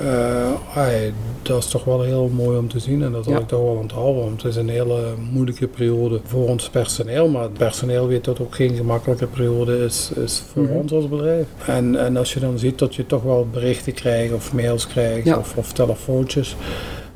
Eh, 0.00 0.76
ai, 0.78 1.12
dat 1.42 1.58
is 1.58 1.68
toch 1.70 1.84
wel 1.84 2.02
heel 2.02 2.28
mooi 2.34 2.58
om 2.58 2.68
te 2.68 2.78
zien 2.78 3.02
en 3.02 3.12
dat 3.12 3.24
Ja. 3.24 3.38
ik 3.38 3.48
toch 3.48 3.60
wel 3.62 3.74
onthouden. 3.80 4.22
Want 4.24 4.42
het 4.42 4.50
is 4.50 4.56
een 4.56 4.68
hele 4.68 5.00
moeilijke 5.32 5.66
periode 5.66 6.20
voor 6.24 6.48
ons 6.48 6.68
personeel, 6.68 7.28
maar 7.28 7.42
het 7.42 7.52
personeel 7.52 8.06
weet 8.06 8.24
dat 8.24 8.38
het 8.38 8.46
ook 8.46 8.54
geen 8.54 8.74
gemakkelijke 8.76 9.26
periode 9.26 9.84
is, 9.84 10.10
is 10.24 10.42
voor 10.52 10.62
Mhm. 10.62 10.72
ons 10.72 10.92
als 10.92 11.08
bedrijf. 11.08 11.46
En, 11.66 11.96
en 12.04 12.16
als 12.16 12.32
je 12.34 12.40
dan 12.40 12.58
ziet 12.58 12.78
dat 12.78 12.94
je 12.94 13.06
toch 13.06 13.22
wel 13.22 13.46
berichten 13.52 13.92
krijgt 13.94 14.32
of 14.34 14.52
mails 14.52 14.86
krijgt 14.86 15.26
Ja. 15.26 15.38
of, 15.38 15.56
of 15.56 15.72
telefoontjes. 15.72 16.56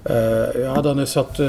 Eh, 0.04 0.62
ja, 0.62 0.80
dan 0.80 1.00
is 1.00 1.12
dat 1.12 1.38
eh, 1.38 1.48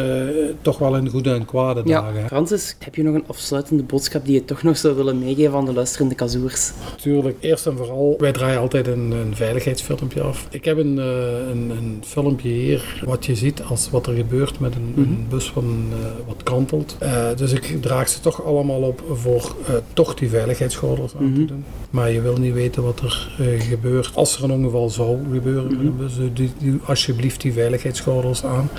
toch 0.62 0.78
wel 0.78 0.96
in 0.96 1.10
goede 1.10 1.34
en 1.34 1.46
kwade 1.46 1.84
dagen. 1.84 2.20
Ja, 2.22 2.28
Francis, 2.28 2.76
heb 2.80 2.96
je 2.96 3.04
nog 3.04 3.16
een 3.16 3.24
afsluitende 3.28 3.84
boodschap 3.84 4.26
die 4.26 4.34
je 4.34 4.46
toch 4.46 4.64
nog 4.64 4.78
zou 4.78 4.96
willen 4.96 5.20
meegeven 5.20 5.54
aan 5.58 5.66
de 5.66 5.74
luisterende 5.74 6.16
kazoers? 6.16 6.72
Natuurlijk, 6.92 7.38
eerst 7.40 7.66
en 7.68 7.78
vooral, 7.78 8.16
wij 8.20 8.32
draaien 8.32 8.60
altijd 8.60 8.88
een, 8.88 9.12
een 9.12 9.36
veiligheidsfilmpje 9.36 10.22
af. 10.22 10.48
Ik 10.52 10.66
heb 10.66 10.78
een, 10.78 11.00
eh, 11.00 11.06
een, 11.52 11.70
een 11.70 12.04
filmpje 12.06 12.50
hier, 12.50 13.02
wat 13.06 13.26
je 13.26 13.36
ziet 13.36 13.62
als 13.64 13.90
wat 13.90 14.08
er 14.08 14.14
gebeurt 14.14 14.60
met 14.60 14.76
een, 14.76 14.94
een 14.98 15.04
Mhm. 15.20 15.30
bus 15.30 15.50
van, 15.50 15.88
eh, 15.92 15.98
wat 16.28 16.44
kantelt. 16.44 16.96
Eh, 17.00 17.26
dus 17.36 17.52
ik 17.52 17.78
draag 17.82 18.10
ze 18.10 18.20
toch 18.20 18.44
allemaal 18.46 18.82
op 18.82 19.02
voor 19.12 19.56
eh, 19.68 19.74
toch 19.94 20.14
die 20.16 20.30
veiligheidsgordels 20.30 21.14
aan 21.16 21.34
te 21.34 21.40
Mhm. 21.40 21.48
doen. 21.48 21.64
Maar 21.90 22.12
je 22.12 22.22
wil 22.22 22.38
niet 22.38 22.54
weten 22.54 22.84
wat 22.84 23.00
er 23.00 23.30
gebeurt 23.60 24.12
als 24.14 24.38
er 24.38 24.44
een 24.44 24.52
ongeval 24.52 24.90
zou 24.90 25.18
gebeuren 25.34 25.64
met 25.68 25.78
Mhm. 25.78 25.86
een 25.88 25.98
bus. 25.98 26.16
Dus 26.16 26.30
die, 26.34 26.52
die, 26.58 26.80
alsjeblieft 26.86 27.42
die 27.42 27.54
veiligheidsgordels 27.54 28.44
aan. 28.46 28.70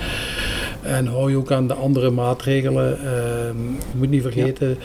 En 0.81 1.05
hou 1.07 1.29
je 1.29 1.37
ook 1.37 1.51
aan 1.51 1.67
de 1.67 1.73
andere 1.73 2.09
maatregelen. 2.09 2.97
Ehm, 2.99 3.57
je 3.91 3.97
moet 3.97 4.09
niet 4.09 4.21
vergeten, 4.21 4.77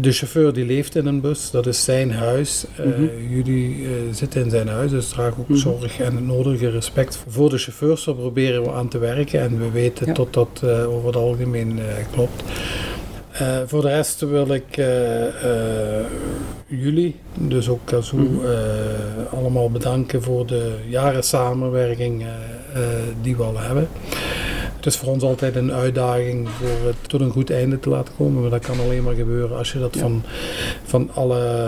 de 0.00 0.12
chauffeur 0.12 0.52
die 0.52 0.64
leeft 0.66 0.96
in 0.96 1.06
een 1.06 1.20
bus, 1.20 1.50
dat 1.50 1.66
is 1.66 1.84
zijn 1.84 2.12
huis. 2.12 2.64
Eh, 2.76 2.84
Mhm. 2.86 3.02
Jullie 3.34 3.84
eh, 3.84 3.90
zitten 4.12 4.44
in 4.44 4.50
zijn 4.50 4.68
huis, 4.68 4.90
dus 4.90 5.08
draag 5.08 5.38
ook 5.38 5.48
Mhm. 5.48 5.58
zorg 5.58 5.98
en 6.00 6.14
het 6.14 6.26
nodige 6.26 6.70
respect 6.70 7.18
voor 7.28 7.50
de 7.50 7.58
chauffeurs. 7.58 8.04
Daar 8.04 8.14
proberen 8.14 8.62
we 8.62 8.72
aan 8.72 8.88
te 8.88 8.98
werken 8.98 9.40
en 9.40 9.58
we 9.58 9.70
weten 9.70 10.06
Ja. 10.06 10.12
tot 10.12 10.32
dat 10.32 10.60
eh, 10.64 10.88
over 10.92 11.06
het 11.06 11.16
algemeen 11.16 11.78
klopt. 12.12 12.42
Eh, 13.34 13.56
voor 13.66 13.82
de 13.82 13.88
rest 13.88 14.20
wil 14.20 14.46
ik 14.54 14.76
eh, 14.76 15.26
eh, 15.26 16.04
jullie, 16.66 17.16
dus 17.34 17.68
ook 17.68 17.80
Kazoo, 17.84 18.18
Mhm. 18.18 18.46
allemaal 19.30 19.70
bedanken 19.70 20.22
voor 20.22 20.46
de 20.46 20.72
jaren 20.88 21.22
samenwerking 21.22 22.24
die 23.22 23.36
we 23.36 23.42
al 23.42 23.58
hebben. 23.58 23.88
Het 24.76 24.86
is 24.86 24.96
voor 24.96 25.08
ons 25.12 25.22
altijd 25.22 25.56
een 25.56 25.72
uitdaging 25.72 26.48
voor 26.48 26.86
het 26.86 26.96
tot 27.08 27.20
een 27.20 27.30
goed 27.30 27.50
einde 27.50 27.80
te 27.80 27.88
laten 27.88 28.14
komen. 28.16 28.40
Maar 28.42 28.50
dat 28.50 28.66
kan 28.66 28.80
alleen 28.80 29.02
maar 29.02 29.14
gebeuren 29.14 29.56
als 29.56 29.72
je 29.72 29.78
dat 29.78 29.94
Ja. 29.94 30.00
van, 30.00 30.22
van 30.84 31.10
alle, 31.14 31.64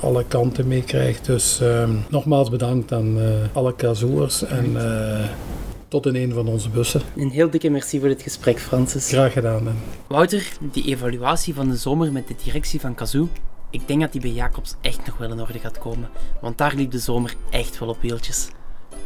alle 0.00 0.24
kanten 0.28 0.68
meekrijgt. 0.68 1.26
Dus 1.26 1.60
ehm, 1.60 1.90
nogmaals 2.08 2.50
bedankt 2.50 2.92
aan 2.92 3.18
alle 3.52 3.74
kazoers 3.74 4.44
en 4.44 4.76
tot 5.92 6.06
in 6.06 6.14
een 6.14 6.32
van 6.32 6.48
onze 6.48 6.68
bussen. 6.68 7.00
Een 7.16 7.30
heel 7.30 7.50
dikke 7.50 7.70
merci 7.70 7.98
voor 7.98 8.08
dit 8.08 8.22
gesprek, 8.22 8.60
Francis. 8.60 9.08
Graag 9.08 9.32
gedaan. 9.32 9.68
En 9.68 9.76
Wouter, 10.06 10.52
die 10.60 10.84
evaluatie 10.84 11.54
van 11.54 11.68
de 11.68 11.76
zomer 11.76 12.12
met 12.12 12.28
de 12.28 12.34
directie 12.44 12.80
van 12.80 12.94
Kazoo, 12.94 13.28
ik 13.70 13.86
denk 13.86 14.00
dat 14.00 14.12
die 14.12 14.20
bij 14.20 14.30
Jacobs 14.30 14.74
echt 14.80 15.06
nog 15.06 15.16
wel 15.16 15.30
in 15.30 15.40
orde 15.40 15.58
gaat 15.58 15.78
komen. 15.78 16.10
Want 16.40 16.58
daar 16.58 16.74
liep 16.74 16.90
de 16.90 16.98
zomer 16.98 17.34
echt 17.50 17.78
wel 17.78 17.88
op 17.88 17.96
wieltjes. 18.00 18.48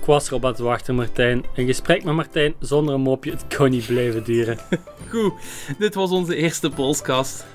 Ik 0.01 0.05
was 0.05 0.27
erop 0.29 0.45
aan 0.45 0.51
het 0.51 0.61
wachten, 0.61 0.95
Martijn. 0.95 1.45
Een 1.55 1.67
gesprek 1.67 2.05
met 2.05 2.15
Martijn 2.15 2.55
zonder 2.61 2.95
een 2.95 3.01
mopje, 3.01 3.31
het 3.31 3.57
kon 3.57 3.71
niet 3.71 3.87
blijven 3.87 4.25
duren. 4.25 4.59
Goed, 5.11 5.33
dit 5.79 5.95
was 5.95 6.11
onze 6.11 6.37
eerste 6.37 6.71
Polscast. 6.71 7.47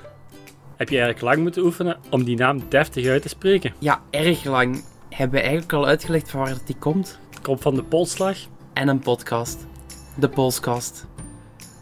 Heb 0.76 0.88
je 0.88 0.96
eigenlijk 0.96 1.24
lang 1.24 1.42
moeten 1.42 1.62
oefenen 1.62 1.98
om 2.10 2.24
die 2.24 2.36
naam 2.36 2.62
deftig 2.68 3.06
uit 3.06 3.22
te 3.22 3.28
spreken? 3.28 3.74
Ja, 3.78 4.02
erg 4.10 4.44
lang. 4.44 4.84
Hebben 5.08 5.36
we 5.36 5.42
eigenlijk 5.42 5.72
al 5.72 5.86
uitgelegd 5.86 6.30
van 6.30 6.40
waar 6.40 6.48
dat 6.48 6.66
die 6.66 6.76
komt? 6.78 7.18
Het 7.30 7.40
komt 7.40 7.60
van 7.60 7.74
de 7.74 7.82
polsslag. 7.82 8.36
En 8.72 8.88
een 8.88 8.98
podcast. 8.98 9.66
De 10.14 10.28
Polscast. 10.28 11.06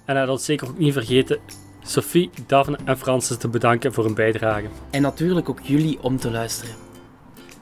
En 0.05 0.17
hij 0.17 0.27
had 0.27 0.43
zeker 0.43 0.69
ook 0.69 0.79
niet 0.79 0.93
vergeten 0.93 1.39
Sophie, 1.83 2.31
Daphne 2.47 2.79
en 2.85 2.99
Francis 2.99 3.37
te 3.37 3.49
bedanken 3.49 3.93
voor 3.93 4.05
hun 4.05 4.15
bijdrage. 4.15 4.67
En 4.91 5.03
natuurlijk 5.03 5.49
ook 5.49 5.61
jullie 5.63 6.03
om 6.03 6.17
te 6.17 6.31
luisteren. 6.31 6.75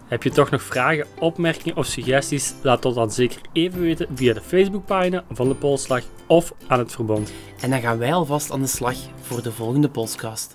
Heb 0.07 0.23
je 0.23 0.31
toch 0.31 0.51
nog 0.51 0.63
vragen, 0.63 1.07
opmerkingen 1.19 1.77
of 1.77 1.87
suggesties? 1.87 2.55
Laat 2.63 2.85
ons 2.85 2.95
dan 2.95 3.11
zeker 3.11 3.41
even 3.53 3.81
weten 3.81 4.07
via 4.15 4.35
de 4.35 4.41
Facebookpagina 4.41 5.25
van 5.31 5.49
de 5.49 5.55
Polsslag 5.55 6.03
of 6.27 6.53
aan 6.67 6.79
het 6.79 6.93
verbond. 6.93 7.33
En 7.61 7.71
dan 7.71 7.81
gaan 7.81 7.99
wij 7.99 8.13
alvast 8.13 8.51
aan 8.51 8.61
de 8.61 8.67
slag 8.67 8.97
voor 9.21 9.43
de 9.43 9.53
volgende 9.53 9.89
Polscast. 9.89 10.55